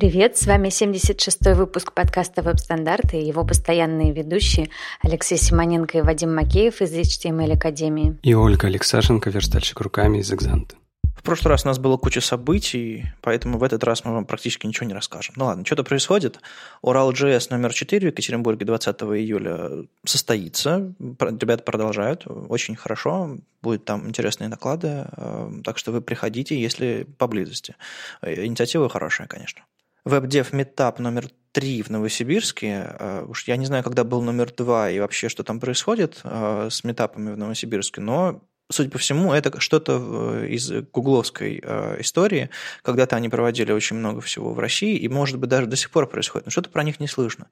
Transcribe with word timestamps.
Привет, 0.00 0.38
с 0.38 0.46
вами 0.46 0.68
76-й 0.68 1.52
выпуск 1.52 1.92
подкаста 1.92 2.40
«Веб-стандарты» 2.40 3.20
и 3.20 3.26
его 3.26 3.44
постоянные 3.44 4.14
ведущие 4.14 4.70
Алексей 5.02 5.36
Симоненко 5.36 5.98
и 5.98 6.00
Вадим 6.00 6.34
Макеев 6.34 6.80
из 6.80 6.94
HTML 6.94 7.52
Академии. 7.52 8.16
И 8.22 8.32
Ольга 8.32 8.68
Алексашенко, 8.68 9.28
верстальщик 9.28 9.78
руками 9.82 10.20
из 10.20 10.32
«Экзанта». 10.32 10.76
В 11.14 11.22
прошлый 11.22 11.50
раз 11.50 11.66
у 11.66 11.68
нас 11.68 11.78
было 11.78 11.98
куча 11.98 12.22
событий, 12.22 13.12
поэтому 13.20 13.58
в 13.58 13.62
этот 13.62 13.84
раз 13.84 14.06
мы 14.06 14.14
вам 14.14 14.24
практически 14.24 14.66
ничего 14.66 14.86
не 14.86 14.94
расскажем. 14.94 15.34
Ну 15.36 15.44
ладно, 15.44 15.66
что-то 15.66 15.84
происходит. 15.84 16.40
Урал.js 16.80 17.48
номер 17.50 17.74
4 17.74 18.00
в 18.00 18.10
Екатеринбурге 18.10 18.64
20 18.64 19.02
июля 19.02 19.84
состоится. 20.06 20.94
Ребята 20.98 21.62
продолжают. 21.62 22.26
Очень 22.26 22.74
хорошо. 22.74 23.36
Будут 23.60 23.84
там 23.84 24.08
интересные 24.08 24.48
доклады. 24.48 25.08
Э, 25.14 25.52
так 25.62 25.76
что 25.76 25.92
вы 25.92 26.00
приходите, 26.00 26.58
если 26.58 27.06
поблизости. 27.18 27.76
Э, 28.22 28.46
инициатива 28.46 28.88
хорошая, 28.88 29.26
конечно. 29.26 29.60
WebDev 30.06 30.50
Meetup 30.52 31.00
номер 31.00 31.28
3 31.52 31.82
в 31.82 31.90
Новосибирске. 31.90 32.96
Э, 32.98 33.24
уж 33.28 33.44
я 33.48 33.56
не 33.56 33.66
знаю, 33.66 33.84
когда 33.84 34.04
был 34.04 34.22
номер 34.22 34.52
2 34.52 34.90
и 34.90 35.00
вообще, 35.00 35.28
что 35.28 35.42
там 35.42 35.60
происходит 35.60 36.20
с 36.24 36.84
метапами 36.84 37.32
в 37.32 37.36
Новосибирске, 37.36 38.00
но 38.00 38.42
судя 38.70 38.90
по 38.90 38.98
всему, 38.98 39.32
это 39.32 39.60
что-то 39.60 40.44
из 40.46 40.70
гугловской 40.92 41.60
э, 41.62 42.00
истории. 42.00 42.50
Когда-то 42.82 43.16
они 43.16 43.28
проводили 43.28 43.72
очень 43.72 43.96
много 43.96 44.20
всего 44.20 44.52
в 44.54 44.58
России, 44.58 44.96
и, 44.96 45.08
может 45.08 45.38
быть, 45.38 45.50
даже 45.50 45.66
до 45.66 45.76
сих 45.76 45.90
пор 45.90 46.08
происходит, 46.08 46.46
но 46.46 46.50
что-то 46.50 46.70
про 46.70 46.84
них 46.84 47.00
не 47.00 47.08
слышно. 47.08 47.48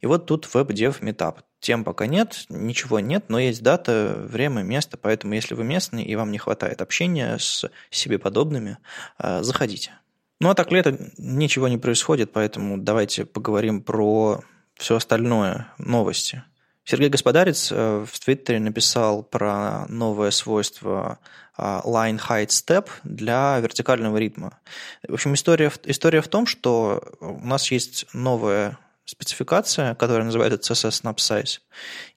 И 0.00 0.06
вот 0.06 0.26
тут 0.26 0.48
WebDev 0.52 1.00
Meetup. 1.00 1.38
Тем 1.60 1.84
пока 1.84 2.06
нет, 2.06 2.46
ничего 2.48 3.00
нет, 3.00 3.26
но 3.28 3.38
есть 3.38 3.62
дата, 3.62 4.16
время, 4.16 4.62
место, 4.62 4.96
поэтому 4.96 5.34
если 5.34 5.54
вы 5.54 5.64
местный 5.64 6.04
и 6.04 6.16
вам 6.16 6.32
не 6.32 6.38
хватает 6.38 6.80
общения 6.80 7.36
с 7.38 7.68
себе 7.90 8.18
подобными, 8.18 8.78
э, 9.18 9.42
заходите. 9.42 9.92
Ну 10.40 10.48
а 10.48 10.54
так 10.54 10.72
лето 10.72 10.98
ничего 11.18 11.68
не 11.68 11.76
происходит, 11.76 12.32
поэтому 12.32 12.78
давайте 12.78 13.26
поговорим 13.26 13.82
про 13.82 14.40
все 14.74 14.96
остальное, 14.96 15.68
новости. 15.78 16.42
Сергей 16.84 17.10
Господарец 17.10 17.70
э, 17.70 18.06
в 18.10 18.18
Твиттере 18.18 18.58
написал 18.58 19.22
про 19.22 19.86
новое 19.88 20.30
свойство 20.30 21.18
э, 21.58 21.62
line 21.62 22.18
height 22.18 22.48
step 22.48 22.88
для 23.04 23.58
вертикального 23.60 24.16
ритма. 24.16 24.58
В 25.06 25.12
общем, 25.12 25.34
история, 25.34 25.70
история 25.84 26.22
в 26.22 26.28
том, 26.28 26.46
что 26.46 27.02
у 27.20 27.46
нас 27.46 27.70
есть 27.70 28.06
новая 28.14 28.78
спецификация, 29.04 29.94
которая 29.94 30.24
называется 30.24 30.72
CSS 30.72 31.02
Snap 31.02 31.16
Size, 31.16 31.58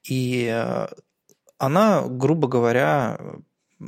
и 0.04 0.48
э, 0.50 0.86
она, 1.58 2.02
грубо 2.06 2.48
говоря, 2.48 3.20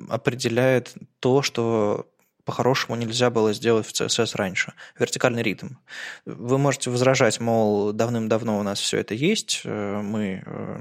определяет 0.09 0.95
то, 1.21 1.41
что 1.41 2.07
по-хорошему 2.47 2.97
нельзя 2.97 3.29
было 3.29 3.53
сделать 3.53 3.87
в 3.87 3.93
CSS 3.93 4.37
раньше. 4.37 4.73
Вертикальный 4.99 5.43
ритм. 5.43 5.71
Вы 6.25 6.57
можете 6.57 6.91
возражать, 6.91 7.41
мол, 7.41 7.93
давным-давно 7.93 8.59
у 8.59 8.63
нас 8.63 8.81
все 8.81 8.99
это 8.99 9.15
есть, 9.15 9.63
э, 9.65 10.01
мы 10.01 10.45
э, 10.47 10.79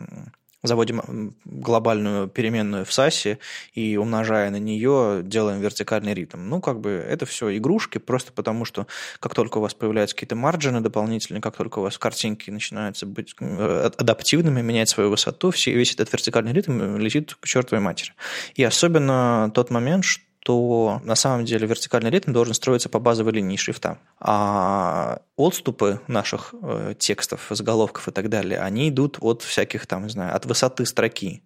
заводим 0.61 1.35
глобальную 1.43 2.27
переменную 2.27 2.85
в 2.85 2.93
САСе 2.93 3.39
и, 3.73 3.97
умножая 3.97 4.51
на 4.51 4.57
нее, 4.57 5.21
делаем 5.23 5.59
вертикальный 5.59 6.13
ритм. 6.13 6.47
Ну, 6.47 6.61
как 6.61 6.79
бы 6.79 6.91
это 6.91 7.25
все 7.25 7.57
игрушки, 7.57 7.97
просто 7.97 8.31
потому 8.31 8.63
что 8.63 8.85
как 9.19 9.33
только 9.33 9.57
у 9.57 9.61
вас 9.61 9.73
появляются 9.73 10.15
какие-то 10.15 10.35
марджины 10.35 10.81
дополнительные, 10.81 11.41
как 11.41 11.55
только 11.55 11.79
у 11.79 11.81
вас 11.81 11.97
картинки 11.97 12.51
начинаются 12.51 13.07
быть 13.07 13.35
э, 13.39 13.89
адаптивными, 13.97 14.61
менять 14.61 14.89
свою 14.89 15.09
высоту, 15.09 15.49
все, 15.49 15.71
весь 15.73 15.93
этот 15.93 16.11
вертикальный 16.13 16.53
ритм 16.53 16.97
летит 16.97 17.35
к 17.39 17.47
чертовой 17.47 17.83
матери. 17.83 18.13
И 18.53 18.63
особенно 18.63 19.51
тот 19.53 19.71
момент, 19.71 20.05
что 20.05 20.23
то 20.45 21.01
на 21.03 21.15
самом 21.15 21.43
деле 21.43 21.65
вертикальный 21.65 22.11
ритм 22.11 22.31
должен 22.31 22.53
строиться 22.53 22.87
по 22.87 22.99
базовой 22.99 23.33
линии 23.33 23.57
шрифта. 23.57 23.97
А 24.19 25.21
отступы 25.35 26.01
наших 26.05 26.53
э, 26.61 26.93
текстов, 26.99 27.47
заголовков 27.49 28.07
и 28.07 28.11
так 28.11 28.29
далее, 28.29 28.59
они 28.59 28.89
идут 28.89 29.17
от 29.21 29.41
всяких 29.41 29.87
там, 29.87 30.03
не 30.03 30.09
знаю, 30.11 30.35
от 30.35 30.45
высоты 30.45 30.85
строки. 30.85 31.41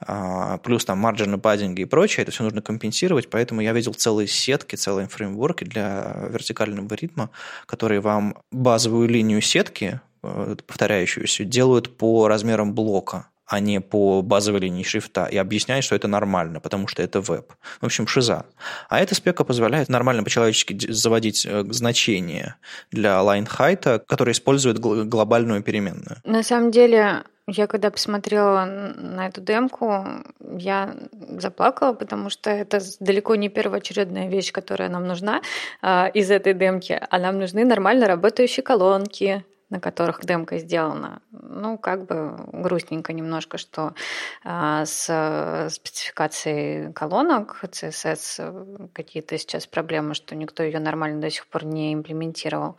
А, 0.00 0.58
плюс 0.58 0.84
там 0.84 0.98
марджины, 0.98 1.38
паддинги 1.38 1.80
и 1.80 1.84
прочее, 1.86 2.24
это 2.24 2.30
все 2.30 2.44
нужно 2.44 2.60
компенсировать, 2.60 3.30
поэтому 3.30 3.62
я 3.62 3.72
видел 3.72 3.94
целые 3.94 4.28
сетки, 4.28 4.76
целые 4.76 5.08
фреймворки 5.08 5.64
для 5.64 6.28
вертикального 6.28 6.92
ритма, 6.92 7.30
которые 7.64 8.02
вам 8.02 8.36
базовую 8.52 9.08
линию 9.08 9.40
сетки, 9.40 10.02
э, 10.22 10.56
повторяющуюся, 10.66 11.44
делают 11.44 11.96
по 11.96 12.28
размерам 12.28 12.74
блока 12.74 13.28
а 13.46 13.60
не 13.60 13.80
по 13.80 14.22
базовой 14.22 14.60
линии 14.60 14.82
шрифта, 14.82 15.26
и 15.26 15.36
объясняет, 15.36 15.84
что 15.84 15.94
это 15.94 16.08
нормально, 16.08 16.60
потому 16.60 16.88
что 16.88 17.02
это 17.02 17.20
веб. 17.20 17.52
В 17.80 17.86
общем, 17.86 18.06
шиза. 18.06 18.46
А 18.88 19.00
эта 19.00 19.14
спека 19.14 19.44
позволяет 19.44 19.88
нормально 19.88 20.24
по-человечески 20.24 20.92
заводить 20.92 21.46
э, 21.46 21.64
значения 21.70 22.56
для 22.90 23.18
line 23.20 23.48
height, 23.48 24.02
которые 24.06 24.32
используют 24.32 24.78
глобальную 24.78 25.62
переменную. 25.62 26.16
На 26.24 26.42
самом 26.42 26.70
деле, 26.70 27.24
я 27.46 27.68
когда 27.68 27.90
посмотрела 27.90 28.64
на 28.64 29.28
эту 29.28 29.40
демку, 29.40 30.04
я 30.40 30.96
заплакала, 31.38 31.92
потому 31.92 32.28
что 32.30 32.50
это 32.50 32.80
далеко 32.98 33.36
не 33.36 33.48
первоочередная 33.48 34.28
вещь, 34.28 34.50
которая 34.50 34.88
нам 34.88 35.06
нужна 35.06 35.42
э, 35.82 36.10
из 36.14 36.30
этой 36.30 36.54
демки, 36.54 37.00
а 37.08 37.18
нам 37.18 37.38
нужны 37.38 37.64
нормально 37.64 38.08
работающие 38.08 38.64
колонки, 38.64 39.44
на 39.68 39.80
которых 39.80 40.24
демка 40.24 40.58
сделана. 40.58 41.22
Ну, 41.32 41.78
как 41.78 42.06
бы 42.06 42.36
грустненько 42.52 43.12
немножко, 43.12 43.58
что 43.58 43.94
а, 44.44 44.84
с 44.84 45.68
спецификацией 45.70 46.92
колонок 46.92 47.58
CSS 47.62 48.90
какие-то 48.92 49.36
сейчас 49.38 49.66
проблемы, 49.66 50.14
что 50.14 50.36
никто 50.36 50.62
ее 50.62 50.78
нормально 50.78 51.20
до 51.20 51.30
сих 51.30 51.46
пор 51.46 51.64
не 51.64 51.94
имплементировал. 51.94 52.76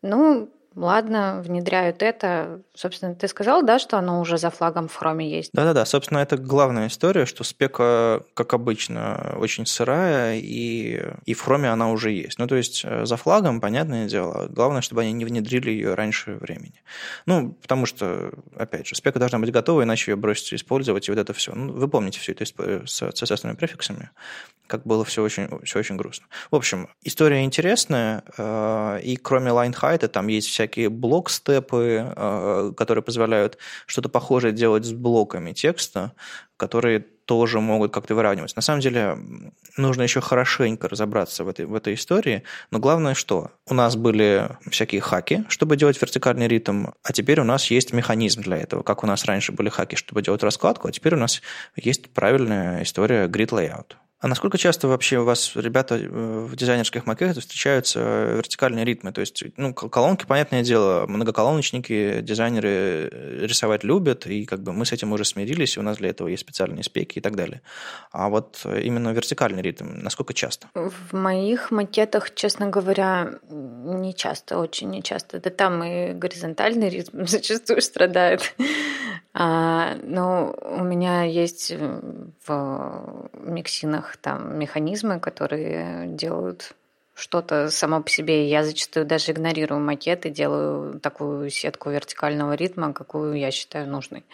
Ну, 0.00 0.50
ладно, 0.74 1.42
внедряют 1.44 2.02
это. 2.02 2.60
Собственно, 2.74 3.14
ты 3.14 3.28
сказал, 3.28 3.62
да, 3.62 3.78
что 3.78 3.98
оно 3.98 4.20
уже 4.20 4.38
за 4.38 4.50
флагом 4.50 4.88
в 4.88 4.94
хроме 4.94 5.30
есть? 5.30 5.50
Да-да-да, 5.52 5.84
собственно, 5.84 6.18
это 6.18 6.36
главная 6.36 6.88
история, 6.88 7.26
что 7.26 7.44
спека, 7.44 8.22
как 8.34 8.54
обычно, 8.54 9.36
очень 9.38 9.66
сырая, 9.66 10.36
и, 10.36 11.02
и 11.24 11.34
в 11.34 11.40
хроме 11.40 11.70
она 11.70 11.90
уже 11.90 12.10
есть. 12.10 12.38
Ну, 12.38 12.46
то 12.46 12.56
есть 12.56 12.82
э, 12.84 13.04
за 13.04 13.16
флагом, 13.16 13.60
понятное 13.60 14.08
дело, 14.08 14.46
главное, 14.48 14.82
чтобы 14.82 15.02
они 15.02 15.12
не 15.12 15.24
внедрили 15.24 15.70
ее 15.70 15.94
раньше 15.94 16.34
времени. 16.34 16.82
Ну, 17.26 17.52
потому 17.52 17.86
что, 17.86 18.32
опять 18.56 18.86
же, 18.86 18.94
спека 18.94 19.18
должна 19.18 19.38
быть 19.38 19.52
готова, 19.52 19.82
иначе 19.82 20.12
ее 20.12 20.16
бросите 20.16 20.56
использовать, 20.56 21.08
и 21.08 21.10
вот 21.10 21.18
это 21.18 21.32
все. 21.32 21.54
Ну, 21.54 21.72
вы 21.72 21.88
помните 21.88 22.20
все 22.20 22.32
это 22.32 22.44
с 22.44 23.02
CSS 23.02 23.56
префиксами, 23.56 24.10
как 24.66 24.84
было 24.86 25.04
все 25.04 25.22
очень, 25.22 25.48
все 25.64 25.78
очень 25.78 25.96
грустно. 25.96 26.26
В 26.50 26.56
общем, 26.56 26.88
история 27.02 27.44
интересная, 27.44 28.24
э, 28.36 29.00
и 29.02 29.16
кроме 29.16 29.50
line 29.50 29.74
height 29.74 30.06
там 30.08 30.28
есть 30.28 30.48
вся 30.48 30.61
всякие 30.62 30.88
блок-степы, 30.88 32.12
э, 32.14 32.72
которые 32.76 33.02
позволяют 33.02 33.58
что-то 33.86 34.08
похожее 34.08 34.52
делать 34.52 34.84
с 34.84 34.92
блоками 34.92 35.52
текста, 35.52 36.12
которые 36.56 37.00
тоже 37.00 37.60
могут 37.60 37.92
как-то 37.92 38.14
выравниваться. 38.14 38.56
На 38.56 38.62
самом 38.62 38.80
деле 38.80 39.18
нужно 39.76 40.02
еще 40.02 40.20
хорошенько 40.20 40.88
разобраться 40.88 41.42
в 41.44 41.48
этой, 41.48 41.66
в 41.66 41.74
этой 41.74 41.94
истории, 41.94 42.44
но 42.70 42.78
главное 42.78 43.14
что? 43.14 43.50
У 43.66 43.74
нас 43.74 43.96
были 43.96 44.48
всякие 44.70 45.00
хаки, 45.00 45.44
чтобы 45.48 45.76
делать 45.76 46.00
вертикальный 46.00 46.46
ритм, 46.46 46.86
а 47.02 47.12
теперь 47.12 47.40
у 47.40 47.44
нас 47.44 47.70
есть 47.70 47.92
механизм 47.92 48.42
для 48.42 48.58
этого, 48.58 48.82
как 48.82 49.02
у 49.02 49.06
нас 49.06 49.24
раньше 49.24 49.52
были 49.52 49.68
хаки, 49.68 49.96
чтобы 49.96 50.22
делать 50.22 50.44
раскладку, 50.44 50.88
а 50.88 50.92
теперь 50.92 51.14
у 51.14 51.18
нас 51.18 51.42
есть 51.74 52.10
правильная 52.10 52.82
история 52.82 53.26
grid 53.26 53.48
layout. 53.48 53.96
А 54.22 54.28
насколько 54.28 54.56
часто 54.56 54.86
вообще 54.86 55.18
у 55.18 55.24
вас 55.24 55.56
ребята 55.56 55.96
э, 55.96 56.06
в 56.06 56.54
дизайнерских 56.54 57.06
макетах 57.06 57.42
встречаются 57.42 57.98
вертикальные 58.36 58.84
ритмы? 58.84 59.10
То 59.10 59.20
есть, 59.20 59.42
ну, 59.56 59.74
колонки, 59.74 60.26
понятное 60.26 60.62
дело, 60.62 61.06
многоколоночники, 61.08 62.20
дизайнеры 62.20 62.68
э, 63.10 63.38
рисовать 63.40 63.82
любят, 63.82 64.28
и 64.28 64.44
как 64.44 64.62
бы 64.62 64.72
мы 64.72 64.86
с 64.86 64.92
этим 64.92 65.12
уже 65.12 65.24
смирились, 65.24 65.76
и 65.76 65.80
у 65.80 65.82
нас 65.82 65.96
для 65.96 66.10
этого 66.10 66.28
есть 66.28 66.42
специальные 66.42 66.84
спеки 66.84 67.18
и 67.18 67.20
так 67.20 67.34
далее. 67.34 67.62
А 68.12 68.28
вот 68.28 68.64
именно 68.64 69.08
вертикальный 69.08 69.60
ритм, 69.60 69.86
насколько 69.88 70.34
часто? 70.34 70.68
В 70.74 71.12
моих 71.16 71.72
макетах, 71.72 72.32
честно 72.32 72.68
говоря, 72.68 73.40
не 73.50 74.14
часто, 74.14 74.58
очень 74.58 74.90
не 74.90 75.02
часто. 75.02 75.40
Да 75.40 75.50
там 75.50 75.82
и 75.82 76.12
горизонтальный 76.12 76.88
ритм 76.90 77.24
зачастую 77.26 77.82
страдает. 77.82 78.54
А, 79.34 79.96
но 80.02 80.54
у 80.60 80.84
меня 80.84 81.22
есть 81.22 81.74
в 82.46 83.30
миксинах 83.32 84.11
там 84.16 84.58
механизмы, 84.58 85.20
которые 85.20 86.06
делают 86.08 86.74
что-то 87.14 87.70
само 87.70 88.02
по 88.02 88.08
себе. 88.08 88.48
Я 88.48 88.64
зачастую 88.64 89.06
даже 89.06 89.32
игнорирую 89.32 89.80
макеты, 89.80 90.30
делаю 90.30 90.98
такую 91.00 91.50
сетку 91.50 91.90
вертикального 91.90 92.54
ритма, 92.54 92.92
какую 92.92 93.34
я 93.34 93.50
считаю 93.50 93.88
нужной. 93.88 94.24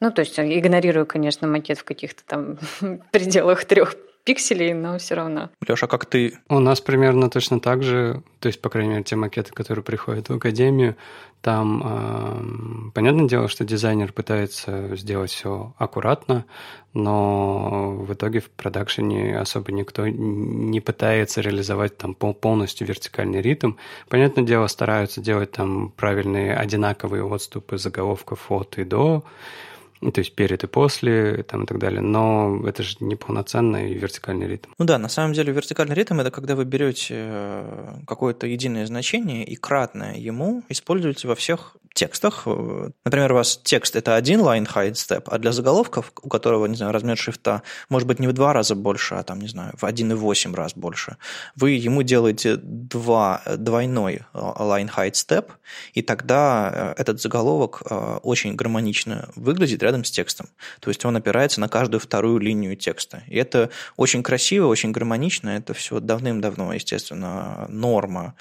Ну, 0.00 0.10
то 0.10 0.20
есть 0.20 0.38
игнорирую, 0.38 1.06
конечно, 1.06 1.46
макет 1.46 1.78
в 1.78 1.84
каких-то 1.84 2.22
там 2.24 2.58
пределах 3.12 3.64
трех 3.64 3.94
пикселей, 4.24 4.72
но 4.74 4.98
все 4.98 5.14
равно. 5.14 5.50
Леша, 5.66 5.86
как 5.86 6.06
ты? 6.06 6.38
У 6.48 6.58
нас 6.58 6.80
примерно 6.80 7.30
точно 7.30 7.60
так 7.60 7.82
же, 7.82 8.22
то 8.38 8.48
есть, 8.48 8.60
по 8.60 8.68
крайней 8.68 8.90
мере, 8.90 9.04
те 9.04 9.16
макеты, 9.16 9.52
которые 9.52 9.84
приходят 9.84 10.28
в 10.28 10.34
академию, 10.34 10.96
там, 11.40 11.82
э, 11.82 12.90
понятное 12.94 13.26
дело, 13.26 13.48
что 13.48 13.64
дизайнер 13.64 14.12
пытается 14.12 14.94
сделать 14.94 15.30
все 15.30 15.72
аккуратно, 15.78 16.44
но 16.92 17.92
в 17.92 18.12
итоге 18.12 18.40
в 18.40 18.50
продакшене 18.50 19.38
особо 19.38 19.72
никто 19.72 20.06
не 20.06 20.80
пытается 20.80 21.40
реализовать 21.40 21.96
там 21.96 22.14
полностью 22.14 22.86
вертикальный 22.86 23.40
ритм. 23.40 23.74
Понятное 24.08 24.44
дело, 24.44 24.66
стараются 24.66 25.22
делать 25.22 25.52
там 25.52 25.90
правильные 25.90 26.54
одинаковые 26.54 27.24
отступы 27.24 27.78
заголовков 27.78 28.50
от 28.52 28.76
и 28.76 28.84
до, 28.84 29.24
ну, 30.00 30.12
то 30.12 30.20
есть 30.20 30.34
перед 30.34 30.64
и 30.64 30.66
после, 30.66 31.42
там, 31.42 31.64
и 31.64 31.66
так 31.66 31.78
далее. 31.78 32.00
Но 32.00 32.62
это 32.66 32.82
же 32.82 32.96
не 33.00 33.16
полноценный 33.16 33.94
вертикальный 33.94 34.46
ритм. 34.46 34.70
Ну 34.78 34.84
да, 34.84 34.98
на 34.98 35.08
самом 35.08 35.34
деле 35.34 35.52
вертикальный 35.52 35.94
ритм– 35.94 36.20
это 36.20 36.30
когда 36.30 36.54
вы 36.54 36.64
берете 36.64 37.14
э, 37.16 37.94
какое-то 38.06 38.46
единое 38.46 38.86
значение 38.86 39.44
и 39.44 39.56
кратное 39.56 40.16
ему 40.16 40.62
используете 40.68 41.28
во 41.28 41.34
всех 41.34 41.76
текстах. 41.92 42.46
Например, 43.04 43.32
у 43.32 43.34
вас 43.34 43.60
текст– 43.62 43.96
это 43.96 44.14
один 44.14 44.40
line 44.40 44.66
height 44.66 44.92
step, 44.92 45.24
а 45.26 45.38
для 45.38 45.52
заголовков, 45.52 46.12
у 46.22 46.28
которого, 46.28 46.66
не 46.66 46.76
знаю, 46.76 46.92
размер 46.92 47.18
шрифта 47.18 47.62
может 47.88 48.08
быть 48.08 48.20
не 48.20 48.28
в 48.28 48.32
два 48.32 48.52
раза 48.52 48.74
больше, 48.74 49.16
а 49.16 49.22
там, 49.22 49.40
не 49.40 49.48
знаю, 49.48 49.74
в 49.76 49.84
1,8 49.84 50.54
раз 50.54 50.74
больше, 50.74 51.16
вы 51.56 51.72
ему 51.72 52.02
делаете 52.02 52.56
два, 52.56 53.42
двойной 53.56 54.22
э, 54.32 54.38
line 54.38 54.90
height 54.96 55.12
step, 55.12 55.50
и 55.92 56.02
тогда 56.02 56.94
э, 56.96 57.00
этот 57.02 57.20
заголовок 57.20 57.82
очень 58.22 58.54
гармонично 58.54 59.28
выглядит 59.34 59.82
рядом 59.90 60.04
с 60.04 60.10
текстом. 60.10 60.48
То 60.80 60.90
есть 60.90 61.04
он 61.04 61.16
опирается 61.16 61.60
на 61.60 61.68
каждую 61.68 62.00
вторую 62.00 62.38
линию 62.38 62.76
текста. 62.76 63.24
И 63.26 63.36
это 63.36 63.70
очень 63.96 64.22
красиво, 64.22 64.68
очень 64.68 64.92
гармонично. 64.92 65.50
Это 65.50 65.74
все 65.74 65.98
давным-давно, 65.98 66.72
естественно, 66.72 67.66
норма 67.68 68.34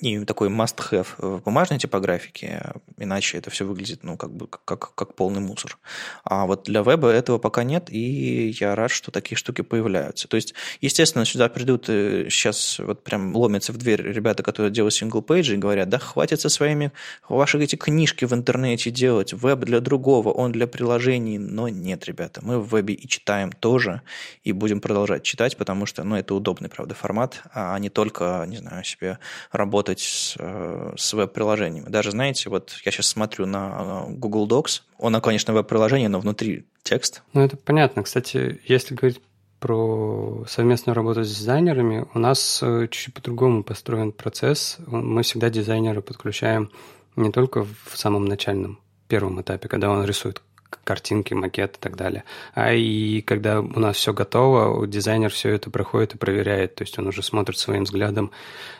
и 0.00 0.24
такой 0.24 0.48
must-have 0.48 1.06
в 1.18 1.42
бумажной 1.42 1.78
типографике, 1.78 2.72
иначе 2.98 3.38
это 3.38 3.50
все 3.50 3.64
выглядит, 3.64 4.02
ну, 4.02 4.16
как 4.16 4.32
бы, 4.34 4.46
как, 4.46 4.94
как 4.94 5.14
полный 5.14 5.40
мусор. 5.40 5.78
А 6.24 6.46
вот 6.46 6.64
для 6.64 6.82
веба 6.82 7.08
этого 7.08 7.38
пока 7.38 7.62
нет, 7.64 7.88
и 7.90 8.54
я 8.60 8.74
рад, 8.74 8.90
что 8.90 9.10
такие 9.10 9.36
штуки 9.36 9.62
появляются. 9.62 10.28
То 10.28 10.36
есть, 10.36 10.54
естественно, 10.80 11.24
сюда 11.24 11.48
придут 11.48 11.86
сейчас 11.86 12.78
вот 12.78 13.04
прям 13.04 13.34
ломятся 13.36 13.72
в 13.72 13.76
дверь 13.76 14.02
ребята, 14.02 14.42
которые 14.42 14.72
делают 14.72 14.94
single-page 14.94 15.45
и, 15.45 15.54
и 15.54 15.58
говорят, 15.58 15.88
да 15.88 15.98
хватит 15.98 16.40
со 16.40 16.48
своими, 16.48 16.92
ваши 17.28 17.58
эти 17.62 17.76
книжки 17.76 18.24
в 18.24 18.32
интернете 18.32 18.90
делать, 18.90 19.32
веб 19.32 19.60
для 19.60 19.80
другого, 19.80 20.30
он 20.30 20.52
для 20.52 20.66
приложений, 20.66 21.38
но 21.38 21.68
нет, 21.68 22.04
ребята, 22.06 22.40
мы 22.42 22.58
в 22.58 22.68
вебе 22.68 22.94
и 22.94 23.06
читаем 23.08 23.52
тоже, 23.52 24.02
и 24.42 24.52
будем 24.52 24.80
продолжать 24.80 25.22
читать, 25.22 25.56
потому 25.56 25.86
что, 25.86 26.04
ну, 26.04 26.16
это 26.16 26.34
удобный, 26.34 26.68
правда, 26.68 26.94
формат, 26.94 27.42
а 27.52 27.78
не 27.78 27.88
только, 27.88 28.44
не 28.48 28.56
знаю, 28.56 28.84
себе 28.84 29.18
работать 29.62 30.00
с, 30.00 30.36
э, 30.38 30.94
с 30.96 31.12
веб-приложениями. 31.12 31.88
Даже, 31.88 32.10
знаете, 32.10 32.50
вот 32.50 32.72
я 32.84 32.92
сейчас 32.92 33.06
смотрю 33.06 33.46
на 33.46 34.04
Google 34.08 34.46
Docs, 34.48 34.82
он, 34.98 35.20
конечно, 35.20 35.54
веб-приложение, 35.54 36.08
но 36.08 36.20
внутри 36.20 36.66
текст. 36.82 37.22
Ну, 37.32 37.40
это 37.40 37.56
понятно. 37.56 38.02
Кстати, 38.02 38.60
если 38.66 38.94
говорить 38.94 39.20
про 39.60 40.44
совместную 40.48 40.96
работу 40.96 41.22
с 41.22 41.38
дизайнерами, 41.38 42.04
у 42.14 42.18
нас 42.18 42.60
э, 42.62 42.88
чуть-чуть 42.90 43.14
по-другому 43.14 43.62
построен 43.62 44.10
процесс. 44.10 44.78
Мы 44.86 45.22
всегда 45.22 45.50
дизайнера 45.50 46.00
подключаем 46.00 46.70
не 47.14 47.30
только 47.30 47.64
в 47.64 47.96
самом 47.96 48.24
начальном, 48.24 48.80
первом 49.06 49.40
этапе, 49.40 49.68
когда 49.68 49.90
он 49.90 50.04
рисует 50.04 50.42
картинки, 50.84 51.34
макет 51.34 51.76
и 51.76 51.80
так 51.80 51.96
далее. 51.96 52.24
А 52.54 52.72
и 52.72 53.20
когда 53.20 53.60
у 53.60 53.78
нас 53.78 53.96
все 53.96 54.12
готово, 54.12 54.86
дизайнер 54.86 55.30
все 55.30 55.50
это 55.50 55.70
проходит 55.70 56.14
и 56.14 56.18
проверяет. 56.18 56.74
То 56.74 56.82
есть 56.82 56.98
он 56.98 57.06
уже 57.06 57.22
смотрит 57.22 57.58
своим 57.58 57.84
взглядом 57.84 58.30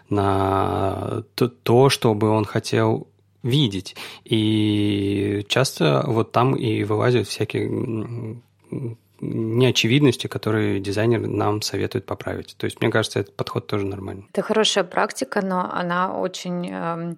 на 0.08 1.24
то, 1.34 1.48
то 1.48 1.88
что 1.88 2.14
бы 2.14 2.28
он 2.28 2.44
хотел 2.44 3.08
видеть. 3.42 3.96
И 4.24 5.44
часто 5.48 6.04
вот 6.06 6.32
там 6.32 6.54
и 6.54 6.84
вылазят 6.84 7.26
всякие 7.26 8.40
неочевидности, 9.20 10.26
которые 10.26 10.80
дизайнер 10.80 11.20
нам 11.20 11.62
советует 11.62 12.06
поправить. 12.06 12.56
То 12.58 12.64
есть, 12.64 12.80
мне 12.80 12.90
кажется, 12.90 13.20
этот 13.20 13.36
подход 13.36 13.66
тоже 13.66 13.86
нормальный. 13.86 14.26
Это 14.32 14.42
хорошая 14.42 14.84
практика, 14.84 15.40
но 15.42 15.70
она 15.72 16.18
очень 16.18 16.68
эм, 16.68 17.16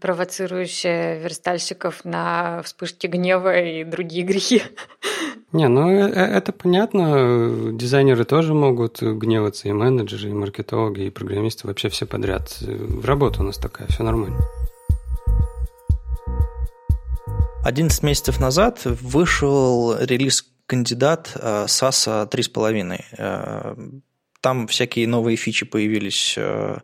провоцирующая 0.00 1.18
верстальщиков 1.20 2.04
на 2.04 2.62
вспышки 2.62 3.06
гнева 3.06 3.58
и 3.58 3.84
другие 3.84 4.24
грехи. 4.24 4.62
Не, 5.52 5.68
ну 5.68 5.88
э, 5.88 6.10
э, 6.10 6.36
это 6.36 6.52
понятно. 6.52 7.72
Дизайнеры 7.72 8.24
тоже 8.24 8.54
могут 8.54 9.00
гневаться, 9.00 9.68
и 9.68 9.72
менеджеры, 9.72 10.30
и 10.30 10.32
маркетологи, 10.32 11.02
и 11.02 11.10
программисты, 11.10 11.66
вообще 11.66 11.88
все 11.88 12.06
подряд. 12.06 12.56
В 12.60 13.04
работу 13.04 13.42
у 13.42 13.44
нас 13.44 13.56
такая, 13.56 13.86
все 13.88 14.02
нормально. 14.02 14.40
11 17.64 18.02
месяцев 18.02 18.40
назад 18.40 18.80
вышел 18.84 19.96
релиз 19.98 20.44
кандидат 20.66 21.30
SAS 21.36 22.26
э, 22.26 22.36
3.5. 22.36 24.02
Там 24.44 24.66
всякие 24.66 25.08
новые 25.08 25.38
фичи 25.38 25.64
появились, 25.64 26.34
э, 26.36 26.80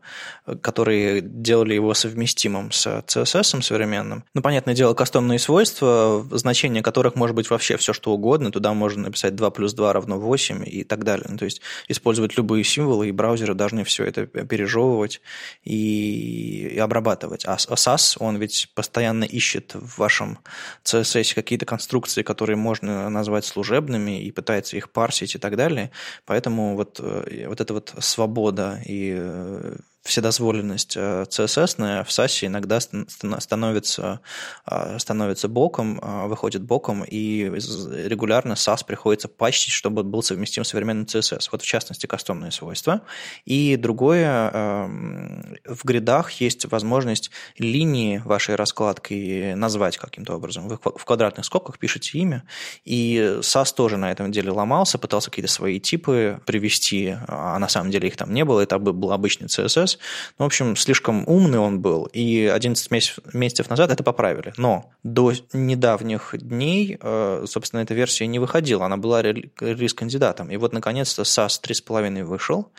которые 0.63 1.21
делали 1.21 1.75
его 1.75 1.93
совместимым 1.93 2.73
с 2.73 2.87
CSS 2.87 3.61
современным. 3.61 4.25
Ну, 4.33 4.41
понятное 4.41 4.75
дело, 4.75 4.95
кастомные 4.95 5.39
свойства, 5.39 6.27
значения 6.31 6.83
которых 6.83 7.17
может 7.17 7.37
быть 7.37 7.51
вообще 7.51 7.77
все, 7.77 7.93
что 7.93 8.13
угодно. 8.13 8.51
Туда 8.51 8.73
можно 8.73 9.03
написать 9.03 9.37
2 9.37 9.51
плюс 9.51 9.75
2 9.75 9.93
равно 9.93 10.19
8 10.19 10.65
и 10.67 10.85
так 10.85 11.05
далее. 11.05 11.27
Ну, 11.29 11.37
то 11.37 11.45
есть 11.45 11.61
использовать 11.87 12.39
любые 12.39 12.65
символы, 12.65 13.11
и 13.11 13.13
браузеры 13.13 13.53
должны 13.53 13.85
все 13.85 14.05
это 14.05 14.25
пережевывать 14.25 15.21
и, 15.63 16.71
и 16.73 16.79
обрабатывать. 16.79 17.45
А 17.45 17.57
SAS, 17.57 18.17
он 18.21 18.39
ведь 18.39 18.71
постоянно 18.75 19.25
ищет 19.25 19.75
в 19.75 19.99
вашем 19.99 20.39
CSS 20.85 21.35
какие-то 21.35 21.67
конструкции, 21.67 22.23
которые 22.23 22.57
можно 22.57 23.11
назвать 23.11 23.45
служебными, 23.45 24.23
и 24.23 24.33
пытается 24.33 24.79
их 24.79 24.91
парсить 24.93 25.35
и 25.35 25.39
так 25.39 25.57
далее. 25.57 25.91
Поэтому 26.25 26.75
вот 26.75 27.01
э, 27.03 27.50
вот 27.51 27.61
эта 27.61 27.75
вот 27.75 27.93
свобода 27.99 28.81
и 28.87 29.13
э, 29.19 29.77
вседозволенность 30.03 30.97
CSS 30.97 31.75
э, 31.79 32.05
в 32.05 32.09
SAS 32.09 32.47
иногда 32.47 32.81
становится, 32.81 34.21
э, 34.67 34.99
становится 34.99 35.49
боком, 35.49 36.01
э, 36.01 36.27
выходит 36.27 36.63
боком, 36.63 37.05
и 37.05 37.45
регулярно 37.45 38.55
SAS 38.55 38.85
приходится 38.87 39.29
патчить, 39.29 39.73
чтобы 39.73 40.03
был 40.03 40.23
совместим 40.23 40.65
с 40.65 40.69
современным 40.69 41.05
CSS. 41.05 41.49
Вот 41.53 41.63
в 41.63 41.67
частности 41.67 42.07
кастомные 42.07 42.51
свойства. 42.51 43.03
И 43.45 43.77
другое, 43.77 44.51
эм, 44.53 45.57
в 45.67 45.85
гридах 45.85 46.33
есть 46.33 46.71
возможность 46.71 47.31
линии 47.59 48.19
вашей 48.25 48.55
раскладки 48.55 49.53
назвать 49.55 49.99
каким-то 49.99 50.35
образом. 50.35 50.69
Вы 50.69 50.77
в 50.77 51.05
квадратных 51.05 51.45
скобках 51.45 51.79
пишете 51.79 52.19
имя, 52.19 52.45
и 52.85 53.39
SAS 53.41 53.75
тоже 53.75 53.97
на 53.97 54.11
этом 54.11 54.33
деле 54.33 54.51
ломался, 54.51 54.99
пытался 54.99 55.31
какие-то 55.31 55.53
свои 55.53 55.79
типы 55.79 56.41
привести, 56.47 57.17
а 57.29 57.59
на 57.59 57.69
самом 57.69 57.91
деле 57.91 58.09
их 58.09 58.17
там 58.17 58.33
не 58.33 58.45
было, 58.45 58.61
это 58.61 58.79
был 58.79 59.13
обычный 59.13 59.49
CSS, 59.49 59.90
CSS. 59.91 59.99
Ну, 60.39 60.45
в 60.45 60.47
общем, 60.47 60.77
слишком 60.77 61.25
умный 61.27 61.59
он 61.59 61.81
был, 61.81 62.05
и 62.05 62.47
11 62.47 62.91
месяцев, 62.91 63.19
месяцев 63.33 63.71
назад 63.71 63.91
это 63.91 64.03
поправили. 64.03 64.53
Но 64.57 64.91
до 65.03 65.33
недавних 65.53 66.35
дней, 66.39 66.99
э, 67.01 67.45
собственно, 67.47 67.81
эта 67.81 67.95
версия 67.95 68.27
не 68.27 68.39
выходила, 68.39 68.87
она 68.87 68.97
была 68.97 69.23
релиз-кандидатом. 69.23 70.51
И 70.51 70.57
вот, 70.57 70.73
наконец-то, 70.73 71.23
SAS 71.23 71.61
3.5 71.63 72.25
вышел, 72.25 72.73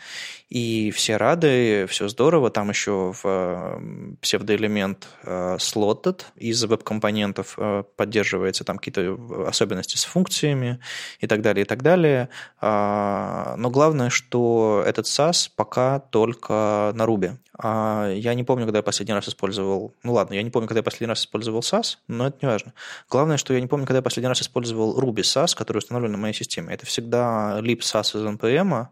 и 0.48 0.90
все 0.90 1.16
рады, 1.16 1.86
все 1.88 2.08
здорово. 2.08 2.50
Там 2.50 2.68
еще 2.68 3.12
в 3.12 3.20
э, 3.24 4.16
псевдоэлемент 4.20 5.08
э, 5.24 5.56
slotted 5.58 6.22
из 6.36 6.62
веб-компонентов 6.64 7.58
поддерживается 7.96 8.64
там 8.64 8.78
какие-то 8.78 9.16
особенности 9.48 9.96
с 9.96 10.04
функциями 10.04 10.78
и 11.20 11.26
так 11.26 11.42
далее, 11.42 11.64
и 11.64 11.66
так 11.66 11.82
далее. 11.82 12.28
А, 12.60 13.54
но 13.56 13.70
главное, 13.70 14.10
что 14.10 14.82
этот 14.86 15.06
SAS 15.06 15.48
пока 15.54 16.00
только 16.00 16.92
на 17.02 17.10
Ruby. 17.10 17.36
А 17.58 18.10
я 18.10 18.34
не 18.34 18.44
помню, 18.44 18.64
когда 18.64 18.78
я 18.78 18.82
последний 18.82 19.14
раз 19.14 19.28
использовал... 19.28 19.94
Ну 20.02 20.12
ладно, 20.12 20.34
я 20.34 20.42
не 20.42 20.50
помню, 20.50 20.68
когда 20.68 20.78
я 20.78 20.82
последний 20.82 21.08
раз 21.08 21.20
использовал 21.20 21.60
SAS, 21.60 21.98
но 22.08 22.28
это 22.28 22.38
не 22.42 22.48
важно. 22.48 22.72
Главное, 23.10 23.36
что 23.36 23.54
я 23.54 23.60
не 23.60 23.66
помню, 23.66 23.86
когда 23.86 23.98
я 23.98 24.02
последний 24.02 24.28
раз 24.28 24.42
использовал 24.42 24.98
Ruby 24.98 25.22
SAS, 25.22 25.56
который 25.56 25.78
установлен 25.78 26.12
на 26.12 26.18
моей 26.18 26.34
системе. 26.34 26.74
Это 26.74 26.86
всегда 26.86 27.58
lib 27.60 27.80
SAS 27.80 28.16
из 28.16 28.24
NPM, 28.24 28.88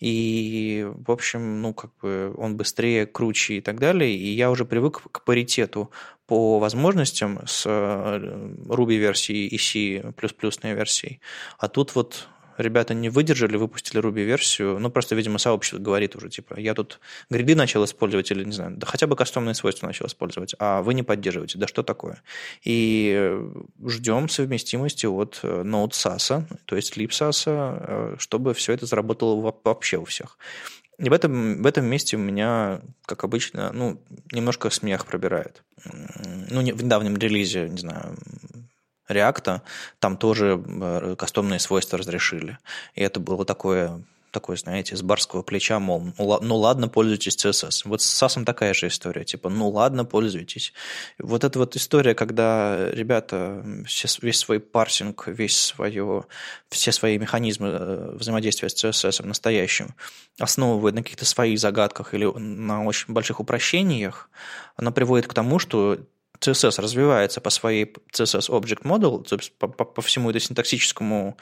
и, 0.00 0.88
в 1.06 1.10
общем, 1.10 1.60
ну, 1.60 1.74
как 1.74 1.90
бы 2.00 2.32
он 2.38 2.56
быстрее, 2.56 3.06
круче 3.06 3.54
и 3.54 3.60
так 3.60 3.78
далее. 3.78 4.14
И 4.14 4.32
я 4.32 4.50
уже 4.50 4.64
привык 4.64 5.02
к 5.12 5.24
паритету 5.24 5.90
по 6.26 6.58
возможностям 6.58 7.40
с 7.46 7.64
э, 7.66 8.18
Ruby 8.68 8.96
версией 8.96 9.46
и 9.46 9.58
C++ 9.58 10.02
версией. 10.74 11.20
А 11.58 11.68
тут 11.68 11.94
вот 11.94 12.28
ребята 12.60 12.94
не 12.94 13.08
выдержали, 13.08 13.56
выпустили 13.56 14.00
Ruby-версию, 14.00 14.78
ну, 14.78 14.90
просто, 14.90 15.14
видимо, 15.14 15.38
сообщество 15.38 15.78
говорит 15.78 16.16
уже, 16.16 16.28
типа, 16.28 16.58
я 16.58 16.74
тут 16.74 17.00
гриды 17.30 17.54
начал 17.54 17.84
использовать 17.84 18.30
или, 18.30 18.44
не 18.44 18.52
знаю, 18.52 18.76
да 18.76 18.86
хотя 18.86 19.06
бы 19.06 19.16
кастомные 19.16 19.54
свойства 19.54 19.86
начал 19.86 20.06
использовать, 20.06 20.54
а 20.58 20.82
вы 20.82 20.94
не 20.94 21.02
поддерживаете, 21.02 21.58
да 21.58 21.66
что 21.66 21.82
такое? 21.82 22.22
И 22.64 23.38
ждем 23.86 24.28
совместимости 24.28 25.06
от 25.06 25.40
Node 25.42 25.90
SAS, 25.90 26.44
то 26.64 26.76
есть 26.76 26.96
Lib 26.96 27.10
SAS, 27.10 28.18
чтобы 28.18 28.54
все 28.54 28.72
это 28.72 28.86
заработало 28.86 29.54
вообще 29.64 29.98
у 29.98 30.04
всех. 30.04 30.38
И 30.98 31.08
в 31.08 31.14
этом, 31.14 31.62
в 31.62 31.66
этом 31.66 31.86
месте 31.86 32.18
у 32.18 32.20
меня, 32.20 32.82
как 33.06 33.24
обычно, 33.24 33.72
ну, 33.72 34.02
немножко 34.32 34.68
смех 34.68 35.06
пробирает. 35.06 35.62
Ну, 35.84 36.60
в 36.60 36.84
недавнем 36.84 37.16
релизе, 37.16 37.70
не 37.70 37.78
знаю, 37.78 38.18
React, 39.10 39.60
там 39.98 40.16
тоже 40.16 40.62
э, 40.66 41.14
кастомные 41.18 41.58
свойства 41.58 41.98
разрешили. 41.98 42.58
И 42.94 43.02
это 43.02 43.20
было 43.20 43.44
такое 43.44 44.02
такой, 44.30 44.56
знаете, 44.56 44.96
с 44.96 45.02
барского 45.02 45.42
плеча, 45.42 45.78
мол, 45.78 46.12
ну, 46.18 46.38
ну 46.40 46.56
ладно, 46.56 46.88
пользуйтесь 46.88 47.36
CSS. 47.36 47.82
Вот 47.84 48.02
с 48.02 48.22
SAS 48.22 48.44
такая 48.44 48.74
же 48.74 48.88
история, 48.88 49.24
типа, 49.24 49.48
ну 49.48 49.68
ладно, 49.68 50.04
пользуйтесь. 50.04 50.72
Вот 51.18 51.44
эта 51.44 51.58
вот 51.58 51.76
история, 51.76 52.14
когда 52.14 52.90
ребята 52.92 53.64
все, 53.86 54.08
весь 54.22 54.38
свой 54.38 54.60
парсинг, 54.60 55.26
весь 55.26 55.56
свое, 55.56 56.24
все 56.68 56.92
свои 56.92 57.18
механизмы 57.18 57.68
э, 57.68 58.10
взаимодействия 58.14 58.68
с 58.68 58.74
CSS 58.84 59.24
настоящим 59.26 59.94
основывают 60.38 60.94
на 60.94 61.02
каких-то 61.02 61.24
своих 61.24 61.58
загадках 61.58 62.14
или 62.14 62.24
на 62.24 62.84
очень 62.84 63.12
больших 63.12 63.40
упрощениях, 63.40 64.30
она 64.76 64.90
приводит 64.90 65.26
к 65.26 65.34
тому, 65.34 65.58
что 65.58 65.98
CSS 66.40 66.80
развивается 66.80 67.40
по 67.40 67.50
своей 67.50 67.92
CSS 68.12 68.48
Object 68.48 68.82
Model, 68.82 69.22
то 69.22 69.36
есть 69.36 69.52
по, 69.58 69.68
по, 69.68 69.84
по 69.84 70.02
всему 70.02 70.30
это 70.30 70.40
синтаксическому, 70.40 71.36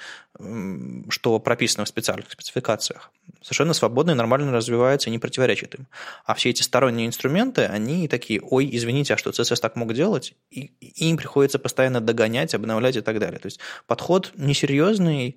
что 1.08 1.38
прописано 1.38 1.84
в 1.84 1.88
специальных 1.88 2.30
спецификациях, 2.30 3.12
совершенно 3.40 3.74
свободно 3.74 4.12
и 4.12 4.14
нормально 4.14 4.52
развивается 4.52 5.08
и 5.08 5.12
не 5.12 5.18
противоречит 5.18 5.74
им. 5.76 5.86
А 6.24 6.34
все 6.34 6.50
эти 6.50 6.62
сторонние 6.62 7.06
инструменты, 7.06 7.64
они 7.64 8.08
такие, 8.08 8.40
ой, 8.42 8.68
извините, 8.72 9.14
а 9.14 9.16
что 9.16 9.30
CSS 9.30 9.60
так 9.60 9.76
мог 9.76 9.94
делать? 9.94 10.34
И, 10.50 10.72
и 10.80 11.08
им 11.08 11.16
приходится 11.16 11.58
постоянно 11.58 12.00
догонять, 12.00 12.54
обновлять 12.54 12.96
и 12.96 13.00
так 13.00 13.20
далее. 13.20 13.38
То 13.38 13.46
есть 13.46 13.60
подход 13.86 14.32
несерьезный 14.34 15.36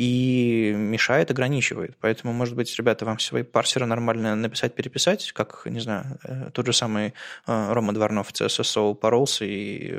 и 0.00 0.72
мешает, 0.74 1.30
ограничивает. 1.30 1.94
Поэтому, 2.00 2.32
может 2.32 2.56
быть, 2.56 2.74
ребята, 2.78 3.04
вам 3.04 3.18
свои 3.18 3.42
парсеры 3.42 3.84
нормально 3.84 4.34
написать, 4.34 4.74
переписать, 4.74 5.30
как, 5.32 5.66
не 5.66 5.80
знаю, 5.80 6.18
э, 6.24 6.48
тот 6.54 6.64
же 6.64 6.72
самый 6.72 7.12
э, 7.46 7.72
Рома 7.74 7.92
Дворнов 7.92 8.32
CSSO 8.32 8.94
поролся 8.94 9.44
и 9.44 9.94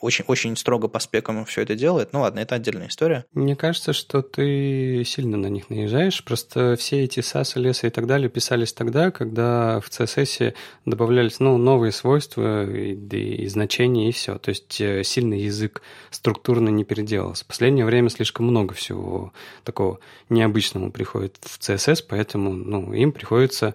очень, 0.00 0.24
очень 0.28 0.56
строго 0.56 0.86
по 0.86 1.00
спекам 1.00 1.44
все 1.46 1.62
это 1.62 1.74
делает. 1.74 2.12
Ну 2.12 2.20
ладно, 2.20 2.38
это 2.38 2.54
отдельная 2.54 2.86
история. 2.86 3.26
Мне 3.32 3.56
кажется, 3.56 3.92
что 3.92 4.22
ты 4.22 5.02
сильно 5.04 5.36
на 5.36 5.48
них 5.48 5.68
наезжаешь. 5.68 6.22
Просто 6.22 6.76
все 6.76 7.02
эти 7.02 7.18
SAS, 7.18 7.58
леса 7.58 7.88
и 7.88 7.90
так 7.90 8.06
далее 8.06 8.28
писались 8.28 8.72
тогда, 8.72 9.10
когда 9.10 9.80
в 9.80 9.88
CSS 9.88 10.54
добавлялись 10.86 11.40
ну, 11.40 11.58
новые 11.58 11.90
свойства 11.90 12.70
и, 12.70 12.94
и 12.94 13.48
значения, 13.48 14.10
и 14.10 14.12
все. 14.12 14.38
То 14.38 14.50
есть 14.50 14.80
э, 14.80 15.02
сильный 15.02 15.40
язык 15.40 15.82
структурно 16.10 16.68
не 16.68 16.84
переделался. 16.84 17.42
В 17.42 17.48
последнее 17.48 17.84
время 17.84 18.10
слишком 18.10 18.46
много 18.46 18.74
всего 18.74 19.23
такого 19.64 19.98
необычного 20.28 20.90
приходит 20.90 21.36
в 21.40 21.58
CSS, 21.58 22.04
поэтому 22.08 22.52
ну, 22.52 22.92
им 22.92 23.12
приходится 23.12 23.74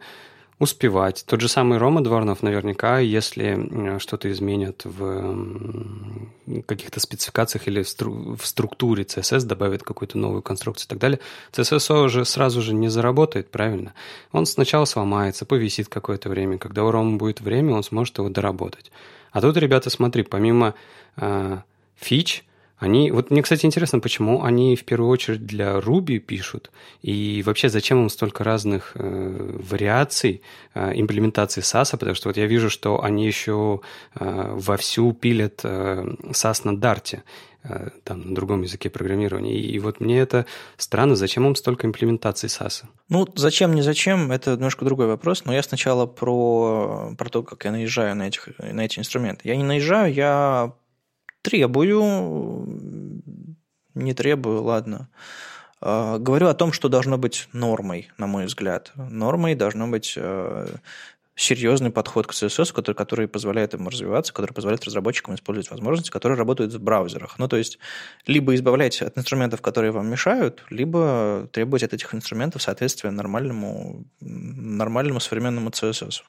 успевать. 0.60 1.24
Тот 1.25 1.39
же 1.39 1.48
самый 1.48 1.77
Рома 1.77 2.03
Дворнов 2.03 2.44
наверняка, 2.44 3.00
если 3.00 3.98
что-то 4.00 4.29
изменят 4.29 4.82
в 4.84 6.27
каких-то 6.68 7.00
спецификациях 7.00 7.68
или 7.68 7.84
в 7.84 8.46
структуре 8.46 9.03
CSS, 9.03 9.46
добавит 9.46 9.84
какую-то 9.84 10.18
новую 10.18 10.41
конструкцию 10.41 10.88
и 10.88 10.89
так 10.89 11.00
далее, 11.00 11.20
CSS 11.53 12.03
уже 12.03 12.25
сразу 12.25 12.62
же 12.62 12.74
не 12.74 12.89
заработает, 12.89 13.50
правильно? 13.50 13.94
Он 14.34 14.46
сначала 14.46 14.84
сломается, 14.84 15.46
повисит 15.46 15.88
какое-то 15.88 16.27
время. 16.29 16.58
Когда 16.58 16.84
у 16.84 16.91
Рома 16.91 17.18
будет 17.18 17.39
время, 17.39 17.74
он 17.74 17.84
сможет 17.84 18.18
его 18.18 18.27
доработать. 18.27 18.91
А 19.32 19.41
тут, 19.41 19.56
ребята, 19.58 19.89
смотри, 19.89 20.24
помимо 20.24 20.74
э, 21.15 21.60
фич, 21.96 22.44
они, 22.79 23.12
вот 23.12 23.29
мне, 23.29 23.41
кстати, 23.41 23.65
интересно, 23.65 24.00
почему 24.00 24.43
они 24.43 24.77
в 24.77 24.86
первую 24.86 25.09
очередь 25.09 25.45
для 25.45 25.79
Ruby 25.79 26.17
пишут, 26.17 26.71
и 27.01 27.43
вообще 27.45 27.67
зачем 27.67 28.01
им 28.01 28.09
столько 28.09 28.45
разных 28.45 28.93
э, 28.95 29.59
вариаций 29.69 30.41
э, 30.74 30.93
имплементации 30.95 31.62
SAS, 31.62 31.91
потому 31.91 32.15
что 32.15 32.29
вот 32.29 32.38
я 32.38 32.45
вижу, 32.45 32.69
что 32.69 33.03
они 33.03 33.27
еще 33.27 33.81
э, 34.15 34.53
вовсю 34.55 35.12
пилят 35.12 35.59
э, 35.63 36.05
SAS 36.29 36.62
на 36.63 36.77
Dart, 36.77 37.19
э, 37.63 37.89
там, 38.05 38.29
на 38.29 38.33
другом 38.33 38.62
языке 38.62 38.89
программирования. 38.89 39.59
И, 39.59 39.71
и 39.71 39.79
вот 39.79 40.00
мне 40.00 40.17
это 40.17 40.45
странно, 40.77 41.17
зачем 41.17 41.45
им 41.45 41.55
столько 41.55 41.86
имплементаций 41.86 42.48
SAS? 42.48 42.83
Ну, 43.09 43.27
зачем, 43.36 43.75
не 43.75 43.81
зачем, 43.81 44.31
это 44.31 44.51
немножко 44.51 44.86
другой 44.86 45.07
вопрос, 45.07 45.43
но 45.43 45.53
я 45.53 45.63
сначала 45.63 46.05
про, 46.05 47.13
про 47.17 47.29
то, 47.29 47.43
как 47.43 47.65
я 47.65 47.71
наезжаю 47.71 48.15
на, 48.15 48.29
этих, 48.29 48.48
на 48.57 48.86
эти 48.86 49.00
инструменты. 49.00 49.50
Я 49.50 49.57
не 49.57 49.63
наезжаю, 49.63 50.13
я 50.13 50.74
Требую, 51.41 53.24
не 53.96 54.13
требую, 54.13 54.63
ладно. 54.63 55.10
А, 55.81 56.17
говорю 56.17 56.48
о 56.48 56.53
том, 56.53 56.74
что 56.74 56.89
должно 56.89 57.17
быть 57.17 57.48
нормой, 57.53 58.10
на 58.17 58.27
мой 58.27 58.46
взгляд. 58.46 58.91
Нормой 58.96 59.55
должно 59.55 59.88
быть 59.88 60.13
э, 60.17 60.67
серьезный 61.39 61.89
подход 61.89 62.27
к 62.27 62.34
CSS, 62.34 62.74
который, 62.74 62.96
который 62.96 63.27
позволяет 63.29 63.74
ему 63.74 63.89
развиваться, 63.89 64.34
который 64.34 64.51
позволяет 64.51 64.84
разработчикам 64.84 65.36
использовать 65.36 65.72
возможности, 65.72 66.12
которые 66.12 66.38
работают 66.38 66.74
в 66.74 66.81
браузерах. 66.81 67.39
Ну, 67.39 67.48
то 67.48 67.55
есть, 67.55 67.79
либо 68.27 68.53
избавляйте 68.55 69.05
от 69.05 69.17
инструментов, 69.17 69.62
которые 69.62 69.91
вам 69.91 70.10
мешают, 70.10 70.65
либо 70.69 71.48
требуйте 71.53 71.86
от 71.86 71.93
этих 71.93 72.13
инструментов 72.13 72.62
соответствия 72.62 73.12
нормальному, 73.12 74.05
нормальному 74.19 75.22
современному 75.22 75.69
CSS. 75.69 76.24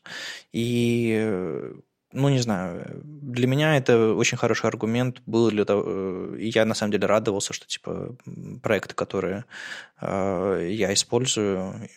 И 0.53 1.73
ну, 2.13 2.29
не 2.29 2.39
знаю, 2.39 3.03
для 3.05 3.47
меня 3.47 3.77
это 3.77 4.15
очень 4.15 4.37
хороший 4.37 4.67
аргумент 4.67 5.23
был 5.27 5.51
для 5.51 5.65
того, 5.65 5.85
э, 5.87 6.37
я 6.41 6.65
на 6.65 6.75
самом 6.75 6.93
деле 6.93 7.07
радовался, 7.07 7.53
что, 7.53 7.67
типа, 7.67 8.17
проекты, 8.63 8.95
которые 8.95 9.45
э, 10.01 10.69
я 10.71 10.93
использую, 10.93 11.89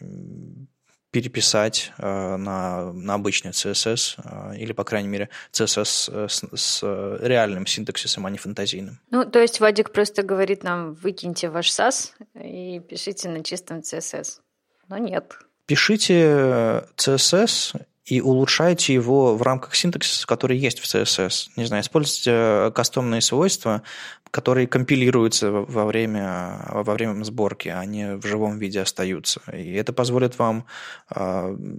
переписать 1.11 1.91
э, 1.97 2.37
на, 2.37 2.91
на 2.91 3.13
обычный 3.15 3.51
CSS, 3.51 4.57
или, 4.57 4.73
по 4.73 4.83
крайней 4.83 5.09
мере, 5.09 5.29
CSS 5.51 6.27
с, 6.27 6.43
с 6.55 7.17
реальным 7.21 7.67
синтаксисом, 7.67 8.25
а 8.25 8.29
не 8.31 8.37
фантазийным. 8.37 8.99
Ну, 9.11 9.23
то 9.25 9.39
есть 9.39 9.59
Вадик 9.59 9.91
просто 9.91 10.23
говорит 10.23 10.63
нам, 10.63 10.93
выкиньте 10.93 11.49
ваш 11.49 11.69
SAS 11.69 12.11
и 12.35 12.79
пишите 12.79 13.29
на 13.29 13.43
чистом 13.43 13.79
CSS. 13.79 14.39
Но 14.89 14.97
нет. 14.97 15.37
Пишите 15.65 16.83
CSS 16.97 17.85
и 18.05 18.19
улучшайте 18.19 18.93
его 18.93 19.35
в 19.35 19.41
рамках 19.41 19.75
синтаксиса, 19.75 20.27
который 20.27 20.57
есть 20.57 20.79
в 20.79 20.83
CSS. 20.83 21.51
Не 21.55 21.65
знаю, 21.65 21.83
используйте 21.83 22.31
э, 22.33 22.71
кастомные 22.75 23.21
свойства, 23.21 23.81
которые 24.29 24.67
компилируются 24.67 25.51
во 25.51 25.85
время, 25.85 26.65
во 26.67 26.93
время 26.93 27.23
сборки, 27.23 27.69
а 27.69 27.85
не 27.85 28.17
в 28.17 28.25
живом 28.25 28.57
виде 28.57 28.81
остаются. 28.81 29.41
И 29.53 29.73
это 29.73 29.93
позволит 29.93 30.37
вам 30.37 30.65
э, 31.15 31.21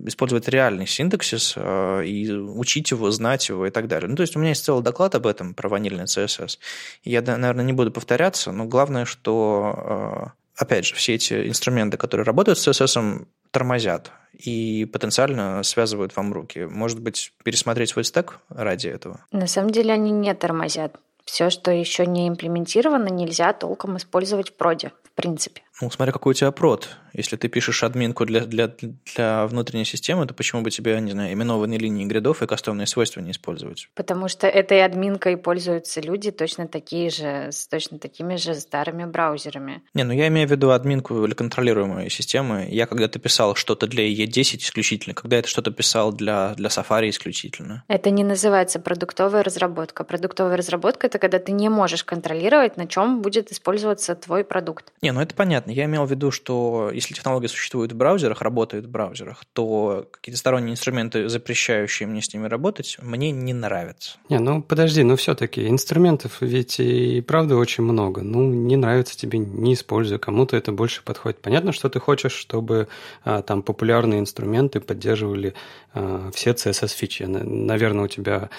использовать 0.07 0.49
реальный 0.49 0.87
синтаксис 0.87 1.54
э, 1.57 2.04
и 2.07 2.33
учить 2.33 2.90
его, 2.90 3.11
знать 3.11 3.49
его 3.50 3.66
и 3.66 3.71
так 3.71 3.87
далее. 3.87 4.09
Ну, 4.09 4.16
то 4.16 4.23
есть 4.23 4.35
у 4.35 4.38
меня 4.38 4.50
есть 4.50 4.64
целый 4.64 4.83
доклад 4.83 5.14
об 5.14 5.26
этом, 5.26 5.52
про 5.52 5.69
ванильный 5.69 6.04
CSS. 6.04 6.59
Я, 7.02 7.21
наверное, 7.21 7.64
не 7.64 7.75
буду 7.75 7.90
повторяться, 7.90 8.50
но 8.50 8.64
главное, 8.64 9.04
что 9.04 10.33
опять 10.57 10.87
же, 10.87 10.95
все 10.95 11.14
эти 11.14 11.49
инструменты, 11.49 11.99
которые 11.99 12.25
работают 12.25 12.59
с 12.59 12.66
CSS, 12.66 13.26
тормозят 13.50 14.11
и 14.38 14.85
потенциально 14.87 15.62
связывают 15.62 16.17
вам 16.17 16.33
руки. 16.33 16.61
Может 16.61 17.00
быть, 17.00 17.33
пересмотреть 17.43 17.91
свой 17.91 18.05
стек 18.05 18.41
ради 18.49 18.88
этого? 18.88 19.25
На 19.33 19.47
самом 19.47 19.71
деле 19.71 19.93
они 19.93 20.11
не 20.11 20.35
тормозят. 20.35 20.97
Все, 21.25 21.50
что 21.50 21.71
еще 21.71 22.07
не 22.07 22.29
имплементировано, 22.29 23.09
нельзя 23.09 23.53
толком 23.53 23.97
использовать 23.97 24.50
в 24.50 24.53
проде, 24.55 24.93
в 25.03 25.12
принципе. 25.12 25.62
Ну, 25.81 25.90
смотри, 25.90 26.12
какой 26.12 26.31
у 26.31 26.35
тебя 26.35 26.52
прод. 26.52 26.88
Если 27.12 27.37
ты 27.37 27.49
пишешь 27.49 27.83
админку 27.83 28.26
для, 28.26 28.40
для, 28.40 28.73
для 29.14 29.47
внутренней 29.47 29.85
системы, 29.85 30.26
то 30.26 30.35
почему 30.35 30.62
бы 30.62 30.71
тебе, 30.71 31.00
не 31.00 31.12
знаю, 31.12 31.33
именованные 31.33 31.78
линии 31.78 32.04
гридов 32.04 32.43
и 32.43 32.47
кастомные 32.47 32.87
свойства 32.87 33.21
не 33.21 33.33
использовать? 33.33 33.88
Потому 33.95 34.28
что 34.28 34.47
этой 34.49 34.85
админкой 34.85 35.37
пользуются 35.37 36.00
люди 36.00 36.31
точно 36.31 36.66
такие 36.69 37.11
же, 37.11 37.50
с 37.52 37.69
точно 37.69 37.99
такими 37.99 38.37
же 38.37 38.54
старыми 38.54 39.04
браузерами. 39.04 39.83
Не, 39.95 40.04
ну 40.04 40.12
я 40.12 40.28
имею 40.28 40.49
в 40.49 40.50
виду 40.50 40.71
админку 40.71 41.25
или 41.25 41.35
контролируемые 41.35 42.11
системы. 42.11 42.66
Я 42.69 42.87
когда-то 42.87 43.19
писал 43.19 43.54
что-то 43.54 43.87
для 43.87 44.09
E10 44.09 44.59
исключительно, 44.59 45.14
когда 45.14 45.37
это 45.37 45.49
что-то 45.49 45.71
писал 45.71 46.12
для, 46.12 46.54
для 46.54 46.69
Safari 46.69 47.11
исключительно. 47.11 47.85
Это 47.87 48.11
не 48.11 48.25
называется 48.25 48.81
продуктовая 48.81 49.43
разработка. 49.45 50.02
Продуктовая 50.04 50.57
разработка– 50.57 51.07
это 51.09 51.19
когда 51.19 51.38
ты 51.38 51.52
не 51.52 51.69
можешь 51.69 52.02
контролировать, 52.02 52.76
на 52.76 52.88
чем 52.88 53.23
будет 53.23 53.52
использоваться 53.52 54.16
твой 54.16 54.45
продукт. 54.45 54.93
Не, 55.00 55.12
ну 55.12 55.21
это 55.21 55.35
понятно 55.35 55.63
понятно. 55.64 55.80
Я 55.80 55.87
имел 55.87 56.04
в 56.04 56.11
виду, 56.11 56.30
что 56.30 56.90
если 56.92 57.14
технология 57.14 57.49
существует 57.49 57.92
в 57.92 57.97
браузерах, 57.97 58.42
работает 58.42 58.87
в 58.87 58.90
браузерах, 58.90 59.44
то 59.52 60.09
какие-то 60.11 60.38
сторонние 60.38 60.73
инструменты, 60.73 61.28
запрещающие 61.28 62.06
мне 62.06 62.23
с 62.23 62.33
ними 62.33 62.47
работать, 62.47 62.97
мне 63.02 63.30
не 63.30 63.52
нравятся. 63.52 64.18
Не, 64.28 64.38
ну 64.38 64.62
подожди, 64.62 65.02
но 65.02 65.16
все-таки 65.16 65.68
инструментов 65.68 66.38
ведь 66.40 66.80
и 66.80 67.21
правда 67.21 67.56
очень 67.56 67.85
много. 67.85 68.23
Ну, 68.23 68.42
не 68.50 68.76
нравится 68.76 69.16
тебе, 69.16 69.38
не 69.38 69.75
используй, 69.75 70.18
кому-то 70.18 70.56
это 70.56 70.73
больше 70.73 71.02
подходит. 71.02 71.40
Понятно, 71.40 71.73
что 71.73 71.88
ты 71.88 72.00
хочешь, 72.00 72.33
чтобы 72.33 72.88
а, 73.25 73.42
там 73.42 73.62
популярные 73.62 74.21
инструменты 74.21 74.80
поддерживали 74.80 75.54
а, 75.92 76.30
все 76.33 76.50
CSS-фичи. 76.50 77.25
Наверное, 77.25 78.04
у 78.04 78.09
тебя 78.09 78.50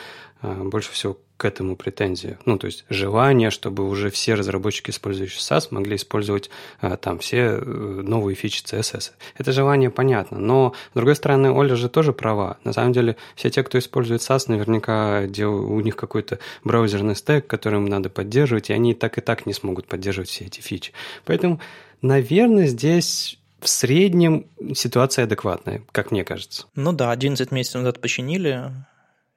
больше 0.42 0.92
всего 0.92 1.18
к 1.38 1.46
этому 1.46 1.76
претензии. 1.76 2.38
Ну, 2.46 2.58
то 2.58 2.68
есть 2.68 2.86
желание, 2.90 3.50
чтобы 3.50 3.88
уже 3.88 4.10
все 4.10 4.36
разработчики, 4.36 4.90
использующие 4.90 5.40
SAS, 5.40 5.68
могли 5.72 5.98
использовать 5.98 6.50
а, 6.80 6.96
там 6.96 7.20
все 7.20 7.38
э, 7.38 7.60
новые 7.60 8.36
фичи 8.36 8.64
CSS. 8.64 9.12
Это 9.38 9.52
желание 9.52 9.90
понятно. 9.90 10.40
Но, 10.40 10.74
с 10.92 10.96
другой 10.96 11.16
стороны, 11.16 11.52
Оля 11.52 11.76
же 11.76 11.90
тоже 11.90 12.14
права. 12.14 12.58
На 12.64 12.72
самом 12.72 12.94
деле, 12.94 13.18
все 13.36 13.50
те, 13.50 13.64
кто 13.64 13.78
использует 13.78 14.22
SAS, 14.22 14.46
наверняка 14.48 15.28
дел... 15.28 15.54
у 15.54 15.80
них 15.82 15.98
какой-то 15.98 16.40
браузерный 16.64 17.16
стек, 17.16 17.48
который 17.48 17.80
им 17.80 17.86
надо 17.86 18.10
поддерживать, 18.10 18.70
и 18.70 18.74
они 18.74 18.94
так 18.94 19.18
и 19.18 19.22
так 19.22 19.46
не 19.46 19.54
смогут 19.54 19.88
поддерживать 19.88 20.30
все 20.30 20.46
эти 20.46 20.62
фичи. 20.62 20.94
Поэтому, 21.26 21.60
наверное, 22.02 22.68
здесь 22.68 23.40
в 23.60 23.68
среднем 23.68 24.46
ситуация 24.74 25.26
адекватная, 25.26 25.84
как 25.92 26.12
мне 26.12 26.24
кажется. 26.24 26.68
Ну 26.76 26.94
да, 26.94 27.12
11 27.12 27.52
месяцев 27.52 27.82
назад 27.82 28.00
починили, 28.00 28.72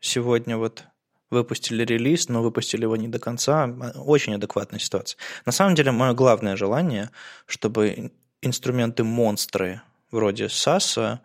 сегодня 0.00 0.56
вот 0.56 0.84
выпустили 1.30 1.84
релиз, 1.84 2.28
но 2.28 2.42
выпустили 2.42 2.82
его 2.82 2.96
не 2.96 3.08
до 3.08 3.18
конца. 3.18 3.66
Очень 3.96 4.34
адекватная 4.34 4.78
ситуация. 4.78 5.18
На 5.44 5.52
самом 5.52 5.74
деле, 5.74 5.90
мое 5.90 6.14
главное 6.14 6.56
желание, 6.56 7.10
чтобы 7.46 8.12
инструменты-монстры 8.40 9.82
вроде 10.10 10.46
SAS 10.46 11.18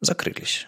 закрылись 0.00 0.66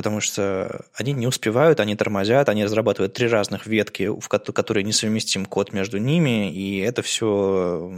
потому 0.00 0.22
что 0.22 0.86
они 0.94 1.12
не 1.12 1.26
успевают, 1.26 1.78
они 1.78 1.94
тормозят, 1.94 2.48
они 2.48 2.64
разрабатывают 2.64 3.12
три 3.12 3.28
разных 3.28 3.66
ветки, 3.66 4.08
в 4.08 4.28
которые 4.28 4.82
несовместим 4.82 5.44
код 5.44 5.74
между 5.74 5.98
ними, 5.98 6.50
и 6.50 6.78
это 6.78 7.02
все, 7.02 7.92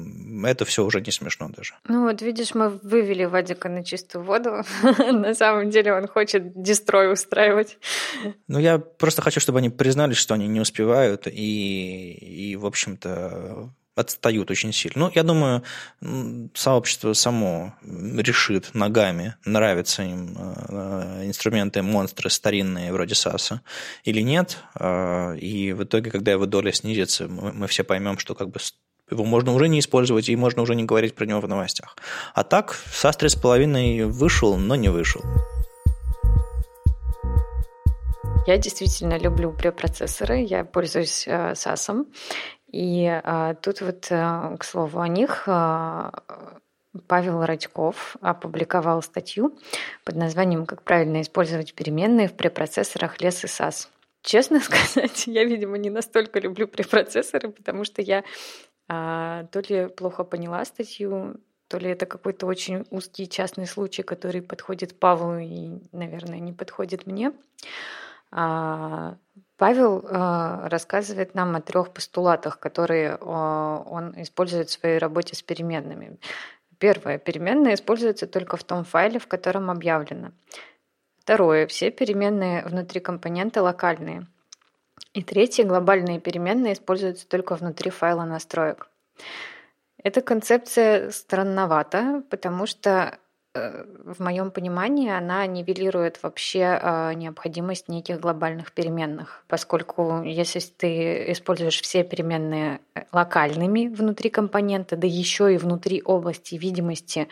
это 0.44 0.64
все 0.64 0.84
уже 0.84 1.00
не 1.00 1.12
смешно 1.12 1.48
даже. 1.56 1.74
Ну 1.86 2.02
вот 2.02 2.20
видишь, 2.20 2.56
мы 2.56 2.70
вывели 2.70 3.24
Вадика 3.24 3.68
на 3.68 3.84
чистую 3.84 4.24
воду. 4.24 4.64
на 5.12 5.32
самом 5.36 5.70
деле 5.70 5.94
он 5.94 6.08
хочет 6.08 6.60
дестрой 6.60 7.12
устраивать. 7.12 7.78
Ну 8.48 8.58
я 8.58 8.78
просто 8.80 9.22
хочу, 9.22 9.38
чтобы 9.38 9.60
они 9.60 9.70
признались, 9.70 10.16
что 10.16 10.34
они 10.34 10.48
не 10.48 10.58
успевают, 10.58 11.28
и, 11.28 12.50
и 12.50 12.56
в 12.56 12.66
общем-то, 12.66 13.70
отстают 13.94 14.50
очень 14.50 14.72
сильно. 14.72 15.06
Ну, 15.06 15.12
я 15.14 15.22
думаю, 15.22 15.62
сообщество 16.54 17.12
само 17.12 17.74
решит 17.82 18.74
ногами, 18.74 19.34
нравятся 19.44 20.02
им 20.02 20.36
э, 20.38 21.22
инструменты, 21.26 21.82
монстры 21.82 22.30
старинные, 22.30 22.92
вроде 22.92 23.14
САСа, 23.14 23.60
или 24.04 24.22
нет. 24.22 24.58
А, 24.74 25.34
и 25.34 25.72
в 25.72 25.84
итоге, 25.84 26.10
когда 26.10 26.32
его 26.32 26.46
доля 26.46 26.72
снизится, 26.72 27.28
мы 27.28 27.66
все 27.66 27.84
поймем, 27.84 28.18
что 28.18 28.34
как 28.34 28.48
бы 28.48 28.60
его 29.10 29.24
можно 29.24 29.52
уже 29.52 29.68
не 29.68 29.80
использовать, 29.80 30.28
и 30.28 30.36
можно 30.36 30.62
уже 30.62 30.74
не 30.74 30.84
говорить 30.84 31.14
про 31.14 31.26
него 31.26 31.40
в 31.40 31.48
новостях. 31.48 31.96
А 32.34 32.44
так, 32.44 32.74
САС 32.92 33.18
3,5 33.18 34.06
вышел, 34.06 34.56
но 34.56 34.74
не 34.74 34.88
вышел. 34.88 35.22
Я 38.46 38.58
действительно 38.58 39.18
люблю 39.18 39.52
препроцессоры, 39.52 40.40
я 40.40 40.64
пользуюсь 40.64 41.28
э, 41.28 41.54
САСом, 41.54 42.06
и 42.72 43.06
а, 43.06 43.54
тут 43.54 43.82
вот, 43.82 44.08
а, 44.10 44.56
к 44.56 44.64
слову 44.64 45.00
о 45.00 45.08
них, 45.08 45.44
а, 45.46 46.10
Павел 47.06 47.44
Радьков 47.44 48.16
опубликовал 48.20 49.02
статью 49.02 49.58
под 50.04 50.16
названием 50.16 50.66
«Как 50.66 50.82
правильно 50.82 51.22
использовать 51.22 51.74
переменные 51.74 52.28
в 52.28 52.34
препроцессорах 52.34 53.20
лес 53.20 53.44
и 53.44 53.46
САС». 53.46 53.90
Честно 54.22 54.60
сказать, 54.60 55.26
я, 55.26 55.44
видимо, 55.44 55.78
не 55.78 55.90
настолько 55.90 56.40
люблю 56.40 56.66
препроцессоры, 56.66 57.50
потому 57.50 57.84
что 57.84 58.02
я 58.02 58.24
а, 58.88 59.44
то 59.52 59.60
ли 59.60 59.88
плохо 59.88 60.24
поняла 60.24 60.64
статью, 60.64 61.36
то 61.68 61.78
ли 61.78 61.90
это 61.90 62.06
какой-то 62.06 62.46
очень 62.46 62.84
узкий 62.90 63.28
частный 63.28 63.66
случай, 63.66 64.02
который 64.02 64.42
подходит 64.42 64.98
Павлу 64.98 65.38
и, 65.38 65.70
наверное, 65.92 66.38
не 66.38 66.52
подходит 66.52 67.06
мне. 67.06 67.32
А, 68.32 69.16
Павел 69.58 70.00
э, 70.00 70.68
рассказывает 70.68 71.36
нам 71.36 71.54
о 71.54 71.60
трех 71.60 71.92
постулатах, 71.92 72.58
которые 72.58 73.10
э, 73.10 73.16
он 73.20 74.12
использует 74.20 74.70
в 74.70 74.72
своей 74.72 74.98
работе 74.98 75.36
с 75.36 75.42
переменными. 75.42 76.18
Первое. 76.78 77.18
Переменные 77.18 77.74
используются 77.74 78.26
только 78.26 78.56
в 78.56 78.64
том 78.64 78.84
файле, 78.84 79.20
в 79.20 79.28
котором 79.28 79.70
объявлено. 79.70 80.32
Второе. 81.20 81.68
Все 81.68 81.92
переменные 81.92 82.64
внутри 82.64 82.98
компонента 83.00 83.62
локальные. 83.62 84.26
И 85.12 85.22
третье. 85.22 85.64
Глобальные 85.64 86.18
переменные 86.18 86.72
используются 86.72 87.28
только 87.28 87.54
внутри 87.54 87.90
файла 87.90 88.24
настроек. 88.24 88.88
Эта 90.02 90.22
концепция 90.22 91.12
странновата, 91.12 92.24
потому 92.30 92.66
что 92.66 93.16
в 93.54 94.20
моем 94.20 94.50
понимании, 94.50 95.10
она 95.10 95.46
нивелирует 95.46 96.22
вообще 96.22 96.78
э, 96.80 97.12
необходимость 97.14 97.88
неких 97.88 98.18
глобальных 98.18 98.72
переменных, 98.72 99.44
поскольку 99.46 100.22
если 100.22 100.60
ты 100.60 101.32
используешь 101.32 101.82
все 101.82 102.02
переменные 102.02 102.80
э, 102.94 103.02
локальными 103.12 103.88
внутри 103.88 104.30
компонента, 104.30 104.96
да 104.96 105.06
еще 105.06 105.52
и 105.52 105.58
внутри 105.58 106.02
области 106.02 106.54
видимости 106.54 107.28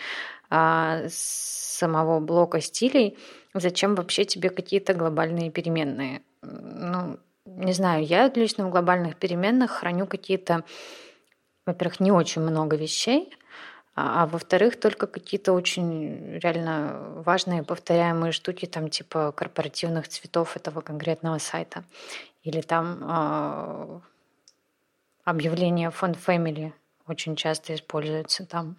а, 0.51 1.05
самого 1.09 2.21
блока 2.21 2.61
стилей, 2.61 3.17
зачем 3.55 3.95
вообще 3.95 4.27
тебе 4.27 4.51
какие-то 4.51 4.93
глобальные 4.93 5.51
переменные? 5.51 6.21
Ну, 6.43 7.19
не 7.47 7.73
знаю, 7.73 8.05
я 8.05 8.29
лично 8.29 8.67
в 8.67 8.71
глобальных 8.71 9.17
переменных 9.17 9.71
храню 9.71 10.07
какие-то, 10.07 10.65
во-первых, 11.65 12.01
не 12.01 12.13
очень 12.13 12.43
много 12.43 12.77
вещей, 12.77 13.33
а, 13.95 14.23
а 14.23 14.27
во-вторых, 14.27 14.79
только 14.79 15.07
какие-то 15.07 15.53
очень 15.53 16.39
реально 16.39 17.23
важные 17.25 17.63
повторяемые 17.63 18.33
штуки, 18.33 18.67
там 18.67 18.89
типа 18.89 19.33
корпоративных 19.33 20.09
цветов 20.09 20.57
этого 20.57 20.81
конкретного 20.81 21.39
сайта. 21.39 21.85
Или 22.43 22.61
там 22.61 22.99
э, 23.03 24.01
объявление 25.25 25.91
фонд 25.91 26.17
Family 26.17 26.73
очень 27.07 27.37
часто 27.37 27.75
используется 27.75 28.47
там. 28.47 28.77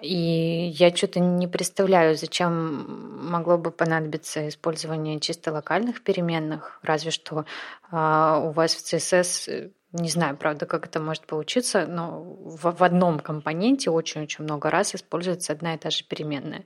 И 0.00 0.70
я 0.74 0.94
что-то 0.94 1.20
не 1.20 1.46
представляю, 1.48 2.16
зачем 2.16 3.30
могло 3.30 3.58
бы 3.58 3.70
понадобиться 3.70 4.48
использование 4.48 5.20
чисто 5.20 5.52
локальных 5.52 6.02
переменных, 6.02 6.78
разве 6.82 7.10
что 7.10 7.44
э, 7.90 8.40
у 8.42 8.50
вас 8.50 8.74
в 8.74 8.78
CSS 8.78 9.72
не 9.92 10.08
знаю, 10.08 10.36
правда, 10.36 10.64
как 10.64 10.86
это 10.86 11.00
может 11.00 11.26
получиться, 11.26 11.86
но 11.86 12.22
в, 12.22 12.74
в 12.78 12.82
одном 12.82 13.20
компоненте 13.20 13.90
очень-очень 13.90 14.44
много 14.44 14.70
раз 14.70 14.94
используется 14.94 15.52
одна 15.52 15.74
и 15.74 15.78
та 15.78 15.90
же 15.90 16.04
переменная. 16.04 16.64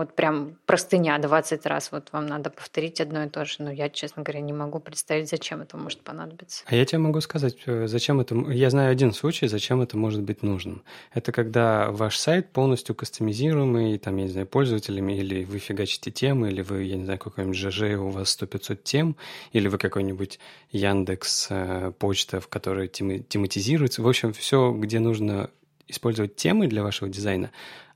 Вот 0.00 0.14
прям 0.14 0.56
простыня 0.64 1.18
20 1.18 1.66
раз, 1.66 1.92
вот 1.92 2.08
вам 2.12 2.24
надо 2.24 2.48
повторить 2.48 3.02
одно 3.02 3.24
и 3.24 3.28
то 3.28 3.44
же. 3.44 3.56
Но 3.58 3.70
я, 3.70 3.90
честно 3.90 4.22
говоря, 4.22 4.40
не 4.40 4.54
могу 4.54 4.80
представить, 4.80 5.28
зачем 5.28 5.60
это 5.60 5.76
может 5.76 6.00
понадобиться. 6.00 6.64
А 6.64 6.74
я 6.74 6.86
тебе 6.86 7.00
могу 7.00 7.20
сказать, 7.20 7.58
э, 7.66 7.86
зачем 7.86 8.18
это... 8.18 8.34
Я 8.50 8.70
знаю 8.70 8.90
один 8.90 9.12
случай, 9.12 9.46
зачем 9.46 9.82
это 9.82 9.98
может 9.98 10.22
быть 10.22 10.42
нужным. 10.42 10.82
Это 11.12 11.32
когда 11.32 11.90
ваш 11.90 12.16
сайт 12.16 12.48
полностью 12.50 12.94
кастомизируемый, 12.94 13.98
там, 13.98 14.16
я 14.16 14.22
не 14.22 14.30
знаю, 14.30 14.46
пользователями, 14.46 15.18
или 15.18 15.44
вы 15.44 15.58
фигачите 15.58 16.10
темы, 16.10 16.48
или 16.48 16.62
вы, 16.62 16.84
я 16.84 16.96
не 16.96 17.04
знаю, 17.04 17.18
какой-нибудь 17.18 17.58
ЖЖ, 17.58 17.98
у 17.98 18.08
вас 18.08 18.34
100-500 18.40 18.78
тем, 18.82 19.16
или 19.52 19.68
вы 19.68 19.76
какой-нибудь 19.76 20.38
Яндекс, 20.70 21.48
э, 21.50 21.92
почта, 21.98 22.40
в 22.40 22.48
которой 22.48 22.88
тематизируется. 22.88 24.00
В 24.00 24.08
общем, 24.08 24.32
все, 24.32 24.72
где 24.72 24.98
нужно 24.98 25.50
использовать 25.88 26.36
темы 26.36 26.68
для 26.68 26.82
вашего 26.82 27.10
дизайна, 27.10 27.50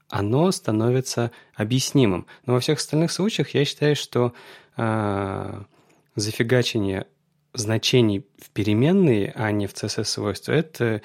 оно 0.08 0.50
становится 0.52 1.30
объяснимым. 1.54 2.26
Но 2.46 2.54
во 2.54 2.60
всех 2.60 2.78
остальных 2.78 3.12
случаях 3.12 3.50
я 3.50 3.64
считаю, 3.64 3.96
что 3.96 4.32
э, 4.76 5.62
зафигачение 6.16 7.06
значений 7.52 8.26
в 8.38 8.50
переменные, 8.50 9.32
а 9.34 9.50
не 9.52 9.66
в 9.66 9.72
CSS-свойства, 9.74 10.52
это 10.52 11.02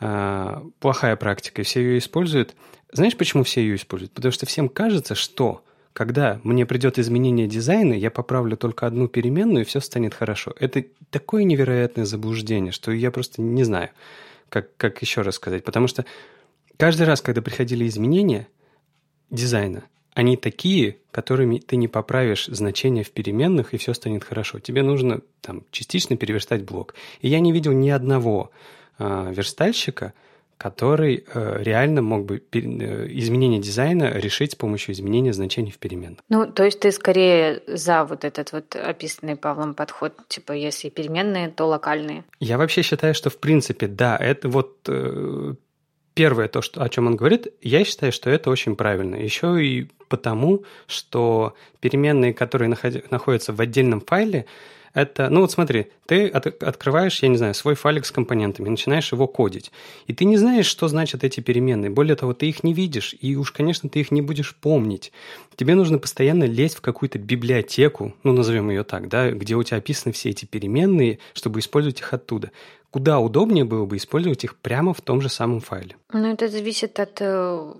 э, 0.00 0.62
плохая 0.80 1.16
практика, 1.16 1.62
и 1.62 1.64
все 1.64 1.80
ее 1.80 1.98
используют. 1.98 2.56
Знаешь, 2.92 3.16
почему 3.16 3.44
все 3.44 3.60
ее 3.60 3.76
используют? 3.76 4.12
Потому 4.12 4.32
что 4.32 4.46
всем 4.46 4.68
кажется, 4.68 5.14
что 5.14 5.64
когда 5.92 6.40
мне 6.42 6.64
придет 6.64 6.98
изменение 6.98 7.46
дизайна, 7.46 7.92
я 7.92 8.10
поправлю 8.10 8.56
только 8.56 8.86
одну 8.86 9.08
переменную, 9.08 9.62
и 9.62 9.66
все 9.66 9.80
станет 9.80 10.14
хорошо. 10.14 10.54
Это 10.58 10.84
такое 11.10 11.44
невероятное 11.44 12.06
заблуждение, 12.06 12.72
что 12.72 12.92
я 12.92 13.10
просто 13.10 13.42
не 13.42 13.64
знаю, 13.64 13.90
как, 14.48 14.74
как 14.76 15.02
еще 15.02 15.20
раз 15.20 15.34
сказать. 15.34 15.64
Потому 15.64 15.88
что 15.88 16.06
каждый 16.76 17.06
раз, 17.06 17.20
когда 17.20 17.42
приходили 17.42 17.86
изменения 17.86 18.48
дизайна, 19.30 19.84
они 20.14 20.36
такие, 20.36 20.98
которыми 21.10 21.58
ты 21.58 21.76
не 21.76 21.88
поправишь 21.88 22.46
значения 22.46 23.02
в 23.02 23.10
переменных, 23.10 23.72
и 23.72 23.78
все 23.78 23.94
станет 23.94 24.24
хорошо. 24.24 24.58
Тебе 24.58 24.82
нужно 24.82 25.22
там 25.40 25.64
частично 25.70 26.16
переверстать 26.16 26.64
блок. 26.64 26.94
И 27.20 27.28
я 27.28 27.40
не 27.40 27.52
видел 27.52 27.72
ни 27.72 27.88
одного 27.88 28.50
э, 28.98 29.32
верстальщика, 29.34 30.12
который 30.58 31.24
э, 31.26 31.62
реально 31.62 32.02
мог 32.02 32.24
бы 32.24 32.36
э, 32.52 32.58
изменение 32.58 33.60
дизайна 33.60 34.12
решить 34.12 34.52
с 34.52 34.54
помощью 34.54 34.94
изменения 34.94 35.32
значений 35.32 35.72
в 35.72 35.78
переменных. 35.78 36.20
Ну, 36.28 36.46
то 36.46 36.62
есть 36.62 36.78
ты 36.78 36.92
скорее 36.92 37.62
за 37.66 38.04
вот 38.04 38.24
этот 38.24 38.52
вот 38.52 38.76
описанный 38.76 39.34
Павлом 39.34 39.74
подход, 39.74 40.12
типа 40.28 40.52
если 40.52 40.88
переменные, 40.88 41.48
то 41.48 41.66
локальные. 41.66 42.24
Я 42.38 42.58
вообще 42.58 42.82
считаю, 42.82 43.14
что 43.14 43.28
в 43.28 43.38
принципе, 43.38 43.88
да, 43.88 44.16
это 44.16 44.48
вот 44.48 44.76
э, 44.88 45.54
первое 46.14 46.48
то, 46.48 46.62
что, 46.62 46.82
о 46.82 46.88
чем 46.88 47.06
он 47.06 47.16
говорит, 47.16 47.48
я 47.62 47.84
считаю, 47.84 48.12
что 48.12 48.30
это 48.30 48.50
очень 48.50 48.76
правильно. 48.76 49.16
Еще 49.16 49.64
и 49.64 49.88
потому, 50.08 50.64
что 50.86 51.54
переменные, 51.80 52.34
которые 52.34 52.74
находятся 53.10 53.52
в 53.52 53.60
отдельном 53.60 54.00
файле, 54.00 54.46
это, 54.94 55.30
ну 55.30 55.40
вот 55.40 55.50
смотри, 55.50 55.88
ты 56.06 56.28
от, 56.28 56.46
открываешь, 56.62 57.22
я 57.22 57.28
не 57.28 57.36
знаю, 57.36 57.54
свой 57.54 57.74
файлик 57.74 58.04
с 58.04 58.10
компонентами, 58.10 58.68
начинаешь 58.68 59.12
его 59.12 59.26
кодить, 59.26 59.72
и 60.06 60.12
ты 60.12 60.24
не 60.24 60.36
знаешь, 60.36 60.66
что 60.66 60.88
значат 60.88 61.24
эти 61.24 61.40
переменные. 61.40 61.90
Более 61.90 62.16
того, 62.16 62.34
ты 62.34 62.48
их 62.48 62.62
не 62.62 62.74
видишь, 62.74 63.14
и 63.20 63.36
уж, 63.36 63.52
конечно, 63.52 63.88
ты 63.88 64.00
их 64.00 64.10
не 64.10 64.22
будешь 64.22 64.54
помнить. 64.54 65.12
Тебе 65.56 65.74
нужно 65.74 65.98
постоянно 65.98 66.44
лезть 66.44 66.76
в 66.76 66.80
какую-то 66.80 67.18
библиотеку, 67.18 68.14
ну, 68.22 68.32
назовем 68.32 68.70
ее 68.70 68.84
так, 68.84 69.08
да, 69.08 69.30
где 69.30 69.54
у 69.54 69.62
тебя 69.62 69.78
описаны 69.78 70.12
все 70.12 70.30
эти 70.30 70.44
переменные, 70.44 71.18
чтобы 71.34 71.60
использовать 71.60 72.00
их 72.00 72.12
оттуда 72.12 72.50
куда 72.92 73.20
удобнее 73.20 73.64
было 73.64 73.86
бы 73.86 73.96
использовать 73.96 74.44
их 74.44 74.54
прямо 74.56 74.92
в 74.92 75.00
том 75.00 75.22
же 75.22 75.30
самом 75.30 75.60
файле. 75.60 75.96
Ну, 76.12 76.30
это 76.30 76.48
зависит 76.48 77.00
от 77.00 77.16
э, 77.20 77.72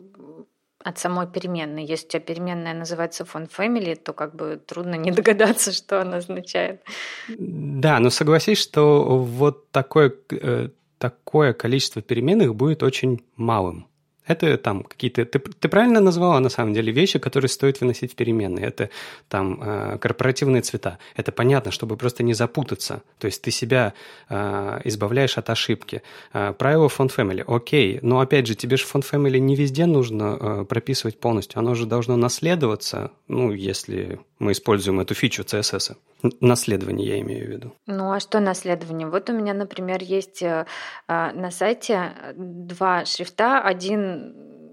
от 0.84 0.98
самой 0.98 1.26
переменной. 1.26 1.84
Если 1.84 2.06
у 2.06 2.10
тебя 2.10 2.20
переменная 2.20 2.74
называется 2.74 3.24
font 3.24 3.50
family, 3.56 3.96
то 3.96 4.12
как 4.12 4.34
бы 4.34 4.60
трудно 4.64 4.96
не 4.96 5.10
догадаться, 5.12 5.72
что 5.72 6.00
она 6.00 6.18
означает. 6.18 6.82
Да, 7.28 7.98
но 7.98 8.10
согласись, 8.10 8.58
что 8.58 9.18
вот 9.18 9.70
такое, 9.70 10.12
э, 10.30 10.68
такое 10.98 11.52
количество 11.52 12.02
переменных 12.02 12.54
будет 12.54 12.82
очень 12.82 13.22
малым. 13.36 13.86
Это 14.26 14.56
там 14.56 14.82
какие-то... 14.84 15.24
Ты, 15.24 15.38
ты 15.38 15.68
правильно 15.68 16.00
назвала, 16.00 16.38
на 16.40 16.48
самом 16.48 16.74
деле, 16.74 16.92
вещи, 16.92 17.18
которые 17.18 17.48
стоит 17.48 17.80
выносить 17.80 18.12
в 18.12 18.14
переменные. 18.14 18.66
Это 18.66 18.90
там 19.28 19.60
э, 19.62 19.98
корпоративные 19.98 20.62
цвета. 20.62 20.98
Это 21.16 21.32
понятно, 21.32 21.72
чтобы 21.72 21.96
просто 21.96 22.22
не 22.22 22.34
запутаться. 22.34 23.02
То 23.18 23.26
есть 23.26 23.42
ты 23.42 23.50
себя 23.50 23.94
э, 24.28 24.80
избавляешь 24.84 25.38
от 25.38 25.50
ошибки. 25.50 26.02
Э, 26.32 26.52
правило 26.52 26.86
font 26.86 27.10
family. 27.14 27.42
Окей, 27.46 27.98
но 28.02 28.20
опять 28.20 28.46
же, 28.46 28.54
тебе 28.54 28.76
же 28.76 28.84
font 28.84 29.04
family 29.10 29.38
не 29.38 29.56
везде 29.56 29.86
нужно 29.86 30.38
э, 30.40 30.64
прописывать 30.64 31.18
полностью. 31.18 31.58
Оно 31.58 31.74
же 31.74 31.86
должно 31.86 32.16
наследоваться, 32.16 33.10
ну, 33.28 33.50
если 33.52 34.20
мы 34.42 34.52
используем 34.52 34.98
эту 35.00 35.14
фичу 35.14 35.42
CSS. 35.42 35.96
Наследование 36.40 37.08
я 37.08 37.20
имею 37.20 37.46
в 37.46 37.50
виду. 37.50 37.72
Ну 37.86 38.12
а 38.12 38.20
что 38.20 38.40
наследование? 38.40 39.08
Вот 39.08 39.30
у 39.30 39.32
меня, 39.32 39.54
например, 39.54 40.02
есть 40.02 40.42
э, 40.42 40.66
а, 41.08 41.32
на 41.32 41.50
сайте 41.50 42.12
два 42.36 43.04
шрифта. 43.04 43.60
Один 43.60 44.11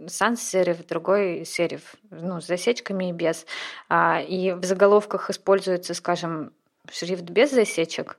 sans 0.08 0.36
сериф, 0.36 0.86
другой 0.88 1.46
сериф, 1.46 1.96
ну, 2.10 2.42
с 2.42 2.48
засечками 2.48 3.10
и 3.10 3.14
без. 3.14 3.46
А, 3.90 4.22
и 4.22 4.52
в 4.52 4.64
заголовках 4.64 5.30
используется, 5.30 5.94
скажем, 5.94 6.52
шрифт 6.92 7.24
без 7.24 7.52
засечек, 7.52 8.18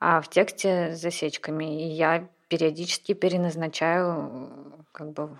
а 0.00 0.20
в 0.20 0.28
тексте 0.28 0.94
с 0.94 1.00
засечками. 1.00 1.84
И 1.84 1.88
я 1.88 2.28
периодически 2.48 3.14
переназначаю 3.14 4.74
как 4.92 5.12
бы 5.12 5.38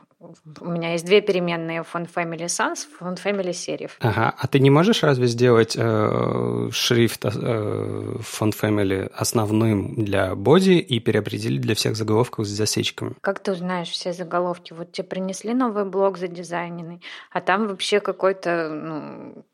у 0.60 0.70
меня 0.70 0.92
есть 0.92 1.04
две 1.04 1.20
переменные 1.20 1.80
font 1.80 2.08
family 2.12 2.48
sans, 2.48 2.86
font 3.00 3.16
family 3.16 3.52
serif. 3.52 3.92
Ага, 4.00 4.34
а 4.36 4.46
ты 4.46 4.60
не 4.60 4.70
можешь 4.70 5.02
разве 5.02 5.26
сделать 5.26 5.74
э, 5.76 6.68
шрифт 6.70 7.24
э, 7.24 7.28
font 7.28 8.52
family 8.52 9.10
основным 9.14 10.04
для 10.04 10.34
боди 10.34 10.78
и 10.78 11.00
переопределить 11.00 11.60
для 11.60 11.74
всех 11.74 11.96
заголовков 11.96 12.46
с 12.46 12.50
засечками? 12.50 13.14
Как 13.20 13.40
ты 13.40 13.52
узнаешь 13.52 13.90
все 13.90 14.12
заголовки? 14.12 14.72
Вот 14.72 14.92
тебе 14.92 15.08
принесли 15.08 15.54
новый 15.54 15.84
блок 15.84 16.18
задизайненный, 16.18 17.02
а 17.32 17.40
там 17.40 17.66
вообще 17.68 18.00
какой-то, 18.00 18.68
ну, 18.68 19.44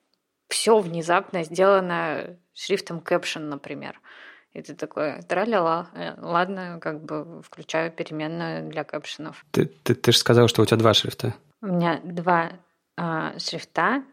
все 0.49 0.79
внезапно 0.79 1.45
сделано 1.45 2.37
шрифтом 2.53 2.99
caption, 2.99 3.41
например. 3.41 4.01
И 4.55 4.63
ты 4.63 4.75
такой, 4.75 5.21
траля-ла, 5.23 5.91
э, 5.95 6.15
ладно, 6.21 6.79
как 6.81 7.05
бы 7.05 7.43
включаю 7.43 7.91
переменную 7.91 8.71
для 8.71 8.85
капшенов. 8.85 9.45
Ты, 9.51 9.67
ты, 9.67 9.97
ты 9.97 10.13
же 10.13 10.19
сказал, 10.19 10.47
что 10.47 10.63
у 10.63 10.67
тебя 10.67 10.77
два 10.77 10.95
шрифта. 10.95 11.35
У 11.61 11.67
меня 11.67 12.01
два 12.05 12.53
а, 12.97 13.37
шрифта. 13.39 14.05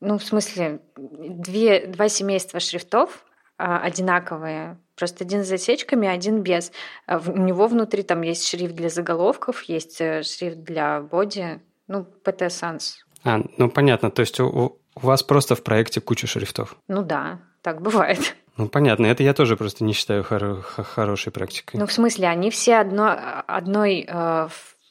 Ну, 0.00 0.18
в 0.18 0.22
смысле, 0.22 0.80
две, 0.96 1.88
два 1.88 2.08
семейства 2.08 2.60
шрифтов 2.60 3.24
а, 3.56 3.80
одинаковые. 3.80 4.78
Просто 4.94 5.24
один 5.24 5.44
с 5.44 5.48
засечками, 5.48 6.06
один 6.06 6.42
без. 6.42 6.70
А 7.06 7.18
у 7.18 7.36
него 7.36 7.66
внутри 7.66 8.04
там 8.04 8.22
есть 8.22 8.46
шрифт 8.46 8.76
для 8.76 8.90
заголовков, 8.90 9.62
есть 9.64 10.00
э, 10.00 10.22
шрифт 10.22 10.58
для 10.58 11.00
боди, 11.00 11.60
ну, 11.88 12.06
PT 12.24 12.46
Sans. 12.46 12.94
А, 13.24 13.40
ну 13.56 13.68
понятно, 13.68 14.12
то 14.12 14.20
есть 14.20 14.38
у, 14.38 14.78
у 14.94 15.00
вас 15.00 15.24
просто 15.24 15.56
в 15.56 15.64
проекте 15.64 16.00
куча 16.00 16.28
шрифтов. 16.28 16.76
Ну 16.86 17.02
да, 17.02 17.40
так 17.62 17.82
бывает. 17.82 18.36
Ну, 18.58 18.68
понятно, 18.68 19.06
это 19.06 19.22
я 19.22 19.34
тоже 19.34 19.56
просто 19.56 19.84
не 19.84 19.92
считаю 19.92 20.24
хор- 20.24 20.62
хорошей 20.62 21.32
практикой. 21.32 21.78
Ну, 21.78 21.86
в 21.86 21.92
смысле, 21.92 22.26
они 22.26 22.50
все 22.50 22.78
одно, 22.78 23.16
одной 23.46 24.04
э, 24.06 24.48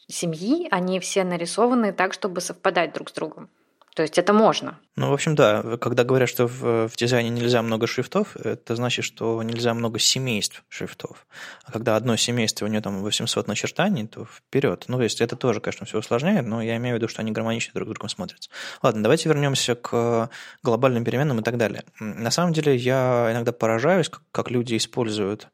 семьи, 0.08 0.70
они 0.72 1.02
все 1.02 1.26
нарисованы 1.26 1.92
так, 1.92 2.14
чтобы 2.14 2.40
совпадать 2.40 2.94
друг 2.94 3.10
с 3.10 3.14
другом. 3.14 3.50
То 3.98 4.04
есть 4.04 4.20
это 4.20 4.32
можно. 4.32 4.78
Ну, 4.96 5.10
в 5.10 5.14
общем, 5.14 5.34
да, 5.34 5.64
когда 5.82 6.04
говорят, 6.04 6.30
что 6.30 6.46
в, 6.46 6.88
в 6.88 6.96
дизайне 6.96 7.32
нельзя 7.32 7.64
много 7.64 7.88
шрифтов, 7.88 8.38
это 8.38 8.76
значит, 8.76 9.04
что 9.06 9.42
нельзя 9.42 9.74
много 9.74 9.98
семейств 9.98 10.64
шрифтов. 10.70 11.26
А 11.66 11.72
когда 11.72 11.96
одно 11.96 12.16
семейство, 12.16 12.66
у 12.66 12.68
него 12.68 12.84
там 12.84 13.02
800 13.02 13.48
начертаний, 13.48 14.06
то 14.06 14.26
вперед. 14.26 14.86
Ну, 14.88 14.98
то 14.98 15.04
есть 15.04 15.20
это 15.20 15.36
тоже, 15.36 15.62
конечно, 15.62 15.88
все 15.88 15.98
усложняет, 15.98 16.46
но 16.46 16.62
я 16.62 16.78
имею 16.78 16.96
в 16.96 16.98
виду, 17.00 17.08
что 17.08 17.24
они 17.24 17.32
гармонично 17.32 17.74
друг 17.74 17.88
с 17.88 17.92
другом 17.94 18.10
смотрятся. 18.10 18.52
Ладно, 18.84 19.02
давайте 19.02 19.30
вернемся 19.30 19.74
к 19.74 20.30
глобальным 20.62 21.04
переменным 21.04 21.40
и 21.40 21.44
так 21.44 21.58
далее. 21.58 21.84
На 22.00 22.30
самом 22.30 22.54
деле 22.54 22.76
я 22.76 23.30
иногда 23.32 23.52
поражаюсь, 23.52 24.10
как, 24.10 24.22
как 24.32 24.52
люди 24.52 24.78
используют 24.78 25.48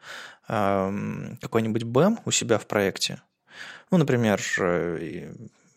э, 0.50 1.36
какой-нибудь 1.40 1.84
BEM 1.84 2.18
у 2.26 2.32
себя 2.32 2.58
в 2.58 2.68
проекте. 2.68 3.22
Ну, 3.90 4.00
например, 4.00 4.42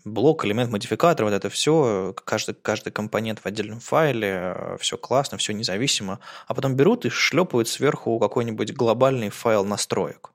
блок, 0.06 0.44
элемент, 0.44 0.70
модификатор, 0.70 1.26
вот 1.26 1.34
это 1.34 1.50
все, 1.50 2.14
каждый, 2.24 2.54
каждый 2.54 2.92
компонент 2.92 3.40
в 3.40 3.46
отдельном 3.46 3.80
файле, 3.80 4.76
все 4.80 4.96
классно, 4.96 5.36
все 5.36 5.52
независимо, 5.52 6.20
а 6.46 6.54
потом 6.54 6.76
берут 6.76 7.04
и 7.04 7.10
шлепают 7.10 7.68
сверху 7.68 8.18
какой-нибудь 8.18 8.72
глобальный 8.72 9.30
файл 9.30 9.64
настроек. 9.64 10.30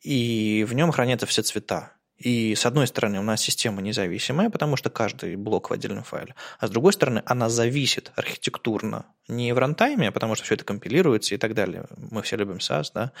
И 0.00 0.64
в 0.68 0.74
нем 0.74 0.90
хранятся 0.90 1.26
все 1.26 1.42
цвета. 1.42 1.92
И 2.22 2.54
с 2.54 2.66
одной 2.66 2.86
стороны 2.86 3.18
у 3.18 3.22
нас 3.22 3.40
система 3.40 3.82
независимая, 3.82 4.48
потому 4.48 4.76
что 4.76 4.90
каждый 4.90 5.34
блок 5.34 5.70
в 5.70 5.72
отдельном 5.72 6.04
файле, 6.04 6.36
а 6.60 6.68
с 6.68 6.70
другой 6.70 6.92
стороны 6.92 7.22
она 7.26 7.48
зависит 7.48 8.12
архитектурно 8.14 9.06
не 9.26 9.52
в 9.52 9.58
рантайме, 9.58 10.12
потому 10.12 10.36
что 10.36 10.44
все 10.44 10.54
это 10.54 10.64
компилируется 10.64 11.34
и 11.34 11.38
так 11.38 11.54
далее. 11.54 11.86
Мы 11.96 12.22
все 12.22 12.36
любим 12.36 12.58
SAS, 12.58 12.92
да. 12.94 13.12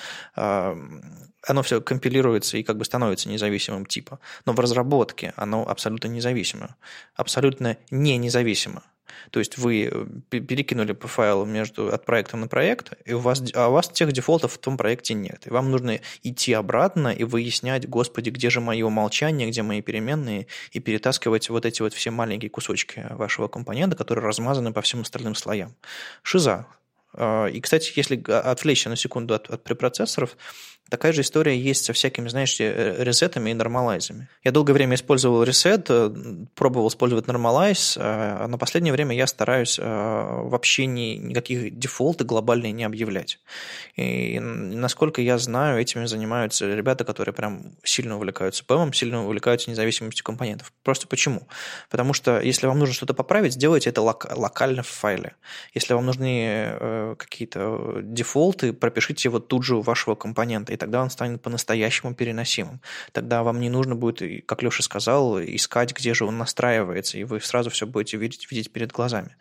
Оно 1.44 1.62
все 1.62 1.80
компилируется 1.80 2.56
и 2.58 2.62
как 2.62 2.76
бы 2.78 2.84
становится 2.84 3.28
независимым 3.28 3.86
типа. 3.86 4.20
Но 4.46 4.52
в 4.52 4.60
разработке 4.60 5.32
оно 5.36 5.68
абсолютно 5.68 6.06
независимо. 6.06 6.76
Абсолютно 7.16 7.76
не 7.90 8.16
независимо. 8.18 8.82
То 9.30 9.38
есть 9.38 9.58
вы 9.58 9.90
э, 9.90 10.40
перекинули 10.40 10.92
по 10.92 11.08
файлу 11.08 11.44
между, 11.44 11.92
от 11.92 12.04
проекта 12.04 12.36
на 12.36 12.48
проект, 12.48 12.92
и 13.04 13.12
у 13.12 13.18
вас, 13.18 13.42
а 13.54 13.68
у 13.68 13.72
вас 13.72 13.88
тех 13.88 14.12
дефолтов 14.12 14.54
в 14.54 14.58
том 14.58 14.76
проекте 14.76 15.14
нет. 15.14 15.46
И 15.46 15.50
вам 15.50 15.70
нужно 15.70 16.00
идти 16.22 16.52
обратно 16.52 17.08
и 17.08 17.24
выяснять, 17.24 17.88
господи, 17.88 18.30
где 18.30 18.50
же 18.50 18.60
мои 18.60 18.82
умолчания, 18.82 19.48
где 19.48 19.62
мои 19.62 19.82
переменные, 19.82 20.46
и 20.72 20.80
перетаскивать 20.80 21.48
вот 21.50 21.66
эти 21.66 21.82
вот 21.82 21.92
все 21.94 22.10
маленькие 22.10 22.50
кусочки 22.50 23.06
вашего 23.10 23.48
компонента, 23.48 23.96
которые 23.96 24.24
размазаны 24.24 24.72
по 24.72 24.82
всем 24.82 25.00
остальным 25.00 25.34
слоям. 25.34 25.74
Шиза. 26.22 26.66
А, 27.14 27.46
и, 27.46 27.60
кстати, 27.60 27.92
если 27.94 28.22
отвлечься 28.30 28.88
на 28.88 28.96
секунду 28.96 29.34
от, 29.34 29.50
от 29.50 29.64
препроцессоров, 29.64 30.36
Такая 30.92 31.12
же 31.14 31.22
история 31.22 31.58
есть 31.58 31.86
со 31.86 31.94
всякими, 31.94 32.28
знаешь, 32.28 32.60
э, 32.60 33.02
ресетами 33.02 33.48
и 33.48 33.54
нормалайзами. 33.54 34.28
Я 34.44 34.50
долгое 34.50 34.74
время 34.74 34.96
использовал 34.96 35.42
ресет, 35.42 35.86
э, 35.88 36.10
пробовал 36.54 36.88
использовать 36.88 37.26
нормалайз, 37.26 37.96
а 37.98 38.46
на 38.46 38.58
последнее 38.58 38.92
время 38.92 39.16
я 39.16 39.26
стараюсь 39.26 39.78
э, 39.78 39.82
вообще 39.82 40.84
ни, 40.84 41.16
никаких 41.16 41.78
дефолты 41.78 42.24
глобальные 42.24 42.72
не 42.72 42.84
объявлять. 42.84 43.38
И 43.96 44.38
насколько 44.38 45.22
я 45.22 45.38
знаю, 45.38 45.80
этими 45.80 46.04
занимаются 46.04 46.66
ребята, 46.66 47.04
которые 47.04 47.32
прям 47.32 47.74
сильно 47.82 48.16
увлекаются 48.16 48.62
ПМом, 48.62 48.92
сильно 48.92 49.24
увлекаются 49.24 49.70
независимостью 49.70 50.22
компонентов. 50.24 50.74
Просто 50.82 51.06
почему? 51.06 51.48
Потому 51.88 52.12
что 52.12 52.38
если 52.38 52.66
вам 52.66 52.78
нужно 52.78 52.94
что-то 52.94 53.14
поправить, 53.14 53.54
сделайте 53.54 53.88
это 53.88 54.02
лок- 54.02 54.30
локально 54.36 54.82
в 54.82 54.88
файле. 54.88 55.36
Если 55.72 55.94
вам 55.94 56.04
нужны 56.04 57.16
какие-то 57.18 58.00
дефолты, 58.02 58.74
пропишите 58.74 59.28
его 59.30 59.38
тут 59.38 59.64
же 59.64 59.76
у 59.76 59.80
вашего 59.80 60.14
компонента. 60.14 60.81
Тогда 60.82 61.00
он 61.00 61.10
станет 61.10 61.40
по-настоящему 61.40 62.12
переносимым. 62.12 62.80
Тогда 63.12 63.44
вам 63.44 63.60
не 63.60 63.70
нужно 63.70 63.94
будет, 63.94 64.44
как 64.46 64.64
Леша 64.64 64.82
сказал, 64.82 65.40
искать, 65.40 65.96
где 65.96 66.12
же 66.12 66.24
он 66.24 66.38
настраивается, 66.38 67.18
и 67.18 67.22
вы 67.22 67.40
сразу 67.40 67.70
все 67.70 67.86
будете 67.86 68.16
видеть, 68.16 68.50
видеть 68.50 68.72
перед 68.72 68.90
глазами. 68.90 69.36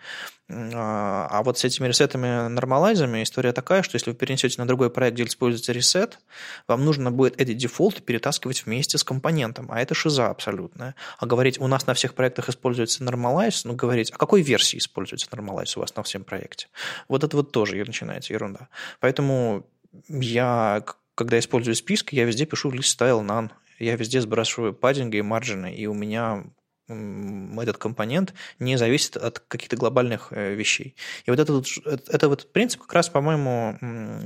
А, 0.52 1.28
а 1.32 1.42
вот 1.42 1.58
с 1.58 1.64
этими 1.64 1.88
ресетами 1.88 2.48
нормалайзами 2.48 3.24
история 3.24 3.54
такая, 3.54 3.82
что 3.82 3.96
если 3.96 4.12
вы 4.12 4.16
перенесете 4.16 4.62
на 4.62 4.68
другой 4.68 4.92
проект, 4.92 5.16
где 5.16 5.24
используется 5.24 5.72
ресет, 5.72 6.20
вам 6.68 6.86
нужно 6.86 7.10
будет 7.10 7.42
эти 7.42 7.54
дефолты 7.54 8.04
перетаскивать 8.04 8.64
вместе 8.68 9.00
с 9.00 9.04
компонентом, 9.04 9.72
а 9.72 9.82
это 9.82 9.96
шиза 9.96 10.30
абсолютная. 10.30 10.94
А 11.18 11.26
говорить, 11.26 11.60
у 11.60 11.66
нас 11.66 11.88
на 11.88 11.96
всех 11.96 12.14
проектах 12.14 12.50
используется 12.50 13.04
нормалайз, 13.04 13.66
ну 13.66 13.74
говорить, 13.74 14.12
а 14.12 14.18
какой 14.18 14.44
версии 14.44 14.78
используется 14.78 15.28
нормалайз 15.32 15.76
у 15.76 15.80
вас 15.80 15.96
на 15.96 16.04
всем 16.04 16.24
проекте? 16.24 16.68
Вот 17.08 17.24
это 17.24 17.36
вот 17.36 17.52
тоже 17.52 17.84
начинается 17.84 18.32
ерунда. 18.32 18.68
Поэтому 19.00 19.66
я, 20.08 20.84
когда 21.22 21.38
использую 21.38 21.76
списки, 21.76 22.16
я 22.16 22.26
везде 22.26 22.46
пишу 22.46 22.72
list 22.72 22.98
style 22.98 23.24
none. 23.24 23.52
Я 23.78 23.96
везде 23.96 24.22
сбрасываю 24.22 24.74
паддинги 24.74 25.18
и 25.18 25.22
марджины, 25.22 25.74
и 25.74 25.86
у 25.86 25.94
меня 25.94 26.44
этот 26.92 27.78
компонент 27.78 28.34
не 28.60 28.76
зависит 28.76 29.16
от 29.18 29.40
каких-то 29.40 29.78
глобальных 29.78 30.28
э, 30.32 30.56
вещей. 30.56 30.96
И 31.26 31.32
вот 31.32 31.40
этот, 31.40 31.66
это 31.86 32.28
вот 32.28 32.52
принцип 32.52 32.82
как 32.82 32.94
раз, 32.94 33.08
по-моему, 33.08 33.78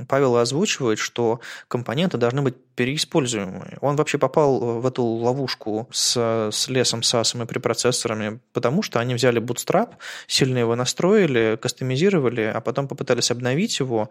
Павел 0.08 0.36
озвучивает, 0.36 0.98
что 0.98 1.40
компоненты 1.68 2.18
должны 2.18 2.42
быть 2.42 2.56
переиспользуемые. 2.74 3.78
Он 3.82 3.96
вообще 3.96 4.18
попал 4.18 4.80
в 4.80 4.86
эту 4.86 5.04
ловушку 5.04 5.88
с, 5.92 6.50
с 6.50 6.68
лесом, 6.68 7.02
САСом 7.02 7.42
и 7.42 7.46
препроцессорами, 7.46 8.40
потому 8.52 8.82
что 8.82 9.00
они 9.00 9.14
взяли 9.14 9.40
Bootstrap, 9.40 9.94
сильно 10.26 10.58
его 10.58 10.74
настроили, 10.74 11.58
кастомизировали, 11.60 12.42
а 12.42 12.60
потом 12.60 12.88
попытались 12.88 13.30
обновить 13.30 13.78
его, 13.78 14.10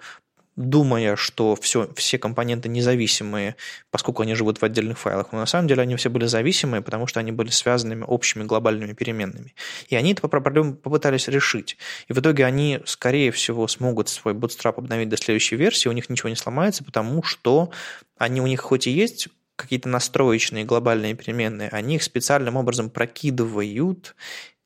думая, 0.56 1.16
что 1.16 1.56
все, 1.56 1.90
все 1.96 2.18
компоненты 2.18 2.70
независимые, 2.70 3.56
поскольку 3.92 4.24
они 4.24 4.36
живут 4.36 4.62
в 4.62 4.64
отдельных 4.64 4.98
файлах. 4.98 5.32
Но 5.32 5.40
на 5.40 5.46
самом 5.46 5.68
деле 5.68 5.82
они 5.82 5.96
все 5.96 6.10
были 6.10 6.26
зависимые, 6.26 6.82
потому 6.82 7.08
что 7.08 7.20
они 7.20 7.32
были 7.32 7.50
связанными 7.50 8.04
общими 8.04 8.44
глобальными 8.44 8.94
переменными. 8.94 9.54
И 9.90 9.96
они 9.96 10.14
эту 10.14 10.28
проблему 10.30 10.76
попытались 10.76 11.28
решить. 11.28 11.78
И 12.08 12.14
в 12.14 12.20
итоге 12.20 12.46
они, 12.46 12.80
скорее 12.86 13.32
всего, 13.32 13.68
смогут 13.68 14.10
свой 14.10 14.34
Bootstrap 14.34 14.76
обновить 14.78 15.10
до 15.10 15.18
следующей 15.18 15.58
версии, 15.58 15.90
у 15.90 15.94
них 15.94 16.10
ничего 16.10 16.30
не 16.30 16.36
сломается, 16.36 16.84
потому 16.84 17.22
что 17.24 17.72
они 18.18 18.40
у 18.40 18.48
них 18.48 18.62
хоть 18.62 18.88
и 18.88 18.92
есть 18.92 19.28
какие-то 19.58 19.90
настроечные 19.90 20.66
глобальные 20.66 21.16
переменные, 21.16 21.70
они 21.70 21.96
их 21.96 22.04
специальным 22.04 22.58
образом 22.58 22.90
прокидывают, 22.90 24.16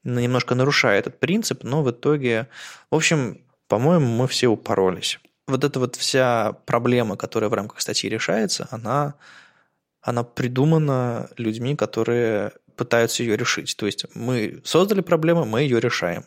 немножко 0.04 0.56
нарушая 0.56 0.98
этот 0.98 1.20
принцип, 1.20 1.64
но 1.64 1.84
в 1.84 1.92
итоге, 1.92 2.48
в 2.90 2.96
общем, 2.96 3.42
по-моему, 3.68 4.08
мы 4.08 4.28
все 4.28 4.48
упоролись 4.48 5.20
вот 5.50 5.64
эта 5.64 5.80
вот 5.80 5.96
вся 5.96 6.54
проблема, 6.66 7.18
которая 7.18 7.50
в 7.50 7.54
рамках 7.54 7.82
статьи 7.82 8.10
решается, 8.10 8.68
она, 8.72 9.16
она 10.02 10.24
придумана 10.24 11.30
людьми, 11.38 11.76
которые 11.76 12.52
пытаются 12.76 13.24
ее 13.24 13.36
решить. 13.36 13.76
То 13.76 13.86
есть 13.86 14.06
мы 14.16 14.62
создали 14.64 15.02
проблему, 15.02 15.46
мы 15.46 15.62
ее 15.64 15.80
решаем. 15.80 16.24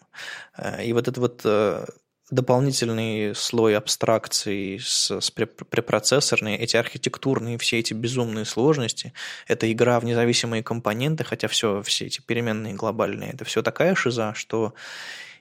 Э, 0.57 0.85
и 0.85 0.93
вот 0.93 1.09
этот 1.09 1.19
вот 1.19 1.41
э, 1.45 1.87
дополнительный 2.31 3.35
слой 3.35 3.77
абстракции 3.77 4.79
с, 4.79 5.11
с 5.11 5.31
препроцессорной, 5.31 6.57
эти 6.57 6.77
архитектурные, 6.77 7.59
все 7.59 7.79
эти 7.79 7.95
безумные 7.95 8.45
сложности, 8.45 9.13
это 9.47 9.71
игра 9.71 10.01
в 10.01 10.05
независимые 10.05 10.63
компоненты, 10.63 11.25
хотя 11.25 11.49
все, 11.49 11.83
все 11.83 12.07
эти 12.07 12.21
переменные 12.21 12.75
глобальные, 12.75 13.33
это 13.33 13.45
все 13.45 13.63
такая 13.63 13.95
шиза, 13.95 14.33
что 14.35 14.75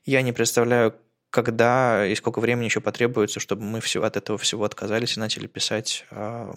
я 0.05 0.21
не 0.21 0.33
представляю, 0.33 0.95
когда 1.31 2.05
и 2.05 2.13
сколько 2.13 2.39
времени 2.39 2.65
еще 2.65 2.81
потребуется, 2.81 3.39
чтобы 3.39 3.63
мы 3.63 3.81
все 3.81 4.03
от 4.03 4.17
этого 4.17 4.37
всего 4.37 4.65
отказались 4.65 5.17
и 5.17 5.19
начали 5.19 5.47
писать 5.47 6.05
э, 6.11 6.53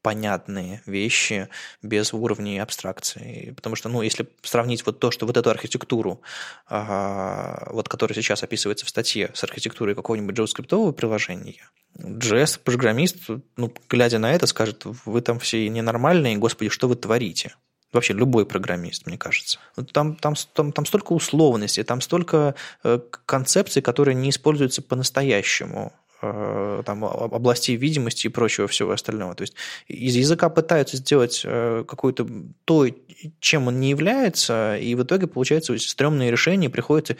понятные 0.00 0.82
вещи 0.86 1.48
без 1.82 2.14
уровней 2.14 2.58
абстракции. 2.58 3.52
Потому 3.54 3.76
что, 3.76 3.88
ну, 3.88 4.02
если 4.02 4.26
сравнить 4.42 4.86
вот 4.86 5.00
то, 5.00 5.10
что 5.10 5.26
вот 5.26 5.36
эту 5.36 5.50
архитектуру, 5.50 6.22
э, 6.70 7.72
вот 7.72 7.88
которая 7.88 8.14
сейчас 8.14 8.42
описывается 8.42 8.86
в 8.86 8.88
статье, 8.88 9.30
с 9.34 9.44
архитектурой 9.44 9.94
какого-нибудь 9.94 10.36
JavaScript 10.36 10.92
приложения, 10.92 11.68
JS-программист, 11.98 13.28
ну, 13.56 13.72
глядя 13.88 14.18
на 14.18 14.32
это, 14.32 14.46
скажет, 14.46 14.84
вы 15.04 15.20
там 15.20 15.38
все 15.38 15.68
ненормальные, 15.68 16.36
господи, 16.38 16.70
что 16.70 16.88
вы 16.88 16.96
творите? 16.96 17.54
Вообще 17.92 18.12
любой 18.12 18.46
программист, 18.46 19.06
мне 19.06 19.18
кажется. 19.18 19.58
Там, 19.92 20.16
там, 20.16 20.34
там, 20.52 20.72
там 20.72 20.86
столько 20.86 21.12
условностей, 21.12 21.82
там 21.82 22.00
столько 22.00 22.54
э, 22.84 23.00
концепций, 23.26 23.82
которые 23.82 24.14
не 24.14 24.30
используются 24.30 24.82
по-настоящему 24.82 25.92
э, 26.22 26.82
там, 26.84 27.04
областей 27.04 27.76
видимости 27.76 28.26
и 28.26 28.30
прочего 28.30 28.66
всего 28.68 28.92
остального. 28.92 29.34
То 29.34 29.42
есть 29.42 29.54
из 29.88 30.14
языка 30.14 30.48
пытаются 30.48 30.96
сделать 30.96 31.42
э, 31.44 31.84
какое-то 31.86 32.26
то, 32.64 32.86
чем 33.40 33.68
он 33.68 33.80
не 33.80 33.90
является, 33.90 34.76
и 34.76 34.94
в 34.94 35.02
итоге 35.02 35.26
получается 35.26 35.78
стрёмные 35.78 36.30
решения, 36.30 36.70
приходится 36.70 37.16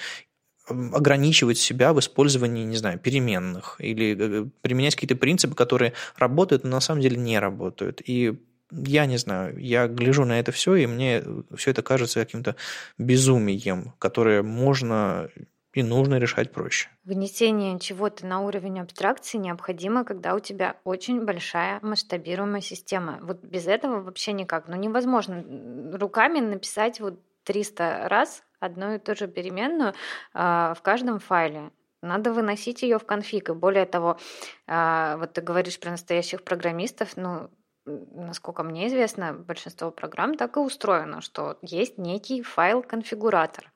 ограничивать 0.68 1.58
себя 1.58 1.92
в 1.92 2.00
использовании, 2.00 2.64
не 2.64 2.76
знаю, 2.76 2.98
переменных 2.98 3.76
или 3.78 4.50
применять 4.62 4.96
какие-то 4.96 5.14
принципы, 5.14 5.54
которые 5.54 5.92
работают, 6.16 6.64
но 6.64 6.70
на 6.70 6.80
самом 6.80 7.00
деле 7.00 7.16
не 7.16 7.38
работают. 7.38 8.02
И 8.04 8.36
я 8.70 9.06
не 9.06 9.16
знаю, 9.16 9.58
я 9.58 9.88
гляжу 9.88 10.24
на 10.24 10.38
это 10.38 10.52
все, 10.52 10.74
и 10.74 10.86
мне 10.86 11.22
все 11.54 11.70
это 11.70 11.82
кажется 11.82 12.20
каким-то 12.20 12.56
безумием, 12.98 13.92
которое 13.98 14.42
можно 14.42 15.30
и 15.76 15.82
нужно 15.82 16.18
решать 16.18 16.52
проще. 16.52 16.88
Внесение 17.04 17.78
чего-то 17.78 18.26
на 18.26 18.40
уровень 18.40 18.80
абстракции 18.80 19.36
необходимо, 19.36 20.04
когда 20.04 20.34
у 20.34 20.40
тебя 20.40 20.76
очень 20.84 21.22
большая 21.26 21.80
масштабируемая 21.82 22.62
система. 22.62 23.18
Вот 23.20 23.44
без 23.44 23.66
этого 23.66 24.00
вообще 24.00 24.32
никак. 24.32 24.68
Ну, 24.68 24.76
невозможно 24.76 25.44
руками 25.92 26.40
написать 26.40 26.98
вот 27.00 27.20
300 27.44 28.08
раз 28.08 28.42
одну 28.58 28.94
и 28.94 28.98
ту 28.98 29.14
же 29.14 29.28
переменную 29.28 29.90
э, 29.90 29.94
в 30.74 30.78
каждом 30.82 31.18
файле. 31.18 31.70
Надо 32.00 32.32
выносить 32.32 32.82
ее 32.82 32.98
в 32.98 33.04
конфиг. 33.04 33.50
И 33.50 33.52
более 33.52 33.84
того, 33.84 34.18
э, 34.66 35.16
вот 35.18 35.34
ты 35.34 35.42
говоришь 35.42 35.78
про 35.78 35.90
настоящих 35.90 36.42
программистов, 36.42 37.18
ну, 37.18 37.50
насколько 37.86 38.62
мне 38.62 38.88
известно, 38.88 39.32
большинство 39.32 39.90
программ 39.90 40.36
так 40.36 40.56
и 40.56 40.60
устроено, 40.60 41.20
что 41.20 41.58
есть 41.62 41.98
некий 41.98 42.42
файл-конфигуратор, 42.42 43.72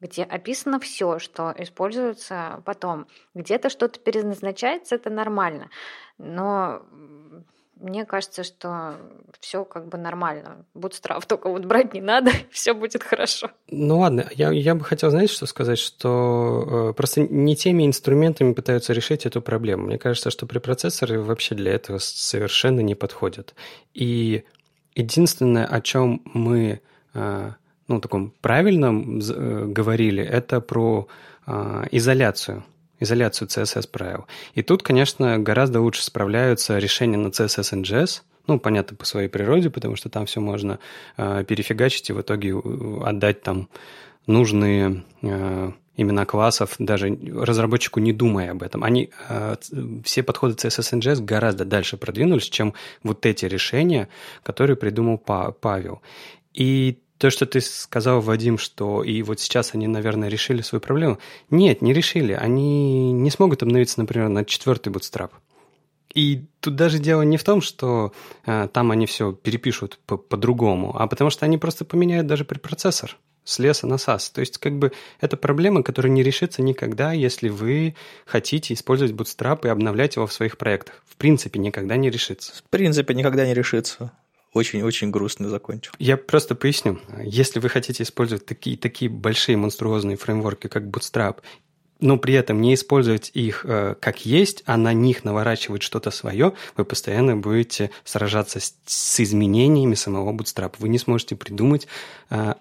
где 0.00 0.24
описано 0.24 0.80
все, 0.80 1.18
что 1.18 1.54
используется 1.56 2.62
потом. 2.64 3.06
Где-то 3.34 3.68
что-то 3.68 4.00
переназначается, 4.00 4.94
это 4.94 5.10
нормально. 5.10 5.70
Но 6.18 6.82
мне 7.80 8.06
кажется, 8.06 8.42
что 8.42 8.96
все 9.40 9.64
как 9.64 9.88
бы 9.88 9.98
нормально. 9.98 10.64
Bootstrap 10.74 11.24
только 11.26 11.48
вот 11.48 11.64
брать 11.64 11.94
не 11.94 12.00
надо, 12.00 12.30
все 12.50 12.72
будет 12.72 13.02
хорошо. 13.02 13.50
Ну 13.70 13.98
ладно, 13.98 14.26
я, 14.34 14.50
я 14.50 14.74
бы 14.74 14.84
хотел, 14.84 15.10
знаете, 15.10 15.32
что 15.32 15.46
сказать, 15.46 15.78
что 15.78 16.90
э, 16.90 16.92
просто 16.94 17.20
не 17.22 17.54
теми 17.54 17.86
инструментами 17.86 18.54
пытаются 18.54 18.92
решить 18.92 19.26
эту 19.26 19.42
проблему. 19.42 19.86
Мне 19.86 19.98
кажется, 19.98 20.30
что 20.30 20.46
препроцессоры 20.46 21.20
вообще 21.20 21.54
для 21.54 21.72
этого 21.72 21.98
совершенно 21.98 22.80
не 22.80 22.94
подходят. 22.94 23.54
И 23.92 24.44
единственное, 24.94 25.66
о 25.66 25.80
чем 25.80 26.22
мы 26.24 26.80
э, 27.14 27.50
ну, 27.88 28.00
таком 28.00 28.32
правильном 28.40 29.20
э, 29.20 29.64
говорили, 29.66 30.22
это 30.24 30.60
про 30.60 31.08
э, 31.46 31.84
изоляцию– 31.90 32.64
изоляцию 33.00 33.48
CSS 33.48 33.88
правил. 33.88 34.26
И 34.54 34.62
тут, 34.62 34.82
конечно, 34.82 35.38
гораздо 35.38 35.80
лучше 35.80 36.02
справляются 36.04 36.78
решения 36.78 37.16
на 37.16 37.28
CSS 37.28 37.82
NGS, 37.82 38.22
ну, 38.46 38.60
понятно, 38.60 38.96
по 38.96 39.04
своей 39.04 39.28
природе, 39.28 39.70
потому 39.70 39.96
что 39.96 40.08
там 40.08 40.26
все 40.26 40.40
можно 40.40 40.78
э, 41.16 41.44
перефигачить 41.46 42.10
и 42.10 42.12
в 42.12 42.20
итоге 42.20 42.54
отдать 43.04 43.42
там 43.42 43.68
нужные 44.26 45.02
э, 45.22 45.72
имена 45.96 46.26
классов, 46.26 46.76
даже 46.78 47.18
разработчику 47.34 48.00
не 48.00 48.12
думая 48.12 48.52
об 48.52 48.62
этом. 48.62 48.84
Они, 48.84 49.10
э, 49.28 49.56
все 50.04 50.22
подходы 50.22 50.54
CSS 50.54 51.00
NGS 51.00 51.24
гораздо 51.24 51.64
дальше 51.64 51.96
продвинулись, 51.96 52.48
чем 52.48 52.74
вот 53.02 53.26
эти 53.26 53.46
решения, 53.46 54.08
которые 54.42 54.76
придумал 54.76 55.18
Павел. 55.18 56.02
И 56.52 56.98
то, 57.18 57.30
что 57.30 57.46
ты 57.46 57.60
сказал, 57.60 58.20
Вадим, 58.20 58.58
что 58.58 59.02
и 59.02 59.22
вот 59.22 59.40
сейчас 59.40 59.74
они, 59.74 59.86
наверное, 59.86 60.28
решили 60.28 60.62
свою 60.62 60.80
проблему. 60.80 61.18
Нет, 61.50 61.82
не 61.82 61.92
решили. 61.92 62.32
Они 62.32 63.12
не 63.12 63.30
смогут 63.30 63.62
обновиться, 63.62 64.00
например, 64.00 64.28
на 64.28 64.44
четвертый 64.44 64.92
Bootstrap. 64.92 65.30
И 66.14 66.46
тут 66.60 66.76
даже 66.76 66.98
дело 66.98 67.22
не 67.22 67.36
в 67.36 67.44
том, 67.44 67.60
что 67.60 68.12
э, 68.46 68.68
там 68.72 68.90
они 68.90 69.06
все 69.06 69.32
перепишут 69.32 69.98
по- 70.06 70.16
по-другому, 70.16 70.96
а 70.98 71.06
потому 71.06 71.30
что 71.30 71.44
они 71.44 71.58
просто 71.58 71.84
поменяют 71.84 72.26
даже 72.26 72.44
препроцессор 72.44 73.18
с 73.44 73.58
леса 73.58 73.86
на 73.86 73.94
SAS. 73.94 74.30
То 74.32 74.40
есть, 74.40 74.58
как 74.58 74.78
бы, 74.78 74.92
это 75.20 75.36
проблема, 75.36 75.82
которая 75.82 76.10
не 76.10 76.22
решится 76.22 76.62
никогда, 76.62 77.12
если 77.12 77.48
вы 77.48 77.96
хотите 78.24 78.72
использовать 78.72 79.12
Bootstrap 79.12 79.66
и 79.66 79.68
обновлять 79.68 80.16
его 80.16 80.26
в 80.26 80.32
своих 80.32 80.56
проектах. 80.56 81.02
В 81.06 81.16
принципе, 81.16 81.60
никогда 81.60 81.96
не 81.96 82.10
решится. 82.10 82.54
В 82.54 82.62
принципе, 82.64 83.14
никогда 83.14 83.46
не 83.46 83.54
решится 83.54 84.12
очень-очень 84.56 85.10
грустно 85.10 85.48
закончил. 85.48 85.92
Я 85.98 86.16
просто 86.16 86.54
поясню. 86.54 86.98
Если 87.22 87.60
вы 87.60 87.68
хотите 87.68 88.02
использовать 88.02 88.46
такие, 88.46 88.76
такие 88.76 89.10
большие 89.10 89.56
монструозные 89.56 90.16
фреймворки, 90.16 90.66
как 90.68 90.84
Bootstrap, 90.84 91.36
но 92.00 92.18
при 92.18 92.34
этом 92.34 92.60
не 92.60 92.74
использовать 92.74 93.30
их 93.32 93.64
э, 93.64 93.94
как 94.00 94.26
есть, 94.26 94.62
а 94.66 94.76
на 94.76 94.92
них 94.92 95.24
наворачивать 95.24 95.82
что-то 95.82 96.10
свое, 96.10 96.52
вы 96.76 96.84
постоянно 96.84 97.36
будете 97.36 97.90
сражаться 98.04 98.60
с, 98.60 98.74
с 98.84 99.20
изменениями 99.20 99.94
самого 99.94 100.32
Bootstrap. 100.32 100.74
Вы 100.78 100.88
не 100.88 100.98
сможете 100.98 101.36
придумать 101.36 101.86
э, 102.30 102.54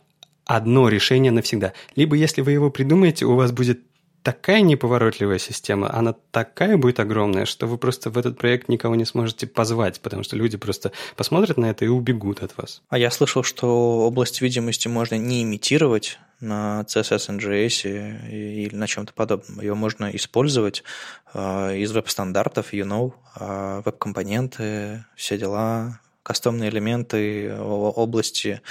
одно 0.46 0.90
решение 0.90 1.32
навсегда. 1.32 1.74
Либо 1.96 2.16
если 2.16 2.42
вы 2.42 2.52
его 2.52 2.70
придумаете, 2.70 3.26
у 3.26 3.36
вас 3.36 3.52
будет 3.52 3.82
такая 4.26 4.62
неповоротливая 4.62 5.38
система, 5.38 5.94
она 5.94 6.16
такая 6.32 6.78
будет 6.78 7.00
огромная, 7.00 7.46
что 7.46 7.68
вы 7.68 7.78
просто 7.78 8.10
в 8.10 8.18
этот 8.18 8.40
проект 8.40 8.70
никого 8.70 8.96
не 8.96 9.06
сможете 9.06 9.46
позвать, 9.46 10.02
потому 10.02 10.24
что 10.24 10.36
люди 10.36 10.58
просто 10.58 10.92
посмотрят 11.16 11.58
на 11.58 11.68
это 11.68 11.86
и 11.86 11.90
убегут 11.90 12.42
от 12.42 12.58
вас. 12.58 12.82
А 12.90 12.98
я 12.98 13.12
слышал, 13.12 13.44
что 13.44 14.00
область 14.00 14.42
видимости 14.42 14.88
можно 14.88 15.16
не 15.16 15.44
имитировать 15.44 16.18
на 16.40 16.84
CSS 16.88 17.38
NGS 17.38 18.28
или 18.32 18.76
на 18.76 18.88
чем-то 18.88 19.14
подобном. 19.14 19.62
Ее 19.62 19.76
можно 19.76 20.10
использовать 20.10 20.84
э, 21.36 21.78
из 21.78 21.92
веб-стандартов, 21.92 22.74
you 22.74 22.84
know, 22.84 23.14
э, 23.40 23.84
веб-компоненты, 23.86 25.06
все 25.16 25.38
дела, 25.38 26.00
кастомные 26.26 26.72
элементы 26.72 27.56
области, 27.56 28.62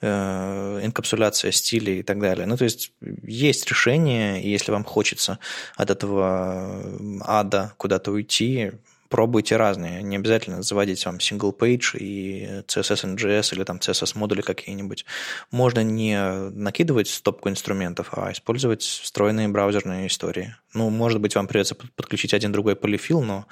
э, 0.00 0.80
инкапсуляция 0.82 1.52
стилей 1.52 2.00
и 2.00 2.02
так 2.02 2.18
далее. 2.18 2.44
Ну, 2.46 2.56
то 2.56 2.64
есть 2.64 2.92
есть 3.22 3.68
решение, 3.68 4.42
и 4.42 4.50
если 4.50 4.72
вам 4.72 4.82
хочется 4.82 5.38
от 5.76 5.90
этого 5.90 6.82
ада 7.24 7.72
куда-то 7.76 8.10
уйти, 8.10 8.72
пробуйте 9.08 9.56
разные. 9.56 10.02
Не 10.02 10.16
обязательно 10.16 10.62
заводить 10.62 11.06
вам 11.06 11.18
single 11.18 11.56
page 11.56 11.96
и 11.96 12.64
CSS 12.66 13.14
NGS 13.14 13.54
или 13.54 13.62
там 13.62 13.76
CSS 13.76 14.18
модули 14.18 14.40
какие-нибудь. 14.40 15.04
Можно 15.52 15.84
не 15.84 16.18
накидывать 16.50 17.06
стопку 17.06 17.48
инструментов, 17.48 18.08
а 18.10 18.32
использовать 18.32 18.82
встроенные 18.82 19.46
браузерные 19.46 20.08
истории. 20.08 20.56
Ну, 20.72 20.90
может 20.90 21.20
быть, 21.20 21.36
вам 21.36 21.46
придется 21.46 21.76
подключить 21.76 22.34
один 22.34 22.50
другой 22.50 22.74
полифил, 22.74 23.22
но 23.22 23.46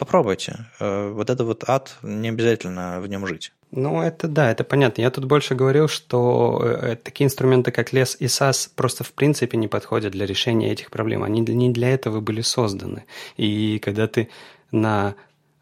Попробуйте. 0.00 0.64
Э, 0.80 1.10
вот 1.10 1.28
это 1.28 1.44
вот 1.44 1.68
ад, 1.68 1.98
не 2.02 2.30
обязательно 2.30 3.02
в 3.02 3.06
нем 3.06 3.26
жить. 3.26 3.52
Ну, 3.70 4.00
это 4.00 4.28
да, 4.28 4.50
это 4.50 4.64
понятно. 4.64 5.02
Я 5.02 5.10
тут 5.10 5.26
больше 5.26 5.54
говорил, 5.54 5.88
что 5.88 6.58
э, 6.64 6.96
такие 6.96 7.26
инструменты, 7.26 7.70
как 7.70 7.92
лес 7.92 8.16
и 8.18 8.24
SAS, 8.24 8.70
просто 8.74 9.04
в 9.04 9.12
принципе 9.12 9.58
не 9.58 9.68
подходят 9.68 10.12
для 10.12 10.24
решения 10.24 10.72
этих 10.72 10.90
проблем. 10.90 11.22
Они 11.22 11.40
не 11.40 11.68
для 11.68 11.90
этого 11.90 12.20
были 12.20 12.40
созданы. 12.40 13.04
И 13.36 13.78
когда 13.78 14.06
ты 14.06 14.30
на 14.72 15.16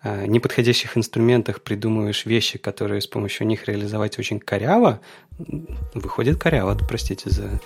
э, 0.04 0.26
неподходящих 0.26 0.96
инструментах 0.96 1.60
придумываешь 1.60 2.24
вещи, 2.24 2.58
которые 2.58 3.00
с 3.00 3.08
помощью 3.08 3.44
них 3.48 3.66
реализовать 3.66 4.20
очень 4.20 4.38
коряво, 4.38 5.00
выходит 5.94 6.38
коряво, 6.38 6.78
простите 6.88 7.28
за 7.28 7.60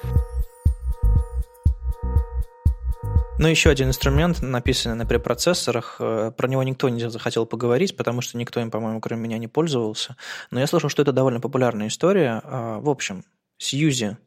Ну, 3.39 3.49
еще 3.49 3.71
один 3.71 3.89
инструмент, 3.89 4.43
написанный 4.43 4.95
на 4.95 5.07
препроцессорах, 5.07 5.97
э, 5.99 6.33
про 6.37 6.49
него 6.49 6.63
никто 6.63 6.91
не 6.91 7.09
захотел 7.11 7.47
поговорить, 7.47 7.97
потому 7.97 8.21
что 8.21 8.37
никто 8.37 8.61
им, 8.61 8.71
по-моему, 8.71 9.01
кроме 9.01 9.23
меня 9.23 9.39
не 9.39 9.49
пользовался. 9.49 10.17
Но 10.51 10.61
я 10.61 10.67
слышал, 10.67 10.91
что 10.91 11.03
это 11.03 11.13
довольно 11.13 11.41
популярная 11.41 11.89
история. 11.89 12.43
А, 12.45 12.79
в 12.79 12.91
общем, 12.91 13.25
Сьюзи 13.57 14.19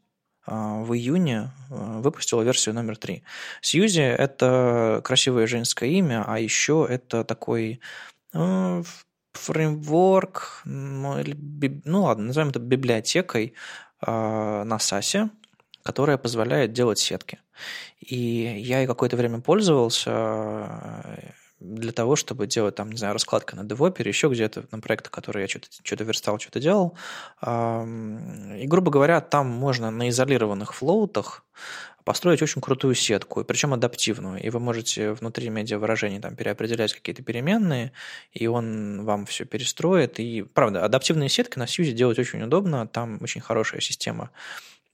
а, 0.47 0.81
в 0.81 0.93
июне 0.95 1.51
э, 1.69 1.99
выпустила 2.01 2.41
версию 2.41 2.73
номер 2.75 2.97
три. 2.97 3.23
Сьюзи– 3.61 4.01
это 4.01 5.01
красивое 5.03 5.45
женское 5.45 5.89
имя, 5.91 6.23
а 6.25 6.39
еще 6.39 6.85
это 6.89 7.23
такой 7.23 7.79
э, 8.33 8.83
фреймворк, 9.33 10.61
ну, 10.65 12.03
ладно, 12.03 12.25
назовем 12.25 12.49
это 12.49 12.59
библиотекой 12.59 13.53
на 14.01 14.77
САСе, 14.79 15.29
которая 15.85 16.17
позволяет 16.17 16.73
делать 16.73 16.97
сетки. 16.97 17.37
И 17.99 18.17
я 18.17 18.81
и 18.81 18.87
какое-то 18.87 19.17
время 19.17 19.39
пользовался 19.39 20.11
э, 20.11 21.29
для 21.59 21.91
того, 21.91 22.15
чтобы 22.15 22.47
делать 22.47 22.73
там, 22.73 22.91
не 22.91 22.97
знаю, 22.97 23.13
раскладка 23.13 23.55
на 23.55 23.63
девопе 23.63 24.03
еще 24.03 24.27
где-то 24.27 24.65
на 24.71 24.79
проектах, 24.79 25.11
которые 25.11 25.43
я 25.43 25.47
что-то 25.47 25.67
что 25.83 26.03
верстал, 26.03 26.39
что-то 26.39 26.59
делал. 26.59 26.97
И, 27.43 28.65
грубо 28.65 28.89
говоря, 28.89 29.21
там 29.21 29.47
можно 29.47 29.91
на 29.91 30.09
изолированных 30.09 30.73
флоутах 30.73 31.45
построить 32.03 32.41
очень 32.41 32.61
крутую 32.61 32.95
сетку, 32.95 33.43
причем 33.43 33.73
адаптивную. 33.73 34.41
И 34.41 34.49
вы 34.49 34.59
можете 34.59 35.13
внутри 35.13 35.49
медиавыражений 35.49 36.19
там 36.19 36.35
переопределять 36.35 36.93
какие-то 36.93 37.21
переменные, 37.21 37.91
и 38.31 38.47
он 38.47 39.05
вам 39.05 39.27
все 39.27 39.45
перестроит. 39.45 40.19
И, 40.19 40.41
правда, 40.41 40.83
адаптивные 40.83 41.29
сетки 41.29 41.59
на 41.59 41.67
Сьюзе 41.67 41.93
делать 41.93 42.17
очень 42.17 42.41
удобно, 42.41 42.87
там 42.87 43.19
очень 43.21 43.41
хорошая 43.41 43.81
система 43.81 44.31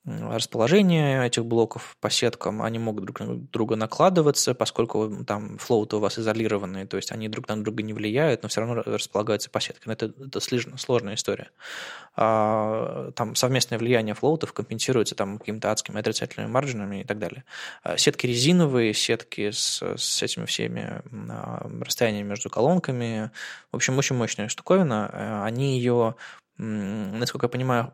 расположение 0.03 1.27
этих 1.27 1.45
блоков 1.45 1.95
по 2.01 2.09
сеткам, 2.09 2.63
они 2.63 2.79
могут 2.79 3.05
друг 3.05 3.19
на 3.19 3.35
друга 3.37 3.75
накладываться, 3.75 4.55
поскольку 4.55 5.23
там 5.25 5.59
флоуты 5.59 5.97
у 5.97 5.99
вас 5.99 6.17
изолированные, 6.17 6.87
то 6.87 6.97
есть 6.97 7.11
они 7.11 7.29
друг 7.29 7.47
на 7.47 7.63
друга 7.63 7.83
не 7.83 7.93
влияют, 7.93 8.41
но 8.41 8.49
все 8.49 8.61
равно 8.61 8.81
располагаются 8.81 9.51
по 9.51 9.61
сеткам. 9.61 9.93
Это, 9.93 10.07
это 10.07 10.39
сложная 10.39 11.13
история. 11.13 11.51
А, 12.15 13.11
там 13.11 13.35
совместное 13.35 13.77
влияние 13.77 14.15
флоутов 14.15 14.53
компенсируется 14.53 15.13
там 15.13 15.37
какими-то 15.37 15.71
адскими 15.71 15.99
отрицательными 15.99 16.49
маржинами 16.49 17.01
и 17.01 17.03
так 17.03 17.19
далее. 17.19 17.43
А, 17.83 17.95
сетки 17.97 18.25
резиновые, 18.25 18.95
сетки 18.95 19.51
с, 19.51 19.83
с 19.83 20.23
этими 20.23 20.45
всеми 20.45 21.03
а, 21.29 21.69
расстояниями 21.79 22.29
между 22.29 22.49
колонками, 22.49 23.29
в 23.71 23.75
общем, 23.75 23.99
очень 23.99 24.15
мощная 24.15 24.47
штуковина. 24.47 25.09
А, 25.13 25.45
они 25.45 25.77
ее 25.77 26.15
насколько 26.61 27.45
я 27.45 27.49
понимаю, 27.49 27.93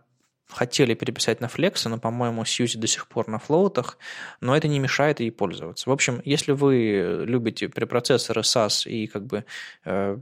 хотели 0.50 0.94
переписать 0.94 1.42
на 1.42 1.46
Flex, 1.46 1.88
но, 1.90 1.98
по-моему, 1.98 2.46
Сьюзи 2.46 2.78
до 2.78 2.88
сих 2.88 3.08
пор 3.08 3.28
на 3.28 3.40
флоутах, 3.40 3.98
но 4.42 4.56
это 4.56 4.68
не 4.68 4.80
мешает 4.80 5.20
ей 5.20 5.32
пользоваться. 5.32 5.90
В 5.90 5.94
общем, 5.94 6.22
если 6.26 6.52
вы 6.52 7.24
любите 7.26 7.70
препроцессоры 7.70 8.42
SAS 8.42 8.90
и 8.90 9.08
как 9.08 9.26
бы 9.26 9.46
э, 9.86 10.18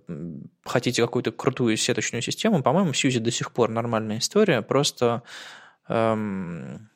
хотите 0.63 1.01
какую-то 1.01 1.31
крутую 1.31 1.77
сеточную 1.77 2.21
систему, 2.21 2.63
по-моему, 2.63 2.93
Сьюзи 2.93 3.19
до 3.19 3.31
сих 3.31 3.51
пор 3.51 3.69
нормальная 3.69 4.17
история, 4.17 4.61
просто 4.61 5.23
эм, 5.87 6.89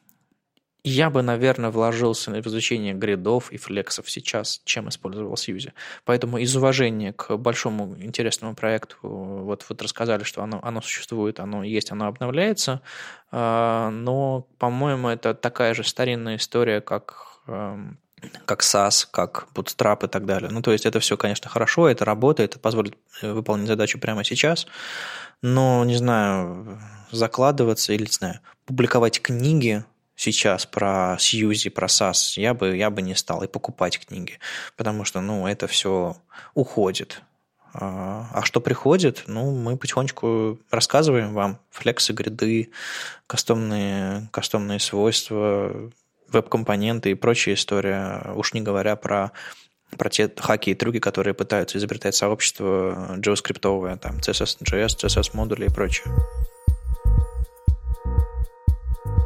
я 0.84 1.10
бы, 1.10 1.22
наверное, 1.22 1.72
вложился 1.72 2.32
в 2.32 2.48
изучение 2.48 2.94
гридов 2.94 3.52
и 3.52 3.58
флексов 3.58 4.10
сейчас, 4.10 4.62
чем 4.64 4.90
использовал 4.90 5.36
Сьюзи. 5.36 5.74
Поэтому 6.06 6.38
из 6.38 6.56
уважения 6.56 7.14
к 7.14 7.36
большому 7.38 7.96
интересному 8.00 8.56
проекту, 8.56 8.96
вот, 9.02 9.66
вот 9.68 9.82
рассказали, 9.82 10.24
что 10.24 10.42
оно, 10.42 10.60
оно 10.64 10.82
существует, 10.82 11.40
оно 11.40 11.64
есть, 11.64 11.92
оно 11.92 12.08
обновляется, 12.08 12.82
а, 13.32 13.90
но, 13.90 14.48
по-моему, 14.58 15.10
это 15.10 15.34
такая 15.34 15.74
же 15.74 15.84
старинная 15.84 16.38
история, 16.38 16.82
как 16.82 17.42
эм, 17.48 18.00
как 18.46 18.62
SAS, 18.62 19.08
как 19.10 19.48
Bootstrap 19.54 20.06
и 20.06 20.10
так 20.10 20.26
далее. 20.26 20.50
Ну, 20.52 20.62
то 20.62 20.72
есть 20.72 20.86
это 20.86 21.00
все, 21.00 21.18
конечно, 21.18 21.50
хорошо, 21.50 21.88
это 21.88 22.06
работает, 22.06 22.52
это 22.52 22.60
позволит 22.60 22.98
э, 23.22 23.32
выполнить 23.32 23.68
задачу 23.68 24.00
прямо 24.00 24.24
сейчас, 24.24 24.68
но, 25.42 25.86
не 25.86 25.96
знаю, 25.96 26.80
закладываться 27.12 27.94
или, 27.94 28.04
не 28.04 28.12
знаю, 28.12 28.40
публиковать 28.66 29.22
книги 29.22 29.86
сейчас 30.20 30.66
про 30.66 31.16
Сьюзи, 31.18 31.70
про 31.70 31.88
САС, 31.88 32.38
я 32.38 32.54
бы, 32.54 32.76
я 32.76 32.90
бы 32.90 33.02
не 33.02 33.16
стал 33.16 33.42
и 33.42 33.48
покупать 33.48 34.06
книги, 34.06 34.38
потому 34.76 35.06
что, 35.06 35.22
ну, 35.22 35.48
это 35.48 35.68
все 35.68 36.18
уходит. 36.54 37.22
А, 37.74 38.28
а 38.34 38.44
что 38.44 38.60
приходит, 38.60 39.24
ну, 39.28 39.52
мы 39.52 39.78
потихонечку 39.78 40.60
рассказываем 40.72 41.34
вам 41.34 41.60
флексы, 41.72 42.12
гриды, 42.12 42.70
кастомные, 43.28 44.28
кастомные 44.32 44.80
свойства, 44.80 45.90
веб-компоненты 46.28 47.12
и 47.12 47.16
прочая 47.16 47.56
история, 47.56 48.34
уж 48.36 48.54
не 48.54 48.62
говоря 48.62 48.96
про 48.96 49.32
про 49.98 50.10
те 50.12 50.32
хаки 50.38 50.70
и 50.70 50.76
трюки, 50.76 51.00
которые 51.00 51.34
пытаются 51.34 51.80
изобретать 51.80 52.14
сообщество 52.14 53.18
JavaScript, 53.18 53.98
там, 53.98 54.18
CSS, 54.18 54.62
JS, 54.62 54.98
CSS 55.00 55.32
модули 55.34 55.66
и 55.66 55.70
прочее. 55.70 56.14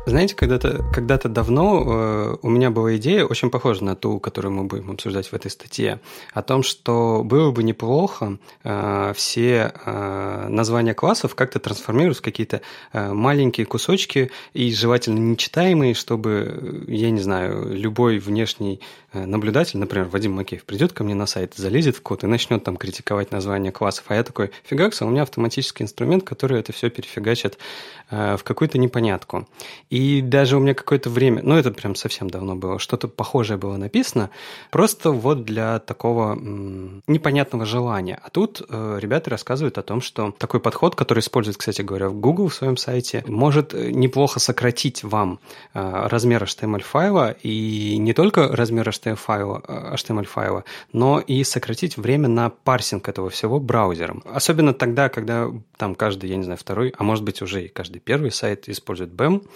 Знаете, 0.06 0.36
когда-то 0.36 0.84
когда 0.94 1.18
давно 1.18 1.84
э, 1.86 2.38
у 2.42 2.50
меня 2.50 2.72
была 2.72 2.98
идея, 2.98 3.24
очень 3.24 3.50
похожа 3.50 3.86
на 3.86 3.96
ту, 3.96 4.20
которую 4.20 4.52
мы 4.52 4.66
будем 4.66 4.92
обсуждать 4.92 5.28
в 5.28 5.34
этой 5.34 5.50
статье, 5.50 6.02
о 6.34 6.42
том, 6.42 6.62
что 6.62 7.22
было 7.24 7.52
бы 7.52 7.64
неплохо 7.64 8.38
э, 8.66 9.14
все 9.16 9.72
э, 9.74 10.48
названия 10.50 10.94
классов 10.94 11.36
как-то 11.36 11.60
трансформировать 11.60 12.18
в 12.18 12.22
какие-то 12.22 12.60
э, 12.92 13.14
маленькие 13.14 13.66
кусочки 13.66 14.30
и 14.54 14.74
желательно 14.74 15.20
нечитаемые, 15.20 15.94
чтобы, 15.94 16.84
я 16.90 17.10
не 17.10 17.22
знаю, 17.22 17.74
любой 17.74 18.20
внешний 18.20 18.82
э, 19.14 19.26
наблюдатель, 19.26 19.80
например, 19.80 20.10
Вадим 20.10 20.34
Макеев, 20.34 20.66
придет 20.66 20.92
ко 20.92 21.06
мне 21.06 21.16
на 21.16 21.28
сайт, 21.28 21.54
залезет 21.56 21.96
в 21.96 22.02
код 22.02 22.26
и 22.26 22.28
начнет 22.28 22.62
там 22.66 22.76
критиковать 22.76 23.32
названия 23.32 23.72
классов, 23.72 24.04
а 24.10 24.16
я 24.16 24.24
такой, 24.24 24.52
фигакс, 24.66 25.02
у 25.02 25.08
меня 25.08 25.22
автоматический 25.22 25.84
инструмент, 25.84 26.26
который 26.26 26.60
это 26.60 26.74
все 26.74 26.90
перефигачит 26.90 27.58
э, 28.03 28.03
в 28.14 28.44
какую-то 28.44 28.78
непонятку. 28.78 29.48
И 29.90 30.22
даже 30.22 30.58
у 30.58 30.60
меня 30.60 30.74
какое-то 30.74 31.10
время, 31.10 31.42
ну 31.44 31.56
это 31.56 31.72
прям 31.72 31.96
совсем 31.96 32.30
давно 32.30 32.56
было, 32.56 32.80
что-то 32.80 33.08
похожее 33.08 33.58
было 33.58 33.78
написано, 33.78 34.30
просто 34.72 35.12
вот 35.12 35.46
для 35.46 35.80
такого 35.80 36.34
м, 36.34 37.02
непонятного 37.08 37.66
желания. 37.66 38.20
А 38.24 38.30
тут 38.30 38.62
э, 38.68 38.98
ребята 39.00 39.30
рассказывают 39.30 39.78
о 39.78 39.84
том, 39.84 40.02
что 40.02 40.32
такой 40.38 40.60
подход, 40.60 40.96
который 40.96 41.20
использует, 41.20 41.58
кстати 41.58 41.82
говоря, 41.82 42.10
Google 42.10 42.50
в 42.50 42.54
своем 42.54 42.78
сайте, 42.78 43.24
может 43.28 43.74
э, 43.74 43.92
неплохо 43.92 44.40
сократить 44.40 45.04
вам 45.04 45.40
э, 45.74 46.08
размер 46.08 46.44
HTML-файла, 46.44 47.36
и 47.42 47.98
не 47.98 48.14
только 48.14 48.48
размер 48.48 48.88
HTML-файла, 48.90 49.94
HTML-файла, 49.96 50.60
э, 50.60 50.64
но 50.92 51.20
и 51.20 51.44
сократить 51.44 51.98
время 51.98 52.28
на 52.28 52.50
парсинг 52.50 53.08
этого 53.08 53.30
всего 53.30 53.60
браузером. 53.60 54.24
Особенно 54.26 54.74
тогда, 54.74 55.10
когда 55.10 55.50
там 55.78 55.96
каждый, 55.96 56.30
я 56.30 56.38
не 56.38 56.44
знаю, 56.44 56.58
второй, 56.58 56.94
а 56.98 57.04
может 57.04 57.24
быть 57.24 57.42
уже 57.42 57.66
и 57.66 57.68
каждый 57.68 58.00
первый 58.04 58.32
сайт 58.32 58.70
использует 58.70 59.12
BEM. 59.12 59.48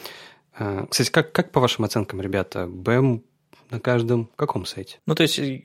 Э, 0.57 0.85
кстати, 0.89 1.09
как, 1.09 1.31
как 1.31 1.51
по 1.51 1.59
вашим 1.59 1.85
оценкам, 1.85 2.21
ребята, 2.21 2.65
BEM 2.69 3.21
на 3.71 3.79
каждом 3.79 4.29
каком 4.35 4.65
сайте? 4.65 4.99
Ну, 5.05 5.15
то 5.15 5.23
есть, 5.23 5.39
э, 5.39 5.61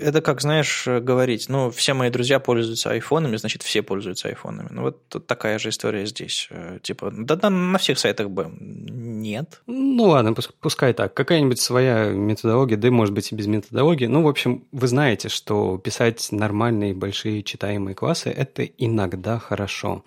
это 0.00 0.20
как, 0.20 0.40
знаешь, 0.40 0.86
говорить, 0.86 1.48
ну, 1.48 1.70
все 1.70 1.94
мои 1.94 2.10
друзья 2.10 2.40
пользуются 2.40 2.90
айфонами, 2.90 3.36
значит, 3.36 3.62
все 3.62 3.82
пользуются 3.82 4.28
айфонами. 4.28 4.68
Ну, 4.70 4.82
вот 4.82 5.26
такая 5.26 5.58
же 5.58 5.70
история 5.70 6.06
здесь. 6.06 6.48
Э, 6.50 6.78
типа, 6.82 7.12
да, 7.16 7.36
да 7.36 7.50
на 7.50 7.78
всех 7.78 7.98
сайтах 7.98 8.30
бы 8.30 8.50
нет. 8.60 9.62
Ну, 9.66 10.04
ладно, 10.04 10.34
пускай 10.60 10.92
так. 10.92 11.14
Какая-нибудь 11.14 11.60
своя 11.60 12.10
методология, 12.10 12.76
да, 12.76 12.90
может 12.90 13.14
быть, 13.14 13.32
и 13.32 13.34
без 13.34 13.46
методологии. 13.46 14.06
Ну, 14.06 14.22
в 14.22 14.28
общем, 14.28 14.64
вы 14.72 14.86
знаете, 14.86 15.28
что 15.28 15.78
писать 15.78 16.28
нормальные, 16.30 16.94
большие 16.94 17.42
читаемые 17.42 17.94
классы– 17.94 18.30
это 18.36 18.64
иногда 18.64 19.38
хорошо. 19.38 20.04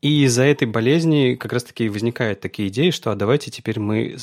И 0.00 0.24
из-за 0.24 0.44
этой 0.44 0.66
болезни 0.66 1.34
как 1.34 1.52
раз-таки 1.52 1.88
возникают 1.88 2.40
такие 2.40 2.68
идеи, 2.68 2.90
что 2.90 3.10
а 3.10 3.16
давайте 3.16 3.50
теперь 3.50 3.80
мы 3.80 4.16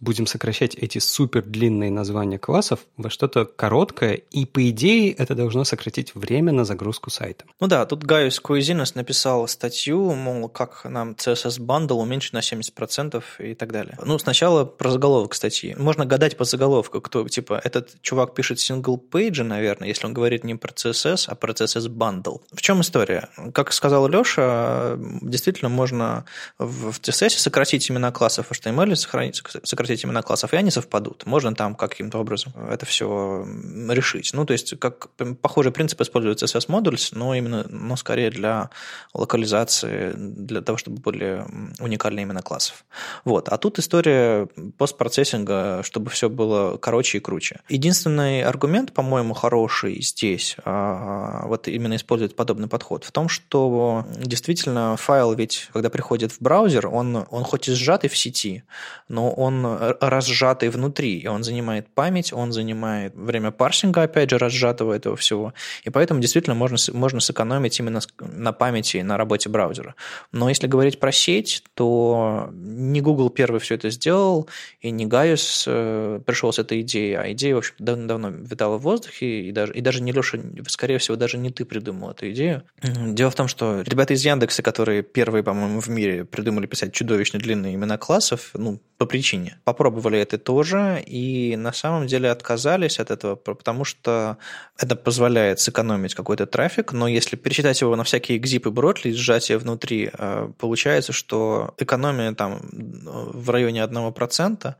будем 0.00 0.26
сокращать 0.26 0.74
эти 0.74 0.98
супер 0.98 1.42
длинные 1.42 1.90
названия 1.90 2.38
классов 2.38 2.80
во 2.96 3.10
что-то 3.10 3.44
короткое, 3.44 4.14
и 4.14 4.46
по 4.46 4.68
идее 4.70 5.12
это 5.12 5.34
должно 5.34 5.64
сократить 5.64 6.14
время 6.14 6.52
на 6.52 6.64
загрузку 6.64 7.10
сайта. 7.10 7.44
Ну 7.60 7.66
да, 7.66 7.84
тут 7.86 8.04
Gajus 8.04 8.40
Kuizinas 8.40 8.94
написал 8.94 9.48
статью, 9.48 10.14
мол, 10.14 10.48
как 10.48 10.84
нам 10.84 11.12
CSS 11.12 11.60
bundle 11.60 11.98
уменьшить 11.98 12.32
на 12.32 12.38
70% 12.38 13.22
и 13.40 13.54
так 13.54 13.72
далее. 13.72 13.98
Ну, 14.04 14.18
сначала 14.18 14.64
про 14.64 14.90
заголовок 14.90 15.34
статьи. 15.34 15.74
Можно 15.76 16.06
гадать 16.06 16.36
по 16.36 16.44
заголовку, 16.44 17.00
кто, 17.00 17.26
типа, 17.28 17.60
этот 17.62 18.00
чувак 18.02 18.34
пишет 18.34 18.58
page, 18.58 19.42
наверное, 19.42 19.88
если 19.88 20.06
он 20.06 20.14
говорит 20.14 20.44
не 20.44 20.54
про 20.54 20.72
CSS, 20.72 21.24
а 21.26 21.34
про 21.34 21.52
CSS 21.52 21.88
bundle. 21.88 22.38
В 22.52 22.60
чем 22.60 22.80
история? 22.80 23.28
Как 23.52 23.72
сказал 23.72 24.08
Леша, 24.08 24.96
действительно 25.22 25.68
можно 25.68 26.24
в 26.58 26.98
CSS 27.00 27.38
сократить 27.38 27.90
имена 27.90 28.12
классов 28.12 28.50
HTML, 28.50 28.94
сохранить, 28.96 29.42
сократить 29.64 29.87
имена 29.94 30.22
классов, 30.22 30.52
и 30.52 30.56
они 30.56 30.70
совпадут. 30.70 31.26
Можно 31.26 31.54
там 31.54 31.74
каким-то 31.74 32.18
образом 32.18 32.52
это 32.70 32.86
все 32.86 33.46
решить. 33.88 34.30
Ну, 34.32 34.44
то 34.44 34.52
есть, 34.52 34.78
как 34.78 35.08
похожий 35.40 35.72
принцип 35.72 36.00
используется 36.00 36.46
CSS 36.46 36.68
Modules, 36.68 37.10
но 37.12 37.34
именно, 37.34 37.66
но 37.68 37.96
скорее 37.96 38.30
для 38.30 38.70
локализации, 39.14 40.12
для 40.14 40.60
того, 40.62 40.78
чтобы 40.78 41.00
были 41.00 41.44
уникальные 41.80 42.24
имена 42.24 42.42
классов. 42.42 42.84
Вот. 43.24 43.48
А 43.48 43.58
тут 43.58 43.78
история 43.78 44.48
постпроцессинга, 44.76 45.82
чтобы 45.82 46.10
все 46.10 46.28
было 46.28 46.76
короче 46.76 47.18
и 47.18 47.20
круче. 47.20 47.60
Единственный 47.68 48.42
аргумент, 48.42 48.92
по-моему, 48.92 49.34
хороший 49.34 50.00
здесь, 50.02 50.56
а, 50.64 51.46
вот 51.46 51.68
именно 51.68 51.96
использовать 51.96 52.36
подобный 52.36 52.68
подход, 52.68 53.04
в 53.04 53.12
том, 53.12 53.28
что 53.28 54.06
действительно 54.16 54.96
файл 54.96 55.32
ведь, 55.32 55.68
когда 55.72 55.90
приходит 55.90 56.32
в 56.32 56.40
браузер, 56.40 56.88
он, 56.88 57.26
он 57.30 57.44
хоть 57.44 57.68
и 57.68 57.72
сжатый 57.72 58.10
в 58.10 58.16
сети, 58.16 58.64
но 59.08 59.30
он 59.30 59.64
разжатый 59.78 60.68
внутри, 60.68 61.18
и 61.18 61.26
он 61.26 61.44
занимает 61.44 61.86
память, 61.94 62.32
он 62.32 62.52
занимает 62.52 63.14
время 63.14 63.50
парсинга, 63.50 64.02
опять 64.02 64.30
же, 64.30 64.38
разжатого 64.38 64.92
этого 64.92 65.16
всего, 65.16 65.54
и 65.84 65.90
поэтому 65.90 66.20
действительно 66.20 66.54
можно, 66.54 66.76
можно 66.92 67.20
сэкономить 67.20 67.78
именно 67.78 68.00
на 68.20 68.52
памяти, 68.52 68.98
на 68.98 69.16
работе 69.16 69.48
браузера. 69.48 69.94
Но 70.32 70.48
если 70.48 70.66
говорить 70.66 71.00
про 71.00 71.12
сеть, 71.12 71.62
то 71.74 72.50
не 72.52 73.00
Google 73.00 73.30
первый 73.30 73.60
все 73.60 73.74
это 73.74 73.90
сделал, 73.90 74.48
и 74.80 74.90
не 74.90 75.06
Гaius 75.06 75.64
э, 75.66 76.20
пришел 76.24 76.52
с 76.52 76.58
этой 76.58 76.80
идеей, 76.80 77.14
а 77.14 77.32
идея, 77.32 77.54
в 77.54 77.58
общем 77.58 77.74
давно-давно 77.78 78.30
витала 78.30 78.78
в 78.78 78.82
воздухе, 78.82 79.42
и 79.42 79.52
даже, 79.52 79.72
и 79.72 79.80
даже 79.80 80.02
не 80.02 80.12
Леша, 80.12 80.38
скорее 80.68 80.98
всего, 80.98 81.16
даже 81.16 81.38
не 81.38 81.50
ты 81.50 81.64
придумал 81.64 82.10
эту 82.10 82.30
идею. 82.30 82.62
Дело 82.82 83.30
в 83.30 83.34
том, 83.34 83.48
что 83.48 83.82
ребята 83.82 84.14
из 84.14 84.24
Яндекса, 84.24 84.62
которые 84.62 85.02
первые, 85.02 85.42
по-моему, 85.42 85.80
в 85.80 85.88
мире 85.88 86.24
придумали 86.24 86.66
писать 86.66 86.92
чудовищно 86.92 87.38
длинные 87.38 87.74
имена 87.74 87.98
классов, 87.98 88.50
ну, 88.54 88.80
по 88.98 89.06
причине 89.06 89.58
попробовали 89.68 90.18
это 90.18 90.38
тоже 90.38 91.02
и 91.06 91.54
на 91.56 91.72
самом 91.72 92.06
деле 92.06 92.30
отказались 92.30 92.98
от 93.00 93.10
этого, 93.10 93.36
потому 93.36 93.84
что 93.84 94.38
это 94.78 94.96
позволяет 94.96 95.60
сэкономить 95.60 96.14
какой-то 96.14 96.46
трафик, 96.46 96.92
но 96.92 97.06
если 97.06 97.36
пересчитать 97.36 97.82
его 97.82 97.96
на 97.96 98.04
всякие 98.04 98.38
экзипы 98.38 98.70
бротли, 98.70 99.12
сжатие 99.12 99.58
внутри, 99.58 100.10
э, 100.10 100.48
получается, 100.58 101.12
что 101.12 101.74
экономия 101.78 102.32
там 102.32 102.60
в 102.72 103.50
районе 103.50 103.82
1%, 103.82 104.74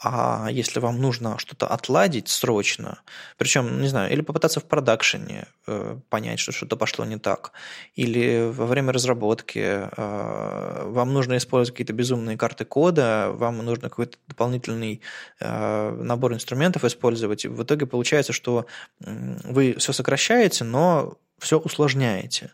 а 0.00 0.48
если 0.50 0.80
вам 0.80 1.00
нужно 1.00 1.38
что-то 1.38 1.66
отладить 1.66 2.28
срочно, 2.28 3.00
причем, 3.36 3.80
не 3.80 3.88
знаю, 3.88 4.12
или 4.12 4.20
попытаться 4.20 4.60
в 4.60 4.64
продакшене 4.64 5.48
э, 5.66 5.98
понять, 6.08 6.38
что 6.38 6.52
что-то 6.52 6.76
пошло 6.76 7.04
не 7.04 7.18
так, 7.18 7.52
или 7.96 8.48
во 8.50 8.66
время 8.66 8.92
разработки 8.92 9.58
э, 9.58 10.82
вам 10.86 11.12
нужно 11.12 11.36
использовать 11.36 11.74
какие-то 11.74 11.92
безумные 11.92 12.36
карты 12.36 12.64
кода, 12.64 13.30
вам 13.32 13.58
нужно 13.58 13.88
какой-то 13.88 14.18
дополнительный 14.28 15.00
э, 15.40 15.98
набор 16.02 16.32
инструментов 16.32 16.84
использовать, 16.84 17.44
и 17.44 17.48
в 17.48 17.62
итоге 17.62 17.86
получается, 17.86 18.32
что 18.32 18.66
вы 19.00 19.74
все 19.78 19.92
сокращаете, 19.92 20.64
но 20.64 21.18
все 21.38 21.58
усложняете. 21.58 22.52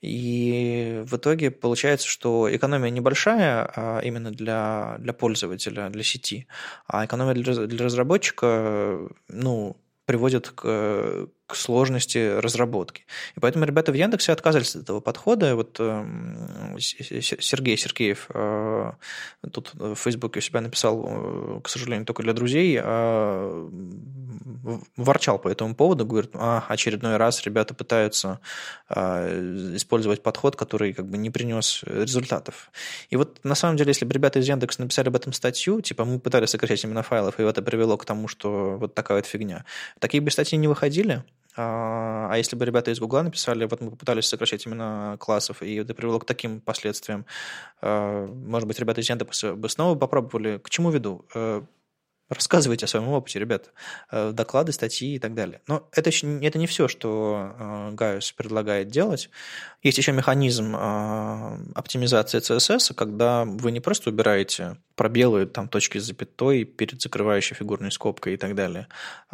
И 0.00 1.02
в 1.06 1.16
итоге 1.16 1.50
получается, 1.50 2.06
что 2.08 2.54
экономия 2.54 2.90
небольшая 2.90 3.70
а 3.74 4.00
именно 4.00 4.30
для, 4.30 4.96
для 4.98 5.12
пользователя, 5.12 5.88
для 5.88 6.02
сети, 6.02 6.46
а 6.86 7.04
экономия 7.04 7.34
для, 7.34 7.66
для 7.66 7.84
разработчика, 7.84 8.98
ну, 9.28 9.76
приводит 10.04 10.50
к, 10.50 11.28
к 11.46 11.54
сложности 11.54 12.38
разработки. 12.38 13.04
И 13.36 13.40
поэтому 13.40 13.64
ребята 13.64 13.92
в 13.92 13.94
Яндексе 13.94 14.32
отказались 14.32 14.74
от 14.74 14.82
этого 14.82 15.00
подхода. 15.00 15.54
Вот 15.54 15.76
э, 15.78 16.04
Сергей 16.78 17.76
Сергеев 17.76 18.26
э, 18.34 18.92
тут 19.52 19.70
в 19.74 19.94
Фейсбуке 19.94 20.40
у 20.40 20.42
себя 20.42 20.60
написал, 20.60 21.06
э, 21.06 21.60
к 21.62 21.68
сожалению, 21.68 22.04
только 22.04 22.22
для 22.22 22.32
друзей, 22.32 22.80
э, 22.82 23.68
ворчал 24.96 25.38
по 25.38 25.48
этому 25.48 25.74
поводу, 25.74 26.04
говорит, 26.04 26.30
а, 26.34 26.64
очередной 26.68 27.16
раз 27.16 27.44
ребята 27.44 27.74
пытаются 27.74 28.40
э, 28.88 29.74
использовать 29.76 30.22
подход, 30.22 30.56
который 30.56 30.92
как 30.92 31.06
бы 31.06 31.16
не 31.16 31.30
принес 31.30 31.82
результатов. 31.84 32.70
И 33.10 33.16
вот 33.16 33.38
на 33.44 33.54
самом 33.54 33.76
деле, 33.76 33.90
если 33.90 34.04
бы 34.04 34.12
ребята 34.12 34.40
из 34.40 34.48
Яндекса 34.48 34.82
написали 34.82 35.08
об 35.08 35.16
этом 35.16 35.32
статью, 35.32 35.80
типа 35.80 36.04
мы 36.04 36.18
пытались 36.18 36.50
сокращать 36.50 36.82
именно 36.84 37.02
файлов, 37.02 37.38
и 37.38 37.44
это 37.44 37.62
привело 37.62 37.96
к 37.96 38.04
тому, 38.04 38.26
что 38.26 38.76
вот 38.78 38.94
такая 38.94 39.18
вот 39.18 39.26
фигня, 39.26 39.64
такие 40.00 40.20
бы 40.20 40.30
статьи 40.30 40.58
не 40.58 40.68
выходили, 40.68 41.22
а, 41.56 42.28
а 42.30 42.36
если 42.36 42.56
бы 42.56 42.64
ребята 42.64 42.90
из 42.90 43.00
Гугла 43.00 43.22
написали, 43.22 43.64
вот 43.64 43.80
мы 43.80 43.90
попытались 43.90 44.26
сокращать 44.26 44.66
именно 44.66 45.16
классов, 45.18 45.62
и 45.62 45.76
это 45.76 45.94
привело 45.94 46.18
к 46.18 46.26
таким 46.26 46.60
последствиям, 46.60 47.26
а, 47.80 48.26
может 48.26 48.68
быть, 48.68 48.78
ребята 48.78 49.00
из 49.00 49.08
Яндекса 49.08 49.54
бы 49.54 49.68
снова 49.68 49.98
попробовали. 49.98 50.58
К 50.58 50.70
чему 50.70 50.90
веду? 50.90 51.26
Э, 51.34 51.62
Рассказывайте 52.28 52.86
о 52.86 52.88
своем 52.88 53.08
опыте, 53.08 53.38
ребята. 53.38 53.70
Э, 54.10 54.32
доклады, 54.32 54.72
статьи 54.72 55.14
и 55.14 55.18
так 55.20 55.34
далее. 55.34 55.62
Но 55.68 55.88
это, 55.92 56.10
это 56.10 56.58
не 56.58 56.66
все, 56.66 56.88
что 56.88 57.52
э, 57.56 57.90
Гaius 57.92 58.34
предлагает 58.36 58.88
делать. 58.88 59.30
Есть 59.82 59.98
еще 59.98 60.10
механизм 60.10 60.74
э, 60.74 61.58
оптимизации 61.76 62.40
CSS, 62.40 62.94
когда 62.94 63.44
вы 63.44 63.70
не 63.70 63.78
просто 63.78 64.10
убираете 64.10 64.76
пробелы, 64.96 65.46
там, 65.46 65.68
точки 65.68 65.98
с 65.98 66.04
запятой 66.04 66.64
перед 66.64 67.00
закрывающей 67.00 67.54
фигурной 67.54 67.92
скобкой 67.92 68.34
и 68.34 68.36
так 68.36 68.54
далее, 68.54 68.88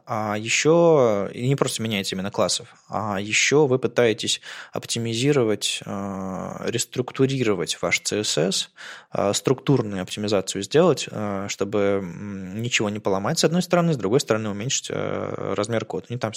а 0.06 0.36
еще 0.36 1.30
и 1.32 1.48
не 1.48 1.56
просто 1.56 1.82
меняете 1.82 2.14
именно 2.16 2.30
классов, 2.30 2.74
а 2.88 3.20
еще 3.20 3.66
вы 3.66 3.78
пытаетесь 3.78 4.40
оптимизировать, 4.72 5.80
реструктурировать 5.86 7.78
ваш 7.80 8.02
CSS, 8.02 8.68
структурную 9.32 10.02
оптимизацию 10.02 10.62
сделать, 10.62 11.08
чтобы 11.48 12.02
ничего 12.02 12.90
не 12.90 12.98
поломать, 12.98 13.38
с 13.38 13.44
одной 13.44 13.62
стороны, 13.62 13.94
с 13.94 13.96
другой 13.96 14.20
стороны, 14.20 14.50
уменьшить 14.50 14.90
э, 14.90 15.54
размер 15.54 15.84
кода. 15.84 16.06
Не 16.08 16.18
там, 16.18 16.32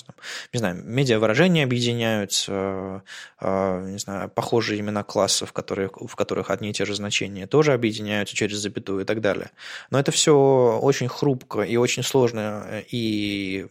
не 0.53 0.59
знаю, 0.59 0.81
медиа-выражения 0.83 1.63
объединяются, 1.63 3.03
э, 3.41 3.89
не 3.89 3.97
знаю, 3.97 4.29
похожие 4.29 4.79
имена 4.79 5.03
классов, 5.03 5.53
которые, 5.53 5.89
в 5.89 6.15
которых 6.15 6.49
одни 6.51 6.69
и 6.69 6.73
те 6.73 6.85
же 6.85 6.95
значения, 6.95 7.47
тоже 7.47 7.73
объединяются 7.73 8.35
через 8.35 8.57
запятую 8.57 9.01
и 9.01 9.05
так 9.05 9.14
далее. 9.21 9.51
Но 9.89 9.99
это 9.99 10.11
все 10.11 10.79
очень 10.81 11.07
хрупко 11.07 11.61
и 11.61 11.77
очень 11.77 12.03
сложно 12.03 12.65
э, 12.67 12.83
и 12.89 13.67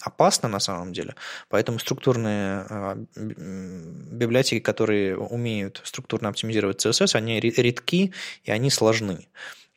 опасно 0.00 0.48
на 0.48 0.60
самом 0.60 0.92
деле. 0.92 1.14
Поэтому 1.48 1.78
структурные 1.78 3.06
библиотеки, 3.14 4.62
которые 4.62 5.16
умеют 5.16 5.80
структурно 5.84 6.28
оптимизировать 6.28 6.84
CSS, 6.84 7.16
они 7.16 7.40
редки 7.40 8.12
и 8.44 8.50
они 8.50 8.70
сложны. 8.70 9.26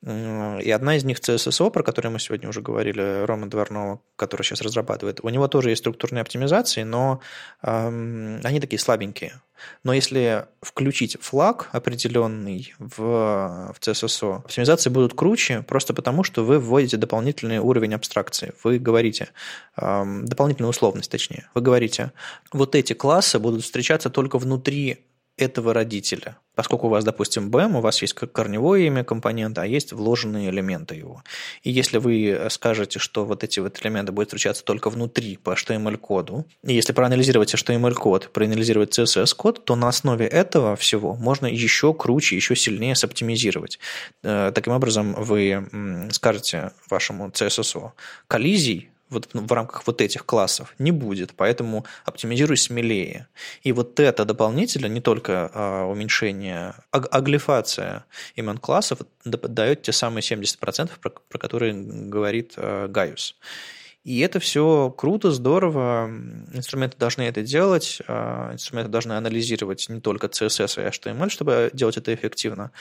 И 0.06 0.72
одна 0.72 0.96
из 0.96 1.04
них 1.04 1.18
CSSO, 1.18 1.72
про 1.72 1.82
которую 1.82 2.12
мы 2.12 2.20
сегодня 2.20 2.48
уже 2.48 2.62
говорили, 2.62 3.26
Рома 3.26 3.50
Дворнова, 3.50 4.00
который 4.16 4.44
сейчас 4.44 4.62
разрабатывает, 4.62 5.22
у 5.24 5.30
него 5.30 5.48
тоже 5.48 5.72
есть 5.72 5.82
структурные 5.82 6.22
оптимизации, 6.22 6.84
но 6.84 7.20
эм, 7.64 8.40
они 8.44 8.60
такие 8.60 8.78
слабенькие. 8.78 9.42
Но 9.84 9.94
если 9.94 10.46
включить 10.62 11.18
флаг 11.20 11.70
определенный 11.72 12.76
в, 12.78 13.74
в 13.76 13.80
CSSO, 13.82 14.38
оптимизации 14.38 14.92
будут 14.92 15.16
круче 15.16 15.64
просто 15.64 15.96
потому, 15.96 16.24
что 16.24 16.46
вы 16.46 16.60
вводите 16.60 16.98
дополнительный 16.98 17.58
уровень 17.58 17.96
абстракции. 17.96 18.54
Вы 18.64 18.78
говорите, 18.78 19.30
эм, 19.78 20.26
дополнительную 20.26 20.70
условность 20.70 21.10
точнее, 21.10 21.50
вы 21.56 21.62
говорите, 21.62 22.12
вот 22.54 22.76
эти 22.76 22.94
классы 22.94 23.40
будут 23.40 23.64
встречаться 23.64 24.12
только 24.12 24.38
внутри 24.38 25.08
этого 25.38 25.74
родителя. 25.74 26.38
Поскольку 26.56 26.88
у 26.88 26.90
вас, 26.90 27.04
допустим, 27.04 27.52
BEM, 27.52 27.78
у 27.78 27.82
вас 27.82 28.02
есть 28.02 28.16
корневое 28.16 28.88
имя 28.88 29.04
компонента, 29.04 29.62
а 29.62 29.66
есть 29.68 29.94
вложенные 29.94 30.50
элементы 30.50 30.96
его. 30.96 31.24
И 31.62 31.70
если 31.70 32.00
вы 32.00 32.48
скажете, 32.50 32.98
что 32.98 33.26
вот 33.26 33.44
эти 33.44 33.60
вот 33.60 33.80
элементы 33.84 34.12
будут 34.12 34.30
встречаться 34.30 34.64
только 34.64 34.90
внутри 34.90 35.38
по 35.38 35.52
HTML-коду, 35.52 36.46
и 36.64 36.74
если 36.74 36.94
проанализировать 36.94 37.54
HTML-код, 37.54 38.32
проанализировать 38.34 38.98
CSS-код, 38.98 39.66
то 39.66 39.76
на 39.76 39.88
основе 39.88 40.26
этого 40.26 40.76
всего 40.76 41.16
можно 41.16 41.46
еще 41.46 41.94
круче, 41.94 42.36
еще 42.36 42.56
сильнее 42.56 42.96
соптимизировать. 42.96 43.78
Э, 44.24 44.52
таким 44.54 44.74
образом, 44.74 45.14
вы 45.14 46.10
скажете 46.12 46.72
вашему 46.90 47.28
CSSO 47.30 47.92
коллизий 48.28 48.90
вот 49.10 49.30
в 49.34 49.52
рамках 49.52 49.86
вот 49.88 50.02
этих 50.02 50.26
классов 50.26 50.74
не 50.80 50.92
будет, 50.92 51.34
поэтому 51.36 51.86
оптимизируй 52.06 52.58
смелее. 52.58 53.28
И 53.64 53.72
вот 53.72 54.00
это 54.00 54.26
дополнительно, 54.26 54.88
не 54.88 55.02
только 55.02 55.50
а, 55.54 55.86
уменьшение, 55.86 56.76
а, 56.92 56.98
аглифация 56.98 58.06
имен 58.36 58.58
классов 58.58 59.00
дает 59.24 59.84
те 59.84 59.92
самые 59.92 60.22
70%, 60.22 60.92
про, 61.00 61.10
про 61.10 61.38
которые 61.38 61.74
говорит 61.74 62.54
а, 62.58 62.88
Гaius. 62.88 63.36
И 64.08 64.20
это 64.22 64.40
все 64.40 64.90
круто, 64.98 65.32
здорово. 65.32 66.10
Инструменты 66.54 66.98
должны 66.98 67.24
это 67.24 67.42
делать. 67.42 68.02
А, 68.08 68.54
инструменты 68.54 68.90
должны 68.90 69.12
анализировать 69.12 69.90
не 69.90 70.00
только 70.00 70.28
CSS 70.28 70.82
и 70.82 70.88
HTML, 70.88 71.30
чтобы 71.30 71.72
делать 71.74 71.98
это 71.98 72.14
эффективно. 72.14 72.72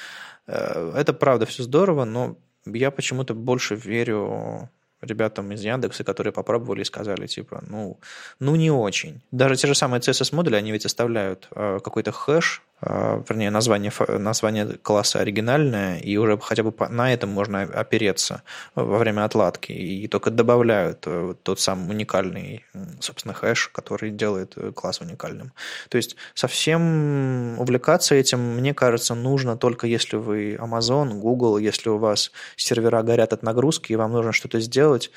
Э, 0.47 0.93
это 0.95 1.13
правда 1.13 1.45
все 1.45 1.65
здорово, 1.65 2.05
но 2.05 2.39
я 2.65 2.93
почему-то 2.93 3.35
больше 3.35 3.75
верю 3.75 4.71
ребятам 5.01 5.53
из 5.53 5.63
Яндекса, 5.63 6.05
которые 6.05 6.33
попробовали 6.33 6.83
и 6.83 6.85
сказали, 6.85 7.27
типа, 7.27 7.63
ну, 7.69 7.99
ну 8.39 8.57
не 8.57 8.71
очень. 8.71 9.21
Даже 9.31 9.57
те 9.57 9.67
же 9.67 9.75
самые 9.75 10.01
CSS-модули, 10.01 10.57
они 10.57 10.73
ведь 10.73 10.87
оставляют 10.87 11.49
э, 11.51 11.79
какой-то 11.83 12.13
хэш, 12.13 12.63
вернее, 12.83 13.51
название, 13.51 13.93
название 14.09 14.67
класса 14.83 15.21
оригинальное, 15.21 15.99
и 15.99 16.17
уже 16.17 16.39
хотя 16.39 16.63
бы 16.63 16.73
на 16.89 17.13
этом 17.13 17.31
можно 17.31 17.63
опереться 17.63 18.43
во 18.75 18.99
время 18.99 19.25
отладки, 19.25 19.73
и 19.73 20.09
только 20.09 20.31
добавляют 20.31 21.05
э, 21.07 21.35
тот 21.43 21.61
самый 21.61 21.91
уникальный, 21.91 22.65
собственно, 23.01 23.35
хэш, 23.35 23.69
который 23.69 24.11
делает 24.11 24.57
класс 24.75 25.01
уникальным. 25.01 25.53
То 25.89 25.97
есть 25.97 26.17
совсем 26.35 27.59
увлекаться 27.59 28.15
этим, 28.15 28.41
мне 28.57 28.75
кажется, 28.75 29.15
нужно 29.15 29.57
только 29.57 29.87
если 29.87 30.17
вы 30.17 30.55
Amazon, 30.55 31.15
Google, 31.15 31.59
если 31.59 31.89
у 31.89 31.99
вас 31.99 32.33
сервера 32.57 33.03
горят 33.03 33.33
от 33.33 33.43
нагрузки, 33.43 33.93
и 33.93 33.97
вам 33.97 34.13
нужно 34.13 34.33
что-то 34.33 34.61
сделать, 34.61 34.87
делать. 34.87 35.11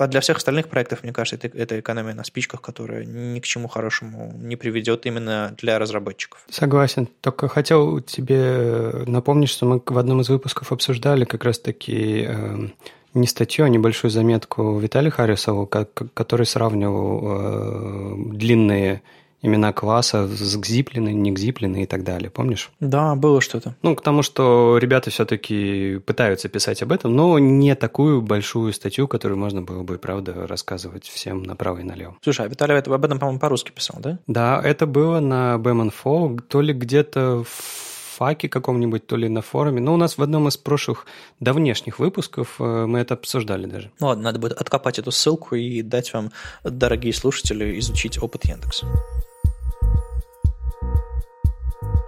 А 0.00 0.06
для 0.06 0.20
всех 0.20 0.38
остальных 0.38 0.68
проектов, 0.68 1.02
мне 1.02 1.12
кажется, 1.12 1.36
это, 1.36 1.56
это 1.56 1.78
экономия 1.78 2.14
на 2.14 2.24
спичках, 2.24 2.62
которая 2.62 3.04
ни 3.04 3.38
к 3.38 3.44
чему 3.44 3.68
хорошему 3.68 4.32
не 4.38 4.56
приведет 4.56 5.04
именно 5.04 5.54
для 5.58 5.78
разработчиков. 5.78 6.42
Согласен. 6.48 7.06
Только 7.20 7.48
хотел 7.48 8.00
тебе 8.00 9.04
напомнить, 9.06 9.50
что 9.50 9.66
мы 9.66 9.82
в 9.84 9.98
одном 9.98 10.22
из 10.22 10.30
выпусков 10.30 10.72
обсуждали 10.72 11.26
как 11.26 11.44
раз-таки 11.44 12.24
э, 12.26 12.68
не 13.12 13.26
статью, 13.26 13.66
а 13.66 13.68
небольшую 13.68 14.10
заметку 14.10 14.78
Виталия 14.78 15.10
Харрисова, 15.10 15.66
который 15.66 16.46
сравнивал 16.46 17.20
э, 17.22 18.14
длинные 18.36 19.02
имена 19.42 19.72
класса 19.72 20.26
с 20.28 20.56
гзиплины, 20.56 21.12
не 21.12 21.32
гзиплины 21.32 21.84
и 21.84 21.86
так 21.86 22.04
далее, 22.04 22.30
помнишь? 22.30 22.70
Да, 22.80 23.14
было 23.14 23.40
что-то. 23.40 23.74
Ну, 23.82 23.94
к 23.94 24.02
тому, 24.02 24.22
что 24.22 24.78
ребята 24.78 25.10
все-таки 25.10 25.98
пытаются 26.06 26.48
писать 26.48 26.82
об 26.82 26.92
этом, 26.92 27.14
но 27.14 27.38
не 27.38 27.74
такую 27.74 28.22
большую 28.22 28.72
статью, 28.72 29.08
которую 29.08 29.38
можно 29.38 29.62
было 29.62 29.82
бы, 29.82 29.98
правда, 29.98 30.46
рассказывать 30.46 31.06
всем 31.06 31.42
направо 31.42 31.78
и 31.78 31.82
налево. 31.82 32.16
Слушай, 32.22 32.46
а 32.46 32.48
Виталий 32.48 32.76
об 32.76 33.04
этом, 33.04 33.18
по-моему, 33.18 33.40
по-русски 33.40 33.70
писал, 33.70 33.98
да? 34.00 34.18
Да, 34.26 34.60
это 34.62 34.86
было 34.86 35.20
на 35.20 35.56
BMNFO, 35.56 36.40
то 36.48 36.60
ли 36.60 36.72
где-то 36.72 37.44
в 37.44 37.90
факе 38.20 38.50
каком-нибудь, 38.50 39.06
то 39.06 39.16
ли 39.16 39.30
на 39.30 39.40
форуме. 39.40 39.80
Но 39.80 39.94
у 39.94 39.96
нас 39.96 40.18
в 40.18 40.22
одном 40.22 40.46
из 40.48 40.58
прошлых 40.58 41.06
давнешних 41.40 41.98
выпусков 41.98 42.56
э, 42.58 42.84
мы 42.86 42.98
это 42.98 43.14
обсуждали 43.14 43.64
даже. 43.64 43.90
Ну 43.98 44.08
ладно, 44.08 44.24
надо 44.24 44.38
будет 44.38 44.60
откопать 44.60 44.98
эту 44.98 45.10
ссылку 45.10 45.54
и 45.54 45.80
дать 45.80 46.12
вам, 46.12 46.30
дорогие 46.62 47.14
слушатели, 47.14 47.78
изучить 47.78 48.22
опыт 48.22 48.44
Яндекса. 48.44 48.86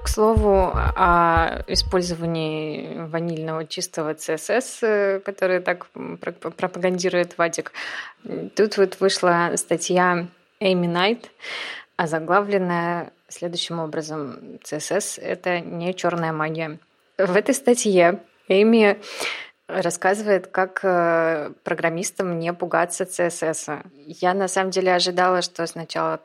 К 0.02 0.08
слову 0.08 0.72
о 0.74 1.62
использовании 1.68 3.06
ванильного 3.06 3.66
чистого 3.66 4.14
CSS, 4.14 5.20
который 5.20 5.60
так 5.60 5.86
пропагандирует 6.56 7.38
Вадик. 7.38 7.72
Тут 8.56 8.76
вот 8.76 8.98
вышла 9.00 9.52
статья 9.56 10.26
Эйми 10.58 10.88
Найт, 10.88 11.30
озаглавленная 11.96 13.12
следующим 13.28 13.78
образом. 13.78 14.58
CSS— 14.64 15.20
это 15.22 15.60
не 15.60 15.94
черная 15.94 16.32
магия. 16.32 16.78
В 17.16 17.36
этой 17.36 17.54
статье 17.54 18.20
Эйми 18.48 18.98
рассказывает, 19.80 20.46
как 20.46 20.80
э, 20.82 21.52
программистам 21.64 22.38
не 22.38 22.52
пугаться 22.52 23.04
CSS. 23.04 23.84
Я 24.06 24.34
на 24.34 24.48
самом 24.48 24.70
деле 24.70 24.94
ожидала, 24.94 25.42
что 25.42 25.66
сначала 25.66 26.20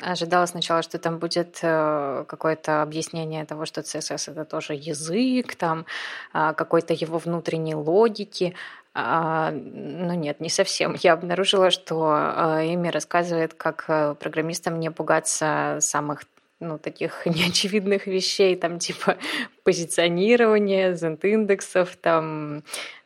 ожидала 0.00 0.46
сначала, 0.46 0.82
что 0.82 0.98
там 0.98 1.18
будет 1.18 1.58
э, 1.62 2.24
какое-то 2.26 2.82
объяснение 2.82 3.44
того, 3.44 3.66
что 3.66 3.80
CSS 3.82 4.32
это 4.32 4.44
тоже 4.44 4.74
язык, 4.74 5.54
там 5.56 5.86
а, 6.32 6.52
какой-то 6.54 6.94
его 6.94 7.18
внутренней 7.18 7.74
логики. 7.74 8.54
А, 8.94 9.50
но 9.52 10.14
нет, 10.14 10.40
не 10.40 10.48
совсем. 10.48 10.96
Я 11.00 11.12
обнаружила, 11.12 11.70
что 11.70 12.16
э, 12.16 12.74
Эми 12.74 12.88
рассказывает, 12.88 13.54
как 13.54 13.86
программистам 14.18 14.80
не 14.80 14.90
пугаться 14.90 15.78
самых 15.80 16.22
ну, 16.60 16.78
таких 16.78 17.22
неочевидных 17.26 18.06
вещей, 18.06 18.56
там, 18.56 18.78
типа 18.78 19.16
позиционирования, 19.64 20.94
зент-индексов, 20.94 21.96
там, 21.96 22.62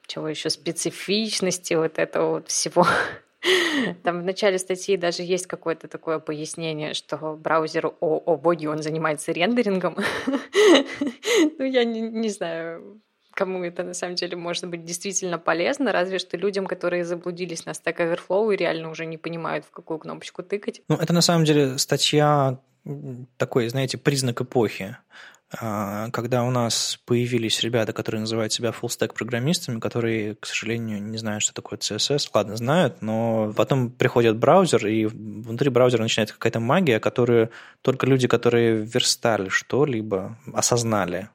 чего 0.07 0.29
еще, 0.29 0.51
специфичности, 0.51 1.75
вот 1.75 1.99
этого 1.99 2.31
вот 2.31 2.49
всего. 2.49 2.87
Там 4.05 4.21
в 4.21 4.25
начале 4.25 4.57
статьи 4.57 4.97
даже 4.97 5.25
есть 5.25 5.49
какое-то 5.49 5.89
такое 5.89 6.21
пояснение, 6.21 6.95
что 6.95 7.37
браузер, 7.37 7.87
о, 7.87 8.23
о 8.25 8.37
боги, 8.37 8.67
он 8.67 8.83
занимается 8.83 9.33
рендерингом. 9.33 9.97
Ну, 11.59 11.65
я 11.65 11.83
не, 11.83 12.01
не 12.03 12.29
знаю, 12.29 13.01
кому 13.35 13.65
это 13.65 13.83
на 13.83 13.95
самом 13.95 14.15
деле 14.15 14.37
может 14.37 14.69
быть 14.69 14.85
действительно 14.85 15.39
полезно, 15.39 15.93
разве 15.93 16.19
что 16.19 16.37
людям, 16.37 16.67
которые 16.67 17.05
заблудились 17.05 17.67
на 17.67 17.71
Stack 17.71 17.97
Overflow 17.97 18.55
и 18.55 18.57
реально 18.57 18.91
уже 18.91 19.07
не 19.07 19.19
понимают, 19.19 19.65
в 19.65 19.71
какую 19.71 19.99
кнопочку 19.99 20.43
тыкать. 20.43 20.83
Ну, 20.89 20.97
это 20.97 21.13
на 21.13 21.21
самом 21.23 21.45
деле 21.45 21.79
статья 21.79 22.61
такой, 23.37 23.69
знаете, 23.69 23.99
признак 23.99 24.41
эпохи, 24.41 24.97
а, 25.61 26.11
когда 26.11 26.45
у 26.45 26.51
нас 26.51 26.99
появились 27.05 27.61
ребята, 27.61 27.93
которые 27.93 28.21
называют 28.21 28.53
себя 28.53 28.71
full-stack 28.71 29.13
программистами, 29.15 29.81
которые, 29.81 30.35
к 30.37 30.47
сожалению, 30.47 31.03
не 31.03 31.19
знают, 31.19 31.43
что 31.43 31.53
такое 31.53 31.79
CSS. 31.79 32.31
Ладно, 32.33 32.57
знают, 32.57 33.03
но 33.03 33.53
потом 33.55 33.91
приходит 33.91 34.39
браузер, 34.39 34.87
и 34.87 35.05
внутри 35.05 35.69
браузера 35.69 36.03
начинается 36.03 36.35
какая-то 36.35 36.61
магия, 36.61 37.01
которую 37.01 37.51
только 37.83 38.07
люди, 38.07 38.29
которые 38.29 38.77
верстали 38.83 39.49
что-либо, 39.49 40.39
осознали. 40.55 41.29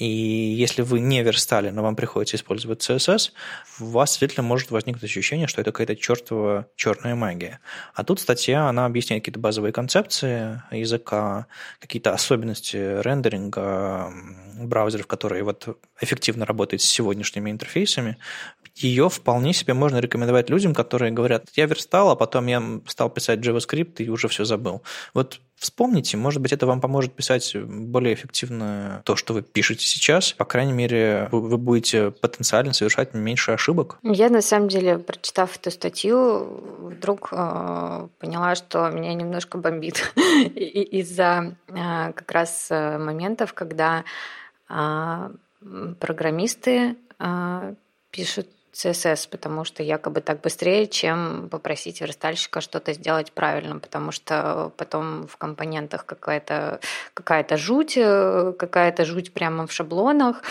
И 0.00 0.06
если 0.06 0.80
вы 0.80 0.98
не 0.98 1.22
верстали, 1.22 1.68
но 1.68 1.82
вам 1.82 1.94
приходится 1.94 2.36
использовать 2.38 2.80
CSS, 2.80 3.32
у 3.80 3.84
вас 3.84 4.08
действительно 4.10 4.42
может 4.42 4.70
возникнуть 4.70 5.04
ощущение, 5.04 5.46
что 5.46 5.60
это 5.60 5.72
какая-то 5.72 5.94
чертова 5.94 6.66
черная 6.74 7.14
магия. 7.14 7.60
А 7.94 8.02
тут 8.02 8.18
статья, 8.18 8.66
она 8.66 8.86
объясняет 8.86 9.22
какие-то 9.22 9.40
базовые 9.40 9.72
концепции 9.72 10.62
языка, 10.70 11.46
какие-то 11.80 12.14
особенности 12.14 12.76
рендеринга 13.02 14.10
браузеров, 14.56 15.06
которые 15.06 15.42
вот 15.42 15.78
эффективно 16.00 16.46
работают 16.46 16.80
с 16.80 16.86
сегодняшними 16.86 17.50
интерфейсами. 17.50 18.16
Ее 18.74 19.08
вполне 19.08 19.52
себе 19.52 19.74
можно 19.74 19.98
рекомендовать 19.98 20.50
людям, 20.50 20.74
которые 20.74 21.12
говорят, 21.12 21.46
я 21.54 21.66
верстал, 21.66 22.10
а 22.10 22.16
потом 22.16 22.46
я 22.46 22.62
стал 22.86 23.10
писать 23.10 23.40
JavaScript 23.40 23.96
и 23.98 24.08
уже 24.08 24.28
все 24.28 24.44
забыл. 24.44 24.82
Вот 25.14 25.40
Вспомните, 25.60 26.16
может 26.16 26.40
быть, 26.40 26.54
это 26.54 26.66
вам 26.66 26.80
поможет 26.80 27.12
писать 27.12 27.54
более 27.54 28.14
эффективно 28.14 29.02
то, 29.04 29.14
что 29.14 29.34
вы 29.34 29.42
пишете 29.42 29.84
сейчас. 29.84 30.32
По 30.32 30.46
крайней 30.46 30.72
мере, 30.72 31.28
вы 31.32 31.58
будете 31.58 32.12
потенциально 32.12 32.72
совершать 32.72 33.12
меньше 33.12 33.52
ошибок. 33.52 33.98
Я, 34.02 34.30
на 34.30 34.40
самом 34.40 34.68
деле, 34.68 34.98
прочитав 34.98 35.54
эту 35.58 35.70
статью, 35.70 36.64
вдруг 36.78 37.28
э, 37.32 38.08
поняла, 38.18 38.54
что 38.54 38.88
меня 38.88 39.12
немножко 39.12 39.58
бомбит 39.58 40.14
из-за 40.16 41.54
э, 41.68 42.12
как 42.14 42.30
раз 42.32 42.68
э, 42.70 42.96
моментов, 42.96 43.52
когда 43.52 44.04
э, 44.70 45.30
программисты 45.98 46.96
э, 47.18 47.74
пишут 48.10 48.46
CSS, 48.84 49.28
потому 49.30 49.64
что 49.64 49.82
якобы 49.82 50.20
так 50.20 50.40
быстрее, 50.40 50.86
чем 50.86 51.48
попросить 51.50 52.00
верстальщика 52.00 52.60
что-то 52.60 52.92
сделать 52.92 53.32
правильно, 53.32 53.78
потому 53.78 54.12
что 54.12 54.72
потом 54.76 55.26
в 55.26 55.36
компонентах 55.36 56.06
какая-то 56.06 56.80
какая 57.14 57.44
жуть, 57.56 57.94
э, 57.96 58.52
какая-то 58.58 59.04
жуть 59.04 59.32
прямо 59.32 59.66
в 59.66 59.72
шаблонах, 59.72 60.42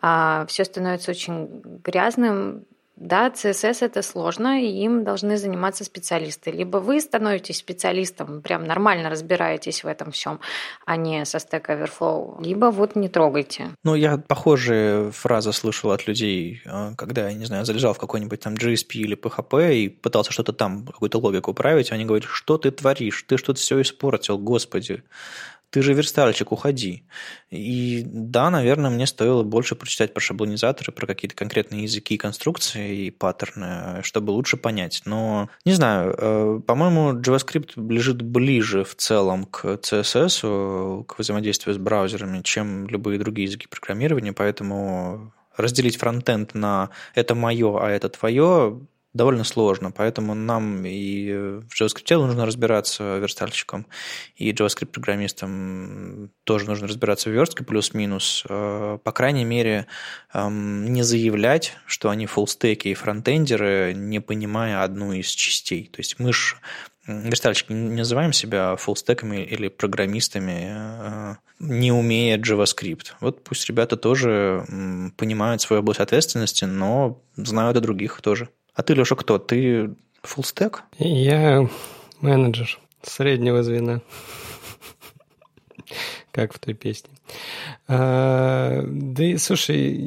а 0.00 0.44
все 0.46 0.64
становится 0.64 1.10
очень 1.10 1.62
грязным, 1.84 2.64
да, 2.96 3.28
CSS 3.28 3.84
это 3.84 4.00
сложно, 4.00 4.62
и 4.62 4.66
им 4.66 5.04
должны 5.04 5.36
заниматься 5.36 5.84
специалисты. 5.84 6.50
Либо 6.50 6.78
вы 6.78 7.00
становитесь 7.00 7.58
специалистом, 7.58 8.40
прям 8.40 8.64
нормально 8.64 9.10
разбираетесь 9.10 9.84
в 9.84 9.86
этом 9.86 10.12
всем, 10.12 10.40
а 10.86 10.96
не 10.96 11.26
со 11.26 11.36
Stack 11.36 11.66
Overflow, 11.66 12.42
либо 12.42 12.66
вот 12.66 12.96
не 12.96 13.08
трогайте. 13.08 13.72
Ну, 13.84 13.94
я 13.94 14.16
похожие 14.16 15.10
фразы 15.12 15.52
слышал 15.52 15.90
от 15.90 16.06
людей, 16.06 16.62
а, 16.64 16.94
когда, 16.94 17.28
я 17.28 17.34
не 17.34 17.44
знаю, 17.44 17.66
залезал 17.66 17.92
в 17.92 17.98
какой-нибудь 17.98 18.40
там 18.40 18.54
GSP 18.54 18.94
или 18.94 19.16
PHP 19.16 19.74
и 19.74 19.88
пытался 19.90 20.32
что-то 20.32 20.54
там, 20.54 20.86
какую-то 20.86 21.18
логику 21.18 21.52
править, 21.52 21.92
они 21.92 22.06
говорят, 22.06 22.26
что 22.30 22.56
ты 22.56 22.70
творишь, 22.70 23.24
ты 23.28 23.36
что-то 23.36 23.60
все 23.60 23.80
испортил, 23.82 24.38
господи 24.38 25.02
ты 25.70 25.82
же 25.82 25.92
верстальщик, 25.92 26.52
уходи. 26.52 27.04
И 27.50 28.02
да, 28.06 28.50
наверное, 28.50 28.90
мне 28.90 29.06
стоило 29.06 29.42
больше 29.42 29.74
прочитать 29.74 30.14
про 30.14 30.20
шаблонизаторы, 30.20 30.92
про 30.92 31.06
какие-то 31.06 31.36
конкретные 31.36 31.82
языки, 31.82 32.16
конструкции 32.16 33.06
и 33.06 33.10
паттерны, 33.10 34.02
чтобы 34.02 34.30
лучше 34.30 34.56
понять. 34.56 35.02
Но, 35.04 35.48
не 35.64 35.72
знаю, 35.72 36.14
э, 36.16 36.60
по-моему, 36.66 37.20
JavaScript 37.20 37.72
лежит 37.92 38.22
ближе 38.22 38.84
в 38.84 38.94
целом 38.94 39.44
к 39.44 39.64
CSS, 39.64 41.04
к 41.04 41.18
взаимодействию 41.18 41.74
с 41.74 41.78
браузерами, 41.78 42.42
чем 42.42 42.86
любые 42.86 43.18
другие 43.18 43.46
языки 43.46 43.66
программирования, 43.66 44.32
поэтому 44.32 45.32
разделить 45.56 45.96
фронтенд 45.96 46.54
на 46.54 46.90
«это 47.14 47.34
мое, 47.34 47.78
а 47.80 47.90
это 47.90 48.08
твое» 48.08 48.80
довольно 49.16 49.44
сложно, 49.44 49.90
поэтому 49.90 50.34
нам 50.34 50.84
и 50.84 51.32
в 51.32 51.80
JavaScript 51.80 52.16
нужно 52.16 52.46
разбираться 52.46 53.18
верстальщикам, 53.18 53.86
и 54.36 54.52
JavaScript-программистам 54.52 56.30
тоже 56.44 56.66
нужно 56.66 56.86
разбираться 56.86 57.30
в 57.30 57.32
верстке 57.32 57.64
плюс-минус. 57.64 58.44
Э, 58.48 58.98
по 59.02 59.12
крайней 59.12 59.44
мере, 59.44 59.86
эм, 60.32 60.92
не 60.92 61.02
заявлять, 61.02 61.76
что 61.86 62.10
они 62.10 62.26
фуллстеки 62.26 62.88
и 62.88 62.94
фронтендеры, 62.94 63.94
не 63.94 64.20
понимая 64.20 64.82
одну 64.82 65.12
из 65.12 65.28
частей. 65.28 65.90
То 65.92 66.00
есть 66.00 66.18
мы 66.18 66.32
же 66.32 66.56
верстальщики 67.06 67.72
не 67.72 67.98
называем 67.98 68.32
себя 68.32 68.76
фуллстеками 68.76 69.44
или 69.44 69.68
программистами, 69.68 70.66
э, 70.68 71.34
не 71.58 71.92
умея 71.92 72.38
JavaScript. 72.38 73.12
Вот 73.20 73.44
пусть 73.44 73.68
ребята 73.68 73.96
тоже 73.96 74.64
понимают 75.16 75.62
свою 75.62 75.80
область 75.82 76.00
ответственности, 76.00 76.64
но 76.64 77.22
знают 77.36 77.76
о 77.76 77.80
других 77.80 78.20
тоже. 78.20 78.48
А 78.76 78.82
ты, 78.82 78.92
Леша, 78.92 79.16
кто? 79.16 79.38
Ты 79.38 79.94
фуллстек? 80.22 80.82
Я 80.98 81.66
менеджер 82.20 82.78
среднего 83.02 83.62
звена. 83.62 84.02
Как 86.30 86.52
в 86.52 86.58
той 86.58 86.74
песне. 86.74 87.08
А, 87.88 88.82
да 88.86 89.24
и, 89.24 89.38
слушай, 89.38 89.98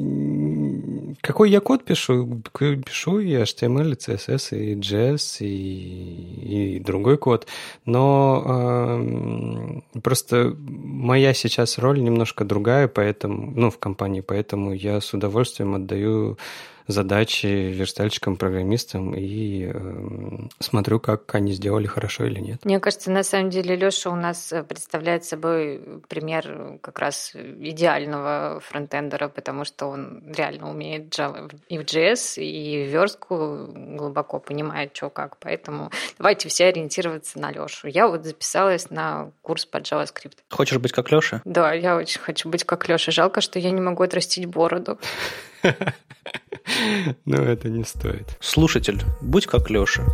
какой 1.20 1.50
я 1.50 1.58
код 1.58 1.84
пишу? 1.84 2.42
Пишу 2.56 3.18
и 3.18 3.32
HTML, 3.34 3.90
и 3.90 3.96
CSS, 3.96 4.56
и 4.56 4.74
JS, 4.76 5.44
и, 5.44 6.76
и 6.76 6.78
другой 6.78 7.18
код. 7.18 7.48
Но 7.84 9.82
э, 9.94 9.98
просто 10.00 10.54
моя 10.60 11.34
сейчас 11.34 11.78
роль 11.78 12.00
немножко 12.00 12.44
другая, 12.44 12.86
поэтому, 12.86 13.50
ну, 13.50 13.70
в 13.70 13.78
компании, 13.78 14.20
поэтому 14.20 14.72
я 14.72 15.00
с 15.00 15.12
удовольствием 15.12 15.74
отдаю 15.74 16.38
задачи 16.90 17.46
верстальщикам, 17.46 18.36
программистам 18.36 19.14
и 19.14 19.70
э, 19.72 20.48
смотрю, 20.58 21.00
как 21.00 21.34
они 21.34 21.52
сделали 21.52 21.86
хорошо 21.86 22.24
или 22.24 22.40
нет. 22.40 22.64
Мне 22.64 22.80
кажется, 22.80 23.10
на 23.10 23.22
самом 23.22 23.50
деле 23.50 23.76
Леша 23.76 24.10
у 24.10 24.16
нас 24.16 24.52
э, 24.52 24.62
представляет 24.62 25.24
собой 25.24 25.80
пример 26.08 26.78
как 26.80 26.98
раз 26.98 27.32
идеального 27.34 28.60
фронтендера, 28.60 29.28
потому 29.28 29.64
что 29.64 29.86
он 29.86 30.22
реально 30.26 30.70
умеет 30.70 31.08
Java 31.16 31.52
и 31.68 31.78
в 31.78 31.82
JS, 31.82 32.42
и 32.42 32.84
в 32.84 32.92
верстку 32.92 33.68
глубоко 33.74 34.38
понимает, 34.38 34.96
что 34.96 35.10
как. 35.10 35.36
Поэтому 35.38 35.90
давайте 36.18 36.48
все 36.48 36.66
ориентироваться 36.66 37.38
на 37.38 37.50
Лешу. 37.50 37.88
Я 37.88 38.08
вот 38.08 38.24
записалась 38.24 38.90
на 38.90 39.30
курс 39.42 39.66
по 39.66 39.78
JavaScript. 39.78 40.38
Хочешь 40.50 40.78
быть 40.78 40.92
как 40.92 41.10
Леша? 41.10 41.42
Да, 41.44 41.72
я 41.72 41.96
очень 41.96 42.20
хочу 42.20 42.48
быть 42.48 42.64
как 42.64 42.88
Леша. 42.88 43.12
Жалко, 43.12 43.40
что 43.40 43.58
я 43.58 43.70
не 43.70 43.80
могу 43.80 44.02
отрастить 44.02 44.46
бороду. 44.46 44.98
Но 47.24 47.36
это 47.36 47.68
не 47.68 47.84
стоит. 47.84 48.36
Слушатель, 48.40 49.00
будь 49.20 49.46
как 49.46 49.70
Леша. 49.70 50.04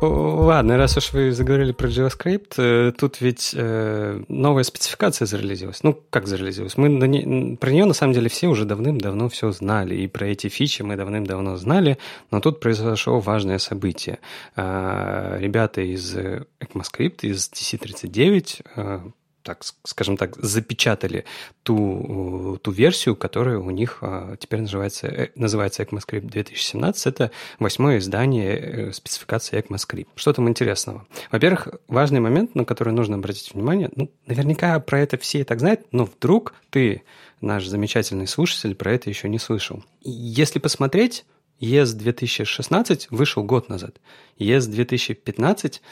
Ладно, 0.00 0.76
раз 0.76 0.96
уж 0.96 1.12
вы 1.12 1.32
заговорили 1.32 1.72
про 1.72 1.88
JavaScript, 1.88 2.54
э, 2.58 2.92
тут 2.92 3.20
ведь 3.20 3.54
э, 3.56 4.22
новая 4.28 4.62
спецификация 4.62 5.24
зарелизилась. 5.24 5.82
Ну, 5.82 5.98
как 6.10 6.26
зарелизилась? 6.26 6.76
Мы 6.76 6.88
на 6.88 7.04
не... 7.04 7.56
про 7.56 7.70
нее, 7.70 7.84
на 7.86 7.94
самом 7.94 8.12
деле, 8.12 8.28
все 8.28 8.48
уже 8.48 8.64
давным-давно 8.64 9.28
все 9.28 9.50
знали. 9.52 9.94
И 9.94 10.06
про 10.06 10.26
эти 10.26 10.48
фичи 10.48 10.82
мы 10.82 10.96
давным-давно 10.96 11.56
знали, 11.56 11.98
но 12.30 12.40
тут 12.40 12.60
произошло 12.60 13.20
важное 13.20 13.58
событие. 13.58 14.18
Э, 14.56 15.36
ребята 15.38 15.80
из 15.80 16.14
ECMAScript, 16.14 17.20
из 17.22 17.50
TC39 17.50 19.12
так, 19.44 19.62
скажем 19.84 20.16
так, 20.16 20.36
запечатали 20.36 21.24
ту, 21.62 22.58
ту 22.62 22.70
версию, 22.72 23.14
которая 23.14 23.58
у 23.58 23.70
них 23.70 23.98
а, 24.00 24.36
теперь 24.36 24.62
называется, 24.62 25.06
э, 25.06 25.30
называется 25.36 25.82
ECMAScript 25.82 26.22
2017. 26.22 27.06
Это 27.06 27.30
восьмое 27.58 27.98
издание 27.98 28.56
э, 28.56 28.92
спецификации 28.92 29.58
ECMAScript. 29.58 30.08
Что 30.16 30.32
там 30.32 30.48
интересного? 30.48 31.06
Во-первых, 31.30 31.68
важный 31.88 32.20
момент, 32.20 32.54
на 32.54 32.64
который 32.64 32.92
нужно 32.92 33.16
обратить 33.16 33.52
внимание, 33.54 33.90
ну, 33.94 34.10
наверняка 34.26 34.80
про 34.80 35.00
это 35.00 35.18
все 35.18 35.40
и 35.40 35.44
так 35.44 35.60
знают, 35.60 35.82
но 35.92 36.06
вдруг 36.06 36.54
ты, 36.70 37.02
наш 37.40 37.66
замечательный 37.66 38.26
слушатель, 38.26 38.74
про 38.74 38.92
это 38.92 39.10
еще 39.10 39.28
не 39.28 39.38
слышал. 39.38 39.84
Если 40.02 40.58
посмотреть, 40.58 41.26
ES 41.60 41.92
2016 41.94 43.08
вышел 43.10 43.44
год 43.44 43.68
назад, 43.68 43.96
ES 44.38 44.68
2015 44.68 45.82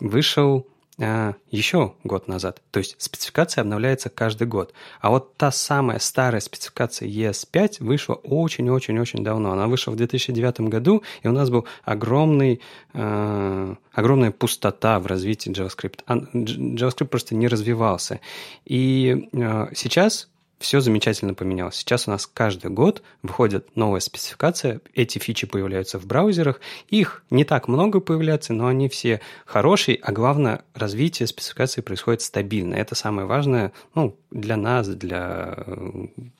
вышел 0.00 0.66
а, 0.98 1.34
еще 1.50 1.94
год 2.04 2.26
назад. 2.26 2.62
То 2.70 2.78
есть 2.78 2.96
спецификация 2.98 3.60
обновляется 3.62 4.08
каждый 4.08 4.46
год. 4.46 4.72
А 5.00 5.10
вот 5.10 5.36
та 5.36 5.50
самая 5.50 5.98
старая 5.98 6.40
спецификация 6.40 7.06
ES5 7.08 7.84
вышла 7.84 8.14
очень-очень-очень 8.14 9.22
давно. 9.22 9.52
Она 9.52 9.66
вышла 9.66 9.90
в 9.90 9.96
2009 9.96 10.60
году, 10.62 11.02
и 11.22 11.28
у 11.28 11.32
нас 11.32 11.50
был 11.50 11.66
огромный, 11.84 12.62
э, 12.94 13.74
огромная 13.92 14.30
пустота 14.30 14.98
в 14.98 15.06
развитии 15.06 15.52
JavaScript. 15.52 16.00
JavaScript 16.06 17.08
просто 17.08 17.34
не 17.34 17.48
развивался. 17.48 18.20
И 18.64 19.28
э, 19.32 19.66
сейчас 19.74 20.30
все 20.58 20.80
замечательно 20.80 21.34
поменялось. 21.34 21.76
Сейчас 21.76 22.08
у 22.08 22.10
нас 22.10 22.26
каждый 22.26 22.70
год 22.70 23.02
выходит 23.22 23.76
новая 23.76 24.00
спецификация, 24.00 24.80
эти 24.94 25.18
фичи 25.18 25.46
появляются 25.46 25.98
в 25.98 26.06
браузерах, 26.06 26.60
их 26.88 27.22
не 27.30 27.44
так 27.44 27.68
много 27.68 28.00
появляется, 28.00 28.52
но 28.52 28.66
они 28.66 28.88
все 28.88 29.20
хорошие, 29.44 29.98
а 30.02 30.12
главное, 30.12 30.64
развитие 30.74 31.26
спецификации 31.26 31.82
происходит 31.82 32.22
стабильно. 32.22 32.74
Это 32.74 32.94
самое 32.94 33.26
важное 33.26 33.72
ну, 33.94 34.16
для 34.30 34.56
нас, 34.56 34.88
для 34.88 35.64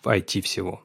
IT 0.04 0.38
э, 0.38 0.40
всего. 0.40 0.82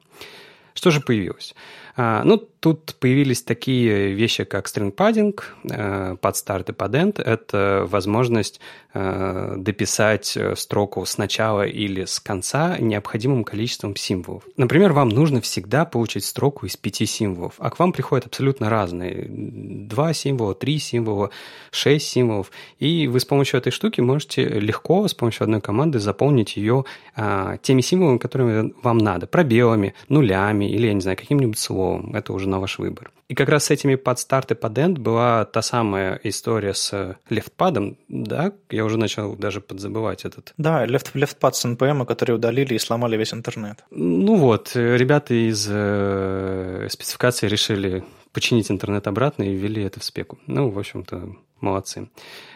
Что 0.74 0.90
же 0.90 1.00
появилось? 1.00 1.54
А, 1.94 2.22
ну, 2.24 2.38
тут 2.38 2.94
появились 3.00 3.42
такие 3.42 4.12
вещи, 4.12 4.44
как 4.44 4.66
string 4.66 4.94
padding, 4.94 5.38
э, 5.70 6.16
подстарт 6.20 6.70
и 6.70 6.72
подend. 6.72 7.20
Это 7.20 7.86
возможность 7.86 8.60
э, 8.94 9.54
дописать 9.58 10.38
строку 10.54 11.04
сначала 11.04 11.66
или 11.66 12.04
с 12.04 12.18
конца 12.18 12.78
необходимым 12.78 13.44
количеством 13.44 13.96
символов. 13.96 14.44
Например, 14.56 14.92
вам 14.92 15.10
нужно 15.10 15.40
всегда 15.40 15.84
получить 15.84 16.24
строку 16.24 16.66
из 16.66 16.76
пяти 16.76 17.04
символов, 17.04 17.54
а 17.58 17.68
к 17.68 17.78
вам 17.78 17.92
приходят 17.92 18.26
абсолютно 18.26 18.70
разные. 18.70 19.26
Два 19.28 20.14
символа, 20.14 20.54
три 20.54 20.78
символа, 20.78 21.30
шесть 21.70 22.08
символов. 22.08 22.50
И 22.78 23.06
вы 23.06 23.20
с 23.20 23.24
помощью 23.24 23.58
этой 23.58 23.70
штуки 23.70 24.00
можете 24.00 24.44
легко 24.44 25.06
с 25.08 25.14
помощью 25.14 25.44
одной 25.44 25.60
команды 25.60 25.98
заполнить 25.98 26.56
ее 26.56 26.84
а, 27.16 27.58
теми 27.58 27.82
символами, 27.82 28.18
которыми 28.18 28.72
вам 28.82 28.98
надо. 28.98 29.26
Пробелами, 29.26 29.94
нулями 30.08 30.70
или, 30.70 30.86
я 30.86 30.94
не 30.94 31.00
знаю, 31.00 31.18
каким-нибудь 31.18 31.58
словом 31.58 31.81
словом, 31.82 32.14
это 32.14 32.32
уже 32.32 32.48
на 32.48 32.60
ваш 32.60 32.78
выбор. 32.78 33.10
И 33.28 33.34
как 33.34 33.48
раз 33.48 33.64
с 33.64 33.70
этими 33.70 33.96
подстарт 33.96 34.50
и 34.50 34.54
поденд 34.54 34.98
была 34.98 35.44
та 35.44 35.62
самая 35.62 36.20
история 36.24 36.74
с 36.74 37.16
лефтпадом, 37.30 37.96
да? 38.08 38.52
Я 38.70 38.84
уже 38.84 38.98
начал 38.98 39.36
даже 39.36 39.60
подзабывать 39.60 40.24
этот. 40.24 40.54
Да, 40.58 40.86
лефт, 40.86 41.10
лефтпад 41.14 41.56
с 41.56 41.64
NPM, 41.64 42.06
который 42.06 42.34
удалили 42.34 42.74
и 42.74 42.78
сломали 42.78 43.16
весь 43.16 43.34
интернет. 43.34 43.84
Ну 43.90 44.36
вот, 44.36 44.72
ребята 44.74 45.34
из 45.34 45.66
э, 45.70 46.88
спецификации 46.90 47.48
решили 47.48 48.04
починить 48.32 48.70
интернет 48.70 49.06
обратно 49.06 49.44
и 49.44 49.54
ввели 49.54 49.82
это 49.82 50.00
в 50.00 50.04
спеку. 50.04 50.38
Ну, 50.46 50.70
в 50.70 50.78
общем-то, 50.78 51.34
молодцы. 51.60 52.08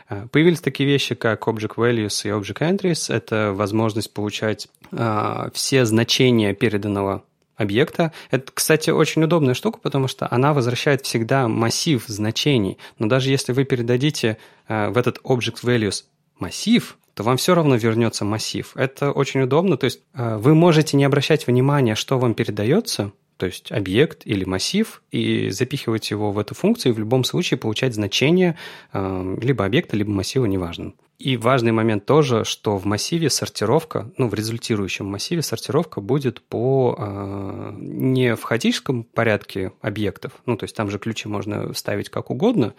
Э, 0.08 0.26
появились 0.30 0.60
такие 0.60 0.88
вещи, 0.88 1.14
как 1.14 1.48
Object 1.48 1.76
Values 1.76 2.24
и 2.24 2.28
Object 2.28 2.60
Entries. 2.60 3.14
Это 3.14 3.52
возможность 3.52 4.12
получать 4.12 4.68
э, 4.92 5.50
все 5.52 5.84
значения 5.84 6.54
переданного 6.54 7.22
объекта. 7.56 8.12
Это, 8.30 8.52
кстати, 8.52 8.90
очень 8.90 9.22
удобная 9.24 9.54
штука, 9.54 9.78
потому 9.80 10.08
что 10.08 10.28
она 10.30 10.52
возвращает 10.52 11.04
всегда 11.04 11.48
массив 11.48 12.04
значений. 12.06 12.78
Но 12.98 13.08
даже 13.08 13.30
если 13.30 13.52
вы 13.52 13.64
передадите 13.64 14.38
э, 14.68 14.88
в 14.90 14.98
этот 14.98 15.18
Object 15.24 15.64
Values 15.64 16.04
массив, 16.38 16.98
то 17.14 17.22
вам 17.22 17.38
все 17.38 17.54
равно 17.54 17.76
вернется 17.76 18.24
массив. 18.24 18.72
Это 18.74 19.10
очень 19.10 19.40
удобно. 19.40 19.76
То 19.78 19.84
есть 19.84 20.00
э, 20.14 20.36
вы 20.36 20.54
можете 20.54 20.96
не 20.96 21.04
обращать 21.04 21.46
внимания, 21.46 21.94
что 21.94 22.18
вам 22.18 22.34
передается, 22.34 23.12
то 23.38 23.46
есть 23.46 23.72
объект 23.72 24.22
или 24.26 24.44
массив, 24.44 25.02
и 25.10 25.48
запихивать 25.50 26.10
его 26.10 26.32
в 26.32 26.38
эту 26.38 26.54
функцию, 26.54 26.92
и 26.92 26.94
в 26.94 26.98
любом 26.98 27.24
случае 27.24 27.58
получать 27.58 27.94
значение 27.94 28.56
э, 28.92 29.36
либо 29.40 29.64
объекта, 29.64 29.96
либо 29.96 30.10
массива, 30.10 30.44
неважно. 30.44 30.92
И 31.18 31.38
важный 31.38 31.72
момент 31.72 32.04
тоже, 32.04 32.44
что 32.44 32.76
в 32.76 32.84
массиве 32.84 33.30
сортировка, 33.30 34.10
ну, 34.18 34.28
в 34.28 34.34
результирующем 34.34 35.06
массиве 35.06 35.40
сортировка 35.40 36.02
будет 36.02 36.42
по 36.42 36.94
э, 36.98 37.72
не 37.78 38.36
в 38.36 38.42
хаотическом 38.42 39.02
порядке 39.02 39.72
объектов, 39.80 40.32
ну, 40.44 40.58
то 40.58 40.64
есть 40.64 40.76
там 40.76 40.90
же 40.90 40.98
ключи 40.98 41.26
можно 41.26 41.72
ставить 41.72 42.10
как 42.10 42.30
угодно, 42.30 42.74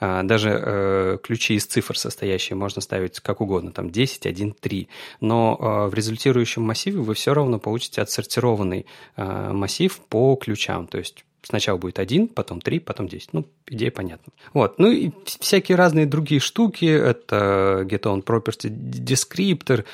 э, 0.00 0.22
даже 0.22 0.50
э, 0.50 1.18
ключи 1.22 1.54
из 1.54 1.66
цифр 1.66 1.98
состоящие 1.98 2.56
можно 2.56 2.80
ставить 2.80 3.20
как 3.20 3.42
угодно, 3.42 3.72
там 3.72 3.90
10, 3.90 4.24
1, 4.24 4.54
3, 4.58 4.88
но 5.20 5.58
э, 5.60 5.90
в 5.90 5.94
результирующем 5.94 6.62
массиве 6.62 6.98
вы 6.98 7.12
все 7.12 7.34
равно 7.34 7.58
получите 7.58 8.00
отсортированный 8.00 8.86
э, 9.16 9.52
массив 9.52 10.00
по 10.08 10.34
ключам, 10.36 10.86
то 10.86 10.96
есть 10.96 11.26
Сначала 11.42 11.76
будет 11.76 11.98
один, 11.98 12.28
потом 12.28 12.60
три, 12.60 12.78
потом 12.78 13.08
десять. 13.08 13.32
Ну, 13.32 13.46
идея 13.66 13.90
понятна. 13.90 14.32
Вот. 14.52 14.78
Ну 14.78 14.90
и 14.90 15.10
всякие 15.40 15.76
разные 15.76 16.06
другие 16.06 16.40
штуки. 16.40 16.84
Это 16.84 17.84
get 17.84 18.02
on 18.02 18.24
property 18.24 18.68
descriptor, 18.68 19.84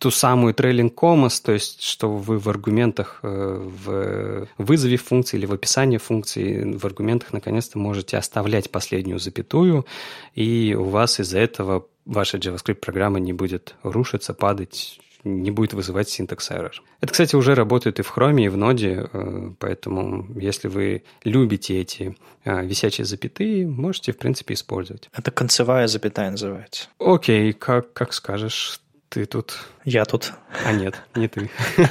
ту 0.00 0.10
самую 0.10 0.54
trailing 0.54 0.92
commas, 0.94 1.42
то 1.44 1.52
есть 1.52 1.82
что 1.82 2.10
вы 2.10 2.38
в 2.38 2.48
аргументах, 2.48 3.20
э, 3.22 3.68
в 3.84 4.48
вызове 4.56 4.96
функции 4.96 5.36
или 5.36 5.46
в 5.46 5.52
описании 5.52 5.98
функции 5.98 6.74
в 6.74 6.84
аргументах 6.86 7.34
наконец-то 7.34 7.78
можете 7.78 8.16
оставлять 8.16 8.70
последнюю 8.70 9.18
запятую, 9.18 9.86
и 10.34 10.74
у 10.78 10.84
вас 10.84 11.20
из-за 11.20 11.38
этого 11.38 11.86
ваша 12.06 12.38
JavaScript-программа 12.38 13.20
не 13.20 13.34
будет 13.34 13.74
рушиться, 13.82 14.32
падать, 14.32 14.98
не 15.24 15.50
будет 15.50 15.72
вызывать 15.72 16.08
синтекс 16.08 16.50
error. 16.50 16.72
Это, 17.00 17.12
кстати, 17.12 17.36
уже 17.36 17.54
работает 17.54 17.98
и 17.98 18.02
в 18.02 18.16
Chrome, 18.16 18.44
и 18.44 18.48
в 18.48 18.56
Node, 18.56 19.10
э, 19.12 19.52
поэтому 19.58 20.26
если 20.38 20.68
вы 20.68 21.02
любите 21.24 21.80
эти 21.80 22.16
э, 22.44 22.64
висячие 22.64 23.04
запятые, 23.04 23.66
можете, 23.66 24.12
в 24.12 24.18
принципе, 24.18 24.54
использовать. 24.54 25.08
Это 25.12 25.30
концевая 25.30 25.86
запятая 25.88 26.30
называется. 26.30 26.88
Окей, 26.98 27.52
как, 27.52 27.92
как 27.92 28.12
скажешь. 28.12 28.80
Ты 29.08 29.26
тут. 29.26 29.58
Я 29.84 30.04
тут. 30.04 30.32
А 30.64 30.72
нет, 30.72 31.02
не 31.14 31.28
ты. 31.28 31.50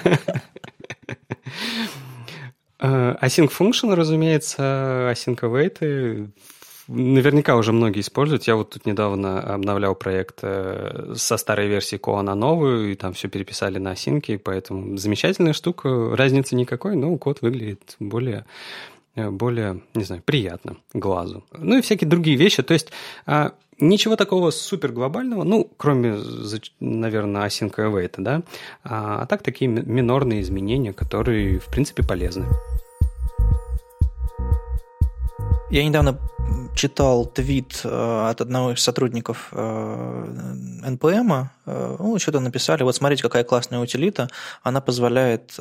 Э, 2.81 3.17
async 3.21 3.51
function, 3.51 3.93
разумеется, 3.93 5.11
async 5.11 5.37
await 5.41 6.31
наверняка 6.89 7.55
уже 7.55 7.71
многие 7.71 8.01
используют. 8.01 8.43
Я 8.43 8.55
вот 8.55 8.71
тут 8.71 8.85
недавно 8.85 9.41
обновлял 9.41 9.95
проект 9.95 10.39
э, 10.41 11.13
со 11.15 11.37
старой 11.37 11.67
версии 11.67 11.97
Коа 11.97 12.21
на 12.23 12.35
новую, 12.35 12.91
и 12.91 12.95
там 12.95 13.13
все 13.13 13.27
переписали 13.27 13.77
на 13.77 13.91
осинки, 13.91 14.37
поэтому 14.37 14.97
замечательная 14.97 15.53
штука. 15.53 16.15
Разницы 16.15 16.55
никакой, 16.55 16.95
но 16.95 17.15
код 17.17 17.41
выглядит 17.41 17.95
более 17.99 18.45
э, 19.15 19.29
более, 19.29 19.81
не 19.93 20.03
знаю, 20.03 20.23
приятно 20.25 20.77
глазу. 20.93 21.43
Ну 21.55 21.77
и 21.77 21.81
всякие 21.81 22.09
другие 22.09 22.37
вещи. 22.37 22.63
То 22.63 22.73
есть 22.73 22.91
а, 23.25 23.53
ничего 23.79 24.15
такого 24.15 24.51
супер 24.51 24.91
глобального, 24.91 25.43
ну, 25.43 25.69
кроме, 25.77 26.17
наверное, 26.79 27.45
async 27.45 27.75
await, 27.75 28.15
да, 28.17 28.41
а, 28.83 29.21
а 29.21 29.25
так 29.27 29.43
такие 29.43 29.69
минорные 29.69 30.41
изменения, 30.41 30.93
которые, 30.93 31.59
в 31.59 31.67
принципе, 31.67 32.03
полезны. 32.03 32.45
Я 35.71 35.83
недавно 35.83 36.17
читал 36.75 37.27
твит 37.27 37.81
э, 37.83 38.29
от 38.29 38.41
одного 38.41 38.71
из 38.71 38.81
сотрудников 38.81 39.49
э, 39.51 40.25
э, 41.65 41.95
ну, 41.99 42.17
что-то 42.17 42.39
написали, 42.39 42.81
вот 42.81 42.95
смотрите, 42.95 43.21
какая 43.21 43.43
классная 43.43 43.79
утилита, 43.79 44.29
она 44.63 44.81
позволяет 44.81 45.53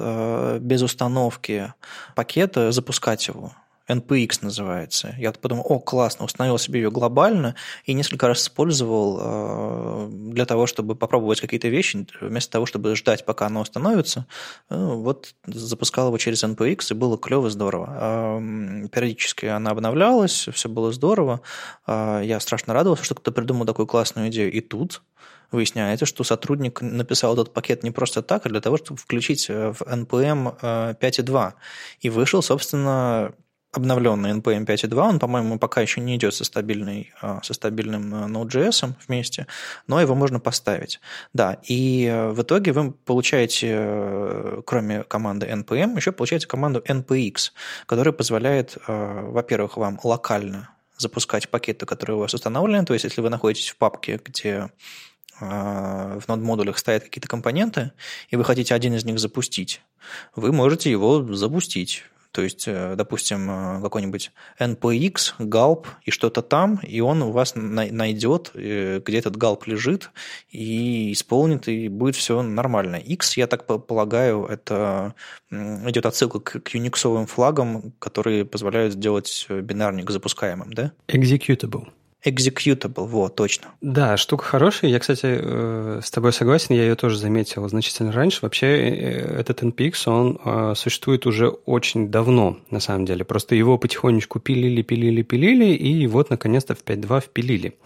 без 0.60 0.82
установки 0.82 1.74
пакета 2.14 2.72
запускать 2.72 3.28
его. 3.28 3.52
NPX 3.88 4.40
называется. 4.42 5.14
Я 5.18 5.32
подумал, 5.32 5.64
о, 5.66 5.78
классно, 5.78 6.26
установил 6.26 6.58
себе 6.58 6.80
ее 6.80 6.90
глобально 6.90 7.54
и 7.84 7.94
несколько 7.94 8.28
раз 8.28 8.42
использовал 8.42 9.18
э, 9.20 10.08
для 10.12 10.44
того, 10.44 10.66
чтобы 10.66 10.94
попробовать 10.94 11.40
какие-то 11.40 11.68
вещи, 11.68 12.06
вместо 12.20 12.52
того, 12.52 12.66
чтобы 12.66 12.94
ждать, 12.96 13.24
пока 13.24 13.46
она 13.46 13.60
установится. 13.60 14.26
Э, 14.68 14.76
вот 14.76 15.34
запускал 15.46 16.08
его 16.08 16.18
через 16.18 16.44
NPX, 16.44 16.88
и 16.90 16.94
было 16.94 17.16
клево, 17.16 17.48
здорово. 17.48 17.96
Э, 17.98 18.88
периодически 18.92 19.46
она 19.46 19.70
обновлялась, 19.70 20.48
все 20.52 20.68
было 20.68 20.92
здорово. 20.92 21.40
Я 21.86 22.38
страшно 22.40 22.74
радовался, 22.74 23.04
что 23.04 23.14
кто-то 23.14 23.32
придумал 23.32 23.64
такую 23.64 23.86
классную 23.86 24.28
идею. 24.28 24.52
И 24.52 24.60
тут 24.60 25.02
выясняется, 25.50 26.04
что 26.04 26.24
сотрудник 26.24 26.82
написал 26.82 27.32
этот 27.32 27.54
пакет 27.54 27.82
не 27.82 27.90
просто 27.90 28.22
так, 28.22 28.44
а 28.44 28.48
для 28.50 28.60
того, 28.60 28.76
чтобы 28.76 29.00
включить 29.00 29.48
в 29.48 29.80
NPM 29.80 30.60
5.2. 30.60 31.52
И 32.00 32.10
вышел, 32.10 32.42
собственно, 32.42 33.32
обновленный 33.72 34.30
NPM 34.30 34.64
5.2, 34.64 34.98
он, 34.98 35.18
по-моему, 35.18 35.58
пока 35.58 35.82
еще 35.82 36.00
не 36.00 36.16
идет 36.16 36.34
со, 36.34 36.44
стабильной, 36.44 37.12
а, 37.20 37.40
со 37.42 37.52
стабильным 37.52 38.14
э, 38.14 38.28
Node.js 38.28 38.94
вместе, 39.06 39.46
но 39.86 40.00
его 40.00 40.14
можно 40.14 40.40
поставить. 40.40 41.00
Да, 41.34 41.58
и 41.64 42.06
э, 42.06 42.30
в 42.30 42.42
итоге 42.42 42.72
вы 42.72 42.92
получаете, 42.92 43.68
э, 43.70 44.62
кроме 44.64 45.02
команды 45.02 45.46
npm, 45.46 45.96
еще 45.96 46.12
получаете 46.12 46.46
команду 46.46 46.82
npx, 46.86 47.52
которая 47.86 48.12
позволяет, 48.12 48.76
во-первых, 48.86 49.76
вам 49.76 50.00
локально 50.02 50.70
запускать 50.96 51.48
пакеты, 51.48 51.86
которые 51.86 52.16
у 52.16 52.20
вас 52.20 52.34
установлены, 52.34 52.84
то 52.84 52.94
есть 52.94 53.04
если 53.04 53.20
вы 53.20 53.28
находитесь 53.28 53.68
в 53.68 53.76
папке, 53.76 54.20
где 54.24 54.70
в 55.40 56.24
нод-модулях 56.26 56.78
стоят 56.78 57.04
какие-то 57.04 57.28
компоненты, 57.28 57.92
и 58.28 58.34
вы 58.34 58.44
хотите 58.44 58.74
один 58.74 58.94
из 58.94 59.04
них 59.04 59.20
запустить, 59.20 59.80
вы 60.34 60.50
можете 60.50 60.90
его 60.90 61.22
запустить 61.32 62.02
то 62.32 62.42
есть, 62.42 62.68
э, 62.68 62.94
допустим, 62.96 63.50
э, 63.50 63.82
какой-нибудь 63.82 64.32
npx, 64.60 65.34
gulp 65.38 65.86
и 66.02 66.10
что-то 66.10 66.42
там, 66.42 66.78
и 66.82 67.00
он 67.00 67.22
у 67.22 67.32
вас 67.32 67.54
найдет, 67.54 68.50
э, 68.54 69.00
где 69.04 69.18
этот 69.18 69.36
gulp 69.36 69.62
лежит, 69.66 70.10
и 70.50 71.12
исполнит, 71.12 71.68
и 71.68 71.88
будет 71.88 72.16
все 72.16 72.42
нормально. 72.42 72.96
X, 72.96 73.36
я 73.36 73.46
так 73.46 73.66
полагаю, 73.66 74.44
это 74.44 75.14
идет 75.50 76.06
отсылка 76.06 76.40
к 76.40 76.68
юниксовым 76.74 77.26
флагам, 77.26 77.92
которые 77.98 78.44
позволяют 78.44 78.92
сделать 78.92 79.46
бинарник 79.48 80.10
запускаемым, 80.10 80.72
да? 80.72 80.92
Executable. 81.08 81.88
Executable, 82.24 83.06
вот, 83.06 83.36
точно. 83.36 83.68
Да, 83.80 84.16
штука 84.16 84.44
хорошая. 84.44 84.90
Я, 84.90 84.98
кстати, 84.98 85.26
э, 85.26 86.00
с 86.02 86.10
тобой 86.10 86.32
согласен, 86.32 86.74
я 86.74 86.82
ее 86.82 86.96
тоже 86.96 87.16
заметил 87.16 87.68
значительно 87.68 88.10
раньше. 88.10 88.40
Вообще, 88.42 88.66
э, 88.66 89.40
этот 89.40 89.62
NPX, 89.62 90.08
он 90.08 90.40
э, 90.44 90.74
существует 90.74 91.26
уже 91.26 91.48
очень 91.48 92.10
давно, 92.10 92.58
на 92.70 92.80
самом 92.80 93.04
деле. 93.04 93.24
Просто 93.24 93.54
его 93.54 93.78
потихонечку 93.78 94.40
пилили, 94.40 94.82
пилили, 94.82 95.22
пилили, 95.22 95.74
и 95.74 96.06
вот, 96.08 96.30
наконец-то, 96.30 96.74
в 96.74 96.82
5.2 96.82 97.20
впилили. 97.20 97.78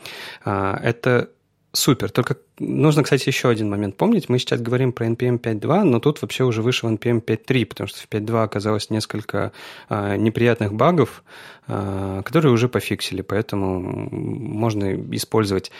А, 0.45 0.81
это 0.83 1.29
супер. 1.73 2.11
Только 2.11 2.39
нужно, 2.59 3.03
кстати, 3.03 3.29
еще 3.29 3.49
один 3.49 3.71
момент 3.71 3.97
помнить. 3.97 4.29
Мы 4.29 4.39
сейчас 4.39 4.61
говорим 4.61 4.93
про 4.93 5.07
NPM 5.07 5.39
5.2, 5.41 5.85
но 5.85 6.01
тут 6.01 6.23
вообще 6.23 6.45
уже 6.45 6.63
вышел 6.63 6.91
NPM 6.91 7.23
5.3, 7.25 7.67
потому 7.67 7.89
что 7.89 8.01
в 8.01 8.09
5.2 8.09 8.43
оказалось 8.43 8.91
несколько 8.91 9.53
а, 9.89 10.17
неприятных 10.17 10.75
багов, 10.75 11.23
а, 11.69 12.23
которые 12.23 12.53
уже 12.53 12.69
пофиксили, 12.69 13.23
поэтому 13.23 13.81
можно 13.81 14.95
использовать 15.15 15.71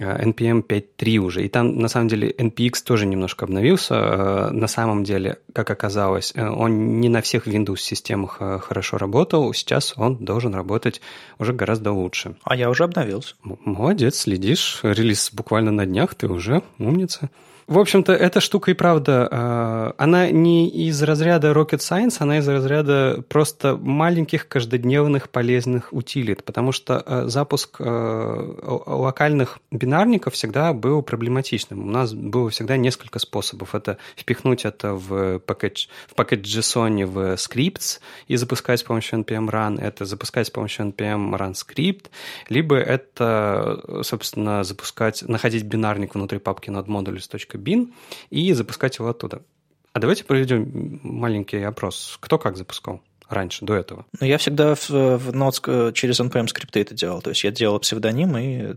а, 0.00 0.22
NPM 0.22 0.62
5.3 0.66 1.16
уже. 1.18 1.44
И 1.44 1.48
там, 1.48 1.78
на 1.78 1.88
самом 1.88 2.08
деле, 2.08 2.30
NPX 2.30 2.82
тоже 2.84 3.06
немножко 3.06 3.44
обновился. 3.44 3.94
А, 3.94 4.50
на 4.50 4.66
самом 4.66 5.04
деле, 5.04 5.38
как 5.52 5.70
оказалось, 5.70 6.32
э, 6.34 6.48
он 6.48 7.00
не 7.00 7.08
на 7.08 7.20
всех 7.20 7.46
Windows-системах 7.46 8.36
а, 8.40 8.58
хорошо 8.58 8.98
работал. 8.98 9.52
Сейчас 9.52 9.94
он 9.96 10.16
должен 10.16 10.54
работать 10.54 11.00
уже 11.38 11.52
гораздо 11.52 11.92
лучше. 11.92 12.36
А 12.44 12.56
я 12.56 12.70
уже 12.70 12.84
обновился. 12.84 13.34
Молодец, 13.42 14.20
следишь. 14.20 14.80
Релиз 14.82 15.30
буквально 15.32 15.70
на 15.70 15.86
днях, 15.86 16.11
ты 16.14 16.28
уже 16.28 16.62
умница. 16.78 17.30
В 17.66 17.78
общем-то, 17.78 18.12
эта 18.12 18.40
штука 18.40 18.72
и 18.72 18.74
правда, 18.74 19.28
э, 19.30 19.92
она 19.96 20.30
не 20.30 20.68
из 20.68 21.00
разряда 21.02 21.52
rocket 21.52 21.78
science, 21.78 22.16
она 22.18 22.38
из 22.38 22.48
разряда 22.48 23.22
просто 23.28 23.76
маленьких 23.76 24.48
каждодневных 24.48 25.30
полезных 25.30 25.92
утилит, 25.92 26.44
потому 26.44 26.72
что 26.72 27.02
э, 27.06 27.24
запуск 27.28 27.76
э, 27.78 28.54
локальных 28.86 29.58
бинарников 29.70 30.34
всегда 30.34 30.72
был 30.72 31.02
проблематичным. 31.02 31.86
У 31.86 31.90
нас 31.90 32.12
было 32.12 32.50
всегда 32.50 32.76
несколько 32.76 33.20
способов. 33.20 33.74
Это 33.74 33.98
впихнуть 34.16 34.64
это 34.64 34.94
в 34.94 35.38
пакет, 35.38 35.88
в 36.08 36.14
пакет 36.14 36.44
JSON 36.44 37.06
в 37.06 37.34
scripts 37.34 38.00
и 38.26 38.36
запускать 38.36 38.80
с 38.80 38.82
помощью 38.82 39.20
npm 39.20 39.48
run, 39.48 39.80
это 39.80 40.04
запускать 40.04 40.48
с 40.48 40.50
помощью 40.50 40.86
npm 40.86 41.36
run 41.36 41.52
script, 41.52 42.06
либо 42.48 42.76
это, 42.76 44.02
собственно, 44.02 44.64
запускать, 44.64 45.22
находить 45.22 45.62
бинарник 45.62 46.14
внутри 46.14 46.38
папки 46.38 46.70
node-modules.bin 47.52 47.92
и 48.30 48.52
запускать 48.52 48.98
его 48.98 49.08
оттуда. 49.08 49.42
А 49.92 50.00
давайте 50.00 50.24
проведем 50.24 51.00
маленький 51.02 51.62
опрос. 51.62 52.16
Кто 52.20 52.38
как 52.38 52.56
запускал? 52.56 53.02
раньше, 53.28 53.64
до 53.64 53.74
этого? 53.74 54.04
Ну, 54.20 54.26
я 54.26 54.36
всегда 54.36 54.74
в, 54.74 54.90
в 54.90 55.30
Notes 55.30 55.92
через 55.92 56.20
NPM 56.20 56.48
скрипты 56.48 56.80
это 56.80 56.94
делал. 56.94 57.22
То 57.22 57.30
есть 57.30 57.42
я 57.44 57.50
делал 57.50 57.78
псевдоним 57.78 58.36
и 58.36 58.76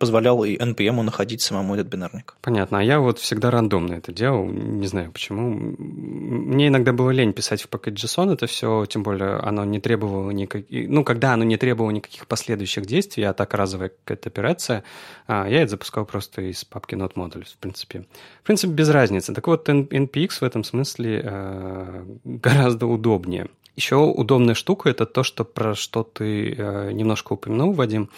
позволял 0.00 0.42
и 0.44 0.56
NPM 0.56 1.02
находить 1.02 1.42
самому 1.42 1.74
этот 1.74 1.86
бинарник. 1.88 2.34
Понятно. 2.40 2.78
А 2.78 2.82
я 2.82 3.00
вот 3.00 3.18
всегда 3.18 3.50
рандомно 3.50 3.94
это 3.94 4.12
делал. 4.12 4.46
Не 4.46 4.86
знаю 4.86 5.12
почему. 5.12 5.50
Мне 5.50 6.68
иногда 6.68 6.92
было 6.92 7.10
лень 7.10 7.34
писать 7.34 7.62
в 7.62 7.68
Package.json 7.68 8.32
это 8.32 8.46
все, 8.46 8.86
тем 8.86 9.02
более 9.02 9.36
оно 9.36 9.64
не 9.66 9.78
требовало 9.78 10.30
никаких... 10.30 10.88
Ну, 10.88 11.04
когда 11.04 11.34
оно 11.34 11.44
не 11.44 11.58
требовало 11.58 11.90
никаких 11.90 12.26
последующих 12.26 12.86
действий, 12.86 13.24
а 13.24 13.34
так 13.34 13.52
разовая 13.52 13.90
какая-то 13.90 14.30
операция, 14.30 14.84
а, 15.26 15.46
я 15.46 15.60
это 15.60 15.72
запускал 15.72 16.06
просто 16.06 16.42
из 16.42 16.64
папки 16.64 16.94
Node 16.94 17.14
Modules, 17.14 17.52
в 17.52 17.58
принципе. 17.58 18.06
В 18.42 18.46
принципе, 18.46 18.72
без 18.72 18.88
разницы. 18.88 19.34
Так 19.34 19.46
вот, 19.46 19.68
NPX 19.68 20.30
в 20.40 20.42
этом 20.42 20.64
смысле 20.64 21.20
э, 21.22 22.04
гораздо 22.24 22.86
удобнее. 22.86 23.48
Еще 23.76 23.96
удобная 23.96 24.54
штука– 24.54 24.88
это 24.90 25.06
то, 25.06 25.22
что 25.22 25.44
про 25.44 25.74
что 25.74 26.02
ты 26.02 26.52
э, 26.52 26.92
немножко 26.92 27.34
упомянул, 27.34 27.72
Вадим, 27.72 28.10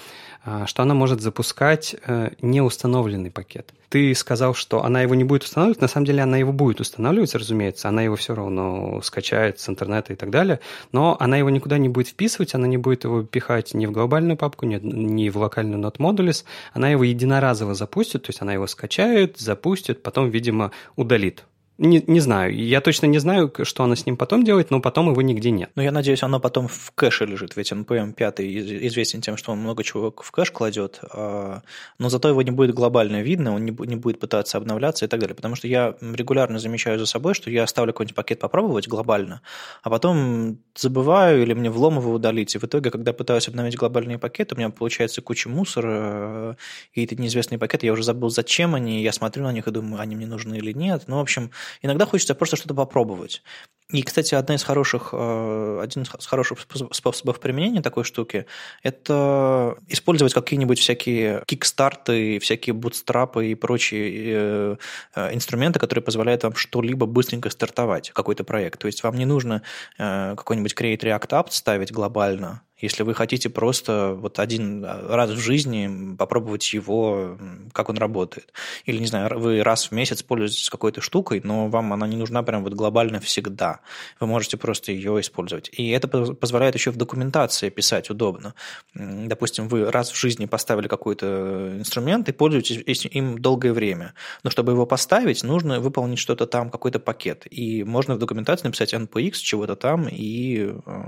что 0.67 0.83
она 0.83 0.95
может 0.95 1.21
запускать 1.21 1.95
э, 2.05 2.31
неустановленный 2.41 3.31
пакет. 3.31 3.73
Ты 3.89 4.15
сказал, 4.15 4.55
что 4.55 4.83
она 4.85 5.03
его 5.03 5.15
не 5.15 5.23
будет 5.23 5.45
устанавливать. 5.45 5.81
На 5.81 5.87
самом 5.87 6.07
деле 6.07 6.23
она 6.23 6.39
его 6.39 6.53
будет 6.53 6.81
устанавливать, 6.81 7.35
разумеется. 7.35 7.89
Она 7.89 8.03
его 8.03 8.17
все 8.17 8.35
равно 8.35 9.01
скачает 9.03 9.61
с 9.61 9.69
интернета 9.69 10.15
и 10.15 10.17
так 10.17 10.31
далее. 10.31 10.61
Но 10.91 11.17
она 11.21 11.37
его 11.37 11.51
никуда 11.51 11.79
не 11.79 11.89
будет 11.89 12.09
вписывать, 12.09 12.55
она 12.55 12.67
не 12.67 12.79
будет 12.79 13.05
его 13.05 13.23
пихать 13.23 13.75
ни 13.75 13.87
в 13.87 13.93
глобальную 13.93 14.37
папку, 14.37 14.65
ни, 14.65 14.77
ни 14.77 15.29
в 15.29 15.37
локальную 15.37 15.81
Node 15.81 15.99
Modules. 15.99 16.45
Она 16.73 16.89
его 16.89 17.05
единоразово 17.05 17.75
запустит, 17.75 18.23
то 18.23 18.31
есть 18.31 18.41
она 18.41 18.55
его 18.55 18.67
скачает, 18.67 19.39
запустит, 19.39 20.03
потом, 20.03 20.31
видимо, 20.31 20.73
удалит 20.97 21.45
не, 21.83 22.03
не 22.07 22.21
знаю. 22.21 22.55
Я 22.55 22.81
точно 22.81 23.07
не 23.07 23.19
знаю, 23.19 23.53
что 23.65 23.83
она 23.83 23.97
с 23.97 24.07
ним 24.07 24.17
потом 24.17 24.45
делает, 24.45 24.71
но 24.71 24.81
потом 24.81 25.11
его 25.11 25.21
нигде 25.21 25.51
нет. 25.51 25.71
Но 25.75 25.83
я 25.83 25.91
надеюсь, 25.91 26.23
оно 26.23 26.39
потом 26.39 26.69
в 26.69 26.93
кэше 26.95 27.27
лежит, 27.27 27.57
ведь 27.57 27.73
NPM 27.73 28.13
5 28.13 28.41
известен 28.41 29.21
тем, 29.21 29.37
что 29.37 29.53
он 29.53 29.59
много 29.59 29.83
чего 29.83 30.15
в 30.17 30.31
кэш 30.31 30.53
кладет, 30.53 31.01
а, 31.13 31.63
но 31.99 32.09
зато 32.09 32.29
его 32.29 32.43
не 32.43 32.53
будет 32.53 32.73
глобально 32.75 33.21
видно, 33.23 33.55
он 33.55 33.65
не 33.65 33.97
будет 33.97 34.21
пытаться 34.21 34.59
обновляться 34.59 35.05
и 35.05 35.09
так 35.09 35.19
далее. 35.19 35.35
Потому 35.35 35.57
что 35.57 35.67
я 35.67 35.97
регулярно 36.01 36.61
замечаю 36.61 36.99
за 37.01 37.07
собой, 37.07 37.35
что 37.35 37.51
я 37.51 37.65
оставлю 37.65 37.93
какой-нибудь 37.93 38.15
пакет 38.15 38.39
попробовать 38.39 38.87
глобально, 38.87 39.43
а 39.83 39.91
потом 39.91 40.59
забываю 40.77 41.43
или 41.43 41.53
мне 41.53 41.69
влом 41.69 41.99
его 41.99 42.13
удалить. 42.13 42.55
И 42.55 42.59
в 42.59 42.65
итоге, 42.65 42.91
когда 42.91 43.13
пытаюсь 43.13 43.49
обновить 43.49 43.77
глобальные 43.77 44.19
пакеты, 44.19 44.55
у 44.55 44.59
меня 44.59 44.71
получается 44.71 45.21
куча 45.21 45.49
мусора, 45.49 46.57
и 46.95 47.03
эти 47.03 47.15
неизвестные 47.15 47.59
пакеты, 47.59 47.87
я 47.87 47.93
уже 47.93 48.05
забыл, 48.05 48.31
зачем 48.31 48.77
они, 48.77 49.03
я 49.03 49.13
смотрю 49.13 49.43
на 49.43 49.53
них 49.53 49.67
и 49.67 49.71
думаю, 49.73 50.01
они 50.01 50.15
мне 50.15 50.27
нужны 50.27 50.57
или 50.57 50.73
нет. 50.73 51.05
Ну, 51.09 51.17
в 51.17 51.21
общем, 51.21 51.51
Иногда 51.81 52.07
хочется 52.07 52.35
просто 52.35 52.57
что-то 52.57 52.75
попробовать. 52.75 53.43
И, 53.93 54.03
кстати, 54.03 54.35
одна 54.35 54.55
из 54.55 54.63
хороших, 54.63 55.11
э, 55.13 55.81
один 55.83 56.03
из 56.03 56.27
хороших 56.27 56.59
способов 56.93 57.41
применения 57.41 57.83
такой 57.83 58.05
штуки– 58.05 58.47
это 58.83 59.77
использовать 59.89 60.33
какие-нибудь 60.33 60.79
всякие 60.79 61.43
кикстарты, 61.47 62.39
всякие 62.39 62.73
бутстрапы 62.73 63.49
и 63.49 63.55
прочие 63.55 64.13
э, 64.15 64.77
э, 65.15 65.35
инструменты, 65.35 65.79
которые 65.79 66.03
позволяют 66.03 66.43
вам 66.43 66.55
что-либо 66.55 67.05
быстренько 67.05 67.51
стартовать, 67.51 68.11
какой-то 68.11 68.45
проект. 68.45 68.81
То 68.81 68.87
есть 68.87 69.03
вам 69.03 69.17
не 69.17 69.27
нужно 69.27 69.63
какой-нибудь 69.99 70.75
Create 70.75 71.01
React 71.01 71.29
App 71.29 71.47
ставить 71.51 71.93
глобально, 71.93 72.63
если 72.83 73.05
вы 73.05 73.15
хотите 73.15 73.49
просто 73.49 74.15
вот 74.15 74.39
один 74.39 74.85
раз 74.85 75.31
в 75.31 75.39
жизни 75.39 76.17
попробовать 76.17 76.73
его, 76.73 77.39
как 77.73 77.89
он 77.89 77.97
работает. 77.97 78.53
Или, 78.85 78.99
не 78.99 79.07
знаю, 79.07 79.39
вы 79.39 79.63
раз 79.63 79.87
в 79.87 79.93
месяц 79.93 80.23
пользуетесь 80.23 80.69
какой-то 80.69 81.01
штукой, 81.01 81.41
но 81.45 81.69
вам 81.69 81.93
она 81.93 82.07
не 82.07 82.17
нужна 82.17 82.43
прям 82.43 82.65
вот 82.65 82.75
глобально 82.75 83.21
всегда. 83.21 83.81
Вы 84.21 84.27
можете 84.27 84.57
просто 84.57 84.93
ее 84.93 85.21
использовать. 85.21 85.71
И 85.73 85.91
это 85.91 86.09
позволяет 86.09 86.75
еще 86.75 86.91
в 86.91 86.97
документации 86.97 87.71
писать 87.71 88.11
удобно. 88.11 88.55
Допустим, 88.95 89.69
вы 89.69 89.91
раз 89.91 90.11
в 90.11 90.17
жизни 90.17 90.47
поставили 90.47 90.89
какой-то 90.89 91.77
инструмент 91.79 92.29
и 92.29 92.33
пользуетесь 92.33 93.07
им 93.07 93.39
долгое 93.39 93.73
время. 93.73 94.15
Но 94.43 94.51
чтобы 94.51 94.73
его 94.73 94.87
поставить, 94.87 95.45
нужно 95.45 95.81
выполнить 95.81 96.19
что-то 96.19 96.47
там, 96.47 96.71
какой-то 96.71 96.99
пакет. 96.99 97.47
И 97.49 97.85
можно 97.85 98.17
в 98.17 98.19
документации 98.19 98.67
написать 98.67 98.93
npx 98.93 99.35
чего-то 99.35 99.77
там, 99.77 100.09
и 100.09 100.73
э, 100.85 101.03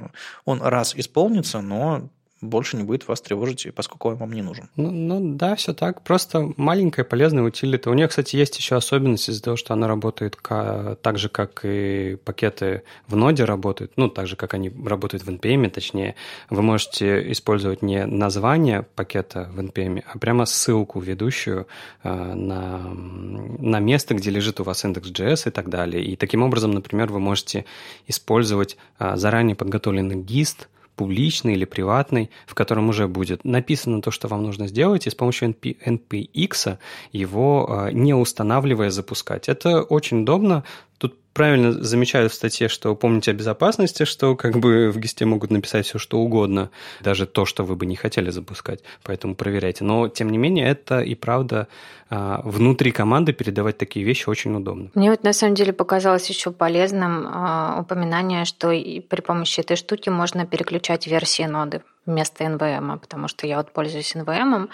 он 0.45 0.63
раз 0.63 0.95
исполнится, 0.95 1.64
но 1.65 2.09
больше 2.45 2.77
не 2.77 2.85
будет 2.85 3.09
вас 3.09 3.21
тревожить, 3.21 3.67
поскольку 3.75 4.09
он 4.11 4.17
вам 4.17 4.33
не 4.33 4.43
нужен. 4.43 4.69
Ну, 4.77 4.91
ну 4.91 5.35
да, 5.37 5.55
все 5.57 5.75
так. 5.75 6.03
Просто 6.03 6.53
маленькая 6.57 7.05
полезная 7.05 7.43
утилита. 7.43 7.91
У 7.91 7.95
нее, 7.95 8.09
кстати, 8.09 8.37
есть 8.37 8.59
еще 8.59 8.77
особенность 8.77 9.29
из-за 9.29 9.43
того, 9.43 9.57
что 9.57 9.73
она 9.73 9.89
работает 9.89 10.39
так 10.43 11.19
же, 11.19 11.29
как 11.29 11.61
и 11.65 12.17
пакеты 12.25 12.83
в 13.09 13.17
ноде 13.17 13.45
работают, 13.45 13.93
ну, 13.97 14.09
так 14.09 14.27
же, 14.27 14.37
как 14.37 14.55
они 14.55 14.71
работают 14.85 15.25
в 15.25 15.31
NPM, 15.31 15.71
точнее. 15.71 16.15
Вы 16.51 16.63
можете 16.63 17.31
использовать 17.33 17.83
не 17.83 18.05
название 18.07 18.83
пакета 18.83 19.51
в 19.53 19.61
NPM, 19.61 20.05
а 20.07 20.19
прямо 20.19 20.45
ссылку, 20.45 21.01
ведущую 21.01 21.67
э, 22.03 22.35
на, 22.35 22.79
на 22.79 23.81
место, 23.81 24.15
где 24.15 24.31
лежит 24.31 24.61
у 24.61 24.65
вас 24.65 24.85
index.js 24.85 25.49
и 25.49 25.51
так 25.51 25.69
далее. 25.69 26.05
И 26.05 26.17
таким 26.17 26.43
образом, 26.43 26.73
например, 26.73 27.11
вы 27.13 27.21
можете 27.21 27.65
использовать 28.07 28.77
э, 28.99 29.17
заранее 29.17 29.57
подготовленный 29.57 30.17
гист, 30.17 30.69
публичный 30.97 31.55
или 31.55 31.65
приватный, 31.65 32.31
в 32.47 32.55
котором 32.55 32.89
уже 32.89 33.09
будет 33.09 33.45
написано 33.45 34.03
то, 34.03 34.11
что 34.11 34.29
вам 34.29 34.43
нужно 34.43 34.69
сделать, 34.69 35.07
и 35.07 35.11
с 35.11 35.15
помощью 35.15 35.51
NP, 35.51 35.77
NPX 35.85 36.79
его 37.13 37.67
а, 37.69 37.91
не 37.91 38.15
устанавливая 38.15 38.91
запускать. 38.91 39.49
Это 39.49 39.83
очень 39.83 40.23
удобно. 40.23 40.65
Тут 40.99 41.17
правильно 41.35 41.73
замечают 41.73 42.33
в 42.33 42.35
статье, 42.35 42.69
что 42.69 42.95
помните 42.95 43.33
о 43.33 43.35
безопасности, 43.35 44.05
что 44.05 44.37
как 44.37 44.57
бы 44.57 44.91
в 44.91 44.99
гисте 44.99 45.27
могут 45.27 45.51
написать 45.51 45.87
все, 45.87 45.99
что 45.99 46.19
угодно, 46.21 46.71
даже 47.01 47.27
то, 47.27 47.45
что 47.45 47.65
вы 47.65 47.77
бы 47.77 47.85
не 47.85 47.97
хотели 47.97 48.31
запускать, 48.31 48.81
поэтому 49.03 49.35
проверяйте. 49.35 49.85
Но, 49.85 50.09
тем 50.09 50.31
не 50.31 50.39
менее, 50.39 50.69
это 50.69 51.01
и 51.01 51.15
правда 51.15 51.69
а, 52.09 52.41
внутри 52.45 52.93
команды 52.93 53.33
передавать 53.33 53.77
такие 53.77 54.07
вещи 54.07 54.29
очень 54.29 54.55
удобно. 54.55 54.91
Мне 54.95 55.11
вот 55.11 55.25
на 55.25 55.33
самом 55.33 55.57
деле 55.57 55.73
показалось 55.73 56.29
еще 56.31 56.53
полезным 56.53 57.27
э, 57.27 57.81
упоминание, 57.81 58.45
что 58.45 58.69
при 58.69 59.21
помощи 59.21 59.61
этой 59.61 59.77
штуки 59.77 60.11
можно 60.11 60.47
переключать 60.47 61.07
версии 61.07 61.43
ноды 61.43 61.83
вместо 62.07 62.45
NVM, 62.45 62.99
потому 62.99 63.29
что 63.29 63.47
я 63.47 63.57
вот 63.57 63.73
пользуюсь 63.73 64.15
NVM, 64.15 64.69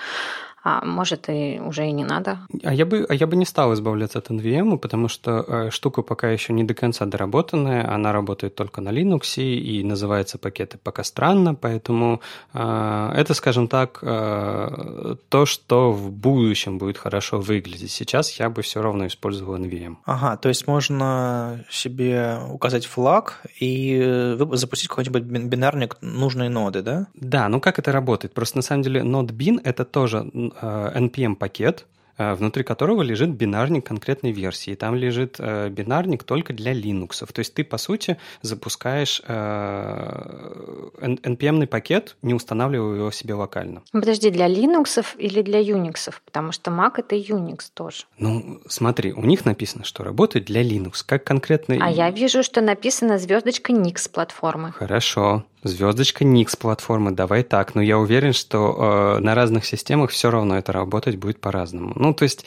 а 0.63 0.85
может 0.85 1.29
и 1.29 1.61
уже 1.65 1.87
и 1.87 1.93
не 1.93 2.05
надо. 2.05 2.39
А 2.63 2.75
я 2.75 2.85
бы, 2.85 3.07
а 3.09 3.15
я 3.15 3.27
бы 3.27 3.37
не 3.37 3.47
стал 3.47 3.73
избавляться 3.75 4.19
от 4.19 4.31
NVM, 4.31 4.79
потому 4.79 5.09
что 5.09 5.45
э, 5.47 5.71
штука 5.71 6.03
пока 6.03 6.31
еще 6.31 6.53
не 6.53 6.65
до 6.65 6.75
конца 6.75 7.07
доработанная, 7.07 7.91
она 7.93 8.13
работает 8.13 8.55
только 8.55 8.81
на 8.81 8.91
Linux 8.91 9.43
и 9.43 9.83
называется 9.83 10.39
пакеты 10.39 10.79
пока 10.83 11.03
странно, 11.03 11.55
поэтому 11.55 12.21
э, 12.53 13.13
это, 13.17 13.35
скажем 13.35 13.69
так, 13.69 14.01
э, 14.03 15.17
то, 15.29 15.47
что 15.47 15.93
в 15.93 16.11
будущем 16.11 16.79
будет 16.79 16.99
хорошо 16.99 17.41
выглядеть. 17.41 17.91
Сейчас 17.91 18.39
я 18.39 18.51
бы 18.51 18.63
все 18.63 18.83
равно 18.83 19.07
использовал 19.07 19.57
NVM. 19.57 19.97
Ага, 20.05 20.37
то 20.37 20.49
есть 20.49 20.67
можно 20.67 21.65
себе 21.71 22.39
указать 22.51 22.87
флаг 22.87 23.43
и 23.59 24.37
запустить 24.53 24.89
какой-нибудь 24.89 25.23
бинарник 25.23 25.97
нужной 26.03 26.49
ноды, 26.49 26.83
да? 26.83 27.07
Да, 27.15 27.49
ну 27.49 27.61
как 27.61 27.79
это 27.79 27.93
работает? 27.93 28.35
Просто 28.35 28.59
на 28.59 28.63
самом 28.63 28.83
деле 28.83 29.03
нод 29.03 29.31
bin 29.31 29.61
это 29.65 29.85
тоже 29.85 30.31
NPM-пакет, 30.61 31.87
э, 32.19 32.35
внутри 32.35 32.65
которого 32.65 33.03
лежит 33.03 33.31
бинарник 33.31 33.87
конкретной 33.87 34.33
версии. 34.33 34.75
Там 34.75 34.95
лежит 34.95 35.37
э, 35.39 35.69
бинарник 35.69 36.25
только 36.25 36.53
для 36.53 36.73
Linux. 36.73 37.25
То 37.33 37.41
есть 37.41 37.55
ты, 37.55 37.65
по 37.65 37.79
сути, 37.79 38.19
запускаешь 38.43 39.23
э, 39.27 40.91
NPM-ный 41.01 41.67
пакет, 41.67 42.17
не 42.23 42.35
устанавливая 42.35 42.97
его 42.97 43.11
себе 43.11 43.35
локально. 43.35 43.83
Подожди, 43.93 44.31
для 44.31 44.49
Linux 44.49 45.05
или 45.19 45.43
для 45.43 45.61
Unix? 45.61 46.13
Потому 46.25 46.53
что 46.53 46.71
Mac— 46.71 46.93
это 46.99 47.17
Unix 47.17 47.71
тоже. 47.73 48.05
Ну, 48.19 48.61
смотри, 48.67 49.13
у 49.13 49.23
них 49.23 49.45
написано, 49.45 49.85
что 49.85 50.05
работает 50.05 50.47
для 50.47 50.63
Linux. 50.63 51.03
Как 51.07 51.25
конкретно... 51.25 51.79
А 51.81 51.91
я 51.91 52.11
вижу, 52.11 52.43
что 52.43 52.61
написано 52.61 53.19
звездочка 53.19 53.73
Nix 53.73 54.11
платформы. 54.11 54.73
Хорошо. 54.73 55.45
Звездочка 55.63 56.25
Nix 56.25 56.57
платформы, 56.59 57.11
давай 57.11 57.43
так. 57.43 57.75
Но 57.75 57.83
я 57.83 57.99
уверен, 57.99 58.33
что 58.33 59.17
э, 59.19 59.21
на 59.21 59.35
разных 59.35 59.67
системах 59.67 60.11
все 60.11 60.31
равно 60.31 60.57
это 60.57 60.73
работать 60.73 61.17
будет 61.17 61.41
по-разному. 61.41 61.93
Ну, 61.97 62.15
то 62.15 62.23
есть 62.23 62.47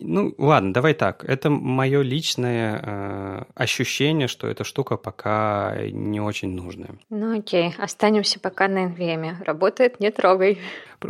Ну, 0.00 0.34
ладно, 0.38 0.72
давай 0.72 0.94
так. 0.94 1.24
Это 1.24 1.50
мое 1.50 2.02
личное 2.02 2.80
э, 2.82 3.44
ощущение, 3.54 4.28
что 4.28 4.46
эта 4.46 4.64
штука 4.64 4.96
пока 4.96 5.76
не 5.90 6.20
очень 6.20 6.50
нужная. 6.54 6.98
Ну 7.10 7.38
окей, 7.38 7.74
останемся 7.78 8.40
пока 8.40 8.68
на 8.68 8.86
NVM. 8.86 9.44
Работает, 9.44 10.00
не 10.00 10.10
трогай. 10.10 10.58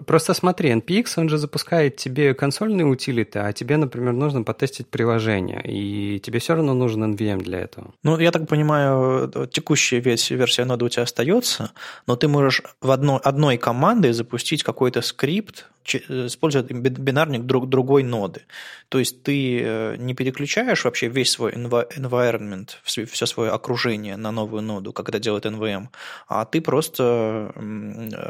Просто 0.06 0.34
смотри, 0.34 0.72
NPX, 0.72 1.14
он 1.16 1.28
же 1.28 1.38
запускает 1.38 1.96
тебе 1.96 2.34
консольные 2.34 2.86
утилиты, 2.86 3.40
а 3.40 3.52
тебе, 3.52 3.76
например, 3.76 4.12
нужно 4.14 4.42
потестить 4.42 4.88
приложение, 4.88 5.62
и 5.64 6.18
тебе 6.20 6.38
все 6.38 6.54
равно 6.54 6.74
нужен 6.74 7.14
NVM 7.14 7.42
для 7.42 7.60
этого. 7.60 7.92
Ну, 8.02 8.18
я 8.18 8.30
так 8.30 8.48
понимаю, 8.48 9.30
текущая 9.50 10.00
версия, 10.00 10.64
ноды 10.64 10.84
у 10.84 10.88
тебя 10.88 11.02
остается, 11.02 11.72
но 12.06 12.16
ты 12.16 12.28
можешь 12.28 12.62
в 12.80 12.90
одной, 12.90 13.18
одной 13.18 13.58
командой 13.58 14.12
запустить 14.12 14.62
какой-то 14.62 15.02
скрипт, 15.02 15.66
используя 15.84 16.62
бинарник 16.62 17.42
друг, 17.42 17.68
другой 17.68 18.02
ноды. 18.02 18.42
То 18.88 18.98
есть 18.98 19.22
ты 19.22 19.62
э, 19.62 19.96
не 19.96 20.14
переключаешь 20.14 20.84
вообще 20.84 21.08
весь 21.08 21.30
свой 21.30 21.52
environment, 21.52 22.70
все 22.84 23.26
свое 23.26 23.50
окружение 23.50 24.16
на 24.16 24.30
новую 24.30 24.62
ноду, 24.62 24.92
как 24.92 25.08
это 25.08 25.18
делает 25.18 25.46
NVM, 25.46 25.88
а 26.28 26.44
ты 26.44 26.60
просто 26.60 27.52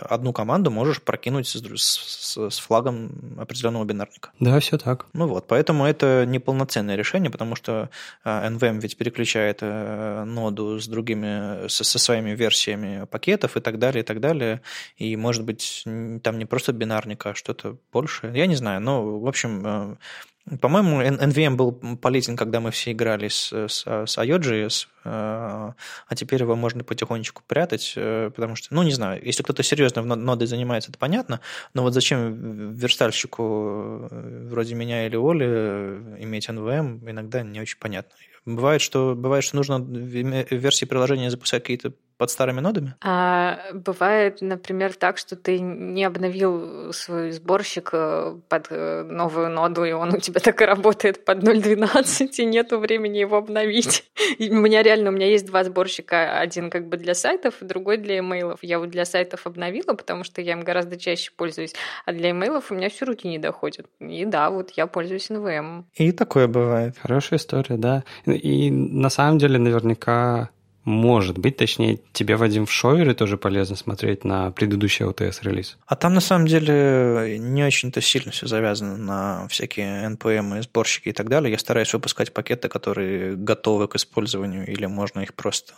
одну 0.08 0.32
команду 0.32 0.70
можешь 0.70 1.02
прокинуть 1.02 1.48
с, 1.48 1.56
с, 1.56 2.50
с 2.50 2.58
флагом 2.58 3.36
определенного 3.38 3.84
бинарника. 3.84 4.30
Да, 4.38 4.60
все 4.60 4.78
так. 4.78 5.06
Ну 5.12 5.26
вот, 5.26 5.46
поэтому 5.48 5.84
это 5.84 6.24
неполноценное 6.26 6.96
решение, 6.96 7.30
потому 7.30 7.56
что 7.56 7.90
NVM 8.24 8.80
ведь 8.80 8.96
переключает 8.96 9.58
э, 9.62 10.24
ноду 10.24 10.78
с 10.78 10.86
другими, 10.86 11.68
со, 11.68 11.84
со 11.84 11.98
своими 11.98 12.30
версиями 12.30 13.06
пакетов 13.06 13.56
и 13.56 13.60
так 13.60 13.78
далее, 13.78 14.02
и 14.02 14.06
так 14.06 14.20
далее. 14.20 14.60
И 14.96 15.16
может 15.16 15.44
быть 15.44 15.84
там 16.22 16.38
не 16.38 16.44
просто 16.44 16.72
бинарник, 16.72 17.26
а 17.26 17.34
что-то 17.42 17.76
большее. 17.92 18.36
Я 18.36 18.46
не 18.46 18.54
знаю, 18.54 18.80
но, 18.80 19.18
в 19.18 19.26
общем, 19.26 19.62
э, 19.64 20.56
по-моему, 20.60 21.02
NVM 21.02 21.56
был 21.56 21.72
полезен, 21.96 22.36
когда 22.36 22.60
мы 22.60 22.70
все 22.70 22.92
играли 22.92 23.28
с, 23.28 23.52
с, 23.52 23.84
с 23.84 24.18
IOJS, 24.18 24.86
э, 25.04 25.08
а 25.08 26.14
теперь 26.14 26.42
его 26.42 26.54
можно 26.54 26.84
потихонечку 26.84 27.42
прятать, 27.46 27.94
э, 27.96 28.30
потому 28.34 28.54
что, 28.54 28.74
ну, 28.74 28.82
не 28.82 28.92
знаю, 28.92 29.24
если 29.24 29.42
кто-то 29.42 29.62
серьезно 29.62 30.02
в 30.02 30.06
нодой 30.06 30.46
занимается, 30.46 30.90
это 30.90 30.98
понятно, 30.98 31.40
но 31.74 31.82
вот 31.82 31.94
зачем 31.94 32.72
верстальщику 32.74 34.08
вроде 34.10 34.74
меня 34.74 35.06
или 35.06 35.16
Оли 35.16 36.22
иметь 36.22 36.48
NVM, 36.48 37.10
иногда 37.10 37.42
не 37.42 37.60
очень 37.60 37.78
понятно. 37.78 38.14
Бывает, 38.44 38.80
что, 38.80 39.14
бывает, 39.16 39.44
что 39.44 39.56
нужно 39.56 39.78
в 39.78 39.86
версии 39.86 40.84
приложения 40.84 41.30
запускать 41.30 41.62
какие-то 41.62 41.92
под 42.22 42.30
старыми 42.30 42.60
нодами? 42.60 42.94
А, 43.00 43.58
бывает, 43.72 44.42
например, 44.42 44.94
так, 44.94 45.18
что 45.18 45.34
ты 45.34 45.58
не 45.58 46.04
обновил 46.04 46.92
свой 46.92 47.32
сборщик 47.32 47.90
э, 47.92 48.36
под 48.48 48.66
э, 48.70 49.02
новую 49.02 49.50
ноду, 49.50 49.82
и 49.82 49.90
он 49.90 50.14
у 50.14 50.18
тебя 50.18 50.38
так 50.38 50.62
и 50.62 50.64
работает 50.64 51.24
под 51.24 51.42
0.12, 51.42 52.28
и 52.38 52.44
нету 52.44 52.78
времени 52.78 53.18
его 53.18 53.38
обновить. 53.38 54.04
И 54.38 54.52
у 54.52 54.54
меня 54.54 54.84
реально, 54.84 55.10
у 55.10 55.12
меня 55.12 55.26
есть 55.26 55.46
два 55.46 55.64
сборщика, 55.64 56.38
один 56.38 56.70
как 56.70 56.86
бы 56.86 56.96
для 56.96 57.14
сайтов, 57.14 57.54
другой 57.60 57.96
для 57.96 58.20
имейлов. 58.20 58.60
Я 58.62 58.78
вот 58.78 58.90
для 58.90 59.04
сайтов 59.04 59.44
обновила, 59.48 59.94
потому 59.94 60.22
что 60.22 60.40
я 60.40 60.52
им 60.52 60.60
гораздо 60.60 60.96
чаще 60.96 61.32
пользуюсь, 61.36 61.74
а 62.06 62.12
для 62.12 62.30
имейлов 62.30 62.70
у 62.70 62.76
меня 62.76 62.88
все 62.88 63.04
руки 63.04 63.26
не 63.26 63.38
доходят. 63.38 63.86
И 63.98 64.24
да, 64.26 64.48
вот 64.50 64.70
я 64.76 64.86
пользуюсь 64.86 65.28
NVM. 65.28 65.86
И 65.94 66.12
такое 66.12 66.46
бывает. 66.46 66.98
Хорошая 67.02 67.40
история, 67.40 67.76
да. 67.76 68.04
И 68.26 68.70
на 68.70 69.10
самом 69.10 69.38
деле 69.38 69.58
наверняка 69.58 70.50
может 70.84 71.38
быть, 71.38 71.56
точнее, 71.56 72.00
тебе, 72.12 72.36
Вадим, 72.36 72.66
в 72.66 72.72
шовере 72.72 73.14
тоже 73.14 73.36
полезно 73.36 73.76
смотреть 73.76 74.24
на 74.24 74.50
предыдущий 74.50 75.04
OTS-релиз. 75.04 75.78
А 75.86 75.94
там, 75.94 76.14
на 76.14 76.20
самом 76.20 76.46
деле, 76.48 77.36
не 77.38 77.62
очень-то 77.62 78.00
сильно 78.00 78.32
все 78.32 78.48
завязано 78.48 78.96
на 78.96 79.48
всякие 79.48 80.10
NPM 80.10 80.58
и 80.58 80.62
сборщики 80.62 81.10
и 81.10 81.12
так 81.12 81.28
далее. 81.28 81.52
Я 81.52 81.58
стараюсь 81.58 81.92
выпускать 81.92 82.32
пакеты, 82.32 82.68
которые 82.68 83.36
готовы 83.36 83.86
к 83.86 83.94
использованию, 83.94 84.66
или 84.66 84.86
можно 84.86 85.20
их 85.20 85.34
просто, 85.34 85.74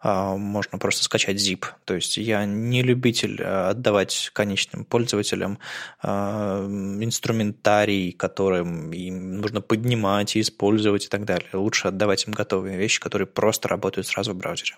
а, 0.00 0.36
можно 0.36 0.78
просто 0.78 1.04
скачать 1.04 1.36
zip. 1.36 1.66
То 1.84 1.94
есть 1.94 2.16
я 2.16 2.46
не 2.46 2.82
любитель 2.82 3.42
а, 3.42 3.70
отдавать 3.70 4.30
конечным 4.32 4.86
пользователям 4.86 5.58
а, 6.02 6.64
инструментарий, 6.64 8.12
которым 8.12 8.92
им 8.92 9.40
нужно 9.40 9.60
поднимать 9.60 10.36
и 10.36 10.40
использовать 10.40 11.04
и 11.04 11.08
так 11.08 11.26
далее. 11.26 11.50
Лучше 11.52 11.88
отдавать 11.88 12.26
им 12.26 12.32
готовые 12.32 12.78
вещи, 12.78 12.98
которые 12.98 13.26
просто 13.26 13.68
работают 13.68 14.06
сразу 14.06 14.37
obrazie 14.38 14.76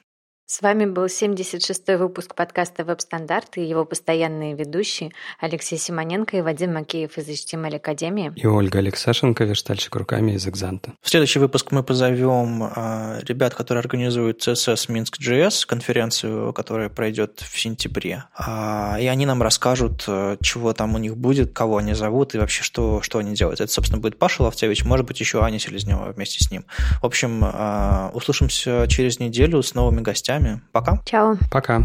С 0.52 0.62
вами 0.62 0.84
был 0.84 1.04
76-й 1.04 1.96
выпуск 1.96 2.34
подкаста 2.34 2.82
«Веб-стандарты» 2.82 3.60
и 3.60 3.68
его 3.68 3.84
постоянные 3.84 4.56
ведущие 4.56 5.12
Алексей 5.38 5.78
Симоненко 5.78 6.38
и 6.38 6.40
Вадим 6.40 6.74
Макеев 6.74 7.16
из 7.18 7.28
HTML 7.28 7.76
Академии. 7.76 8.32
И 8.34 8.48
Ольга 8.48 8.80
Алексашенко, 8.80 9.44
верстальщик 9.44 9.94
руками 9.94 10.32
из 10.32 10.48
Экзанта. 10.48 10.94
В 11.02 11.08
следующий 11.08 11.38
выпуск 11.38 11.70
мы 11.70 11.84
позовем 11.84 12.64
э, 12.64 13.20
ребят, 13.28 13.54
которые 13.54 13.82
организуют 13.82 14.40
CSS 14.40 14.88
Minsk.js, 14.88 15.66
конференцию, 15.68 16.52
которая 16.52 16.88
пройдет 16.88 17.44
в 17.48 17.56
сентябре. 17.56 18.24
А, 18.34 18.96
и 19.00 19.06
они 19.06 19.26
нам 19.26 19.44
расскажут, 19.44 20.02
э, 20.08 20.36
чего 20.42 20.72
там 20.72 20.96
у 20.96 20.98
них 20.98 21.16
будет, 21.16 21.52
кого 21.52 21.76
они 21.76 21.94
зовут 21.94 22.34
и 22.34 22.38
вообще, 22.38 22.64
что, 22.64 23.02
что 23.02 23.20
они 23.20 23.34
делают. 23.34 23.60
Это, 23.60 23.70
собственно, 23.70 24.00
будет 24.00 24.18
Паша 24.18 24.42
Ловцевич, 24.42 24.82
может 24.84 25.06
быть, 25.06 25.20
еще 25.20 25.44
Аня 25.44 25.60
Селезнева 25.60 26.10
вместе 26.10 26.42
с 26.42 26.50
ним. 26.50 26.64
В 27.00 27.06
общем, 27.06 27.44
э, 27.44 28.10
услышимся 28.14 28.86
через 28.88 29.20
неделю 29.20 29.62
с 29.62 29.74
новыми 29.74 30.00
гостями. 30.00 30.39
Пока. 30.72 30.98
Чао. 31.04 31.36
Пока. 31.50 31.82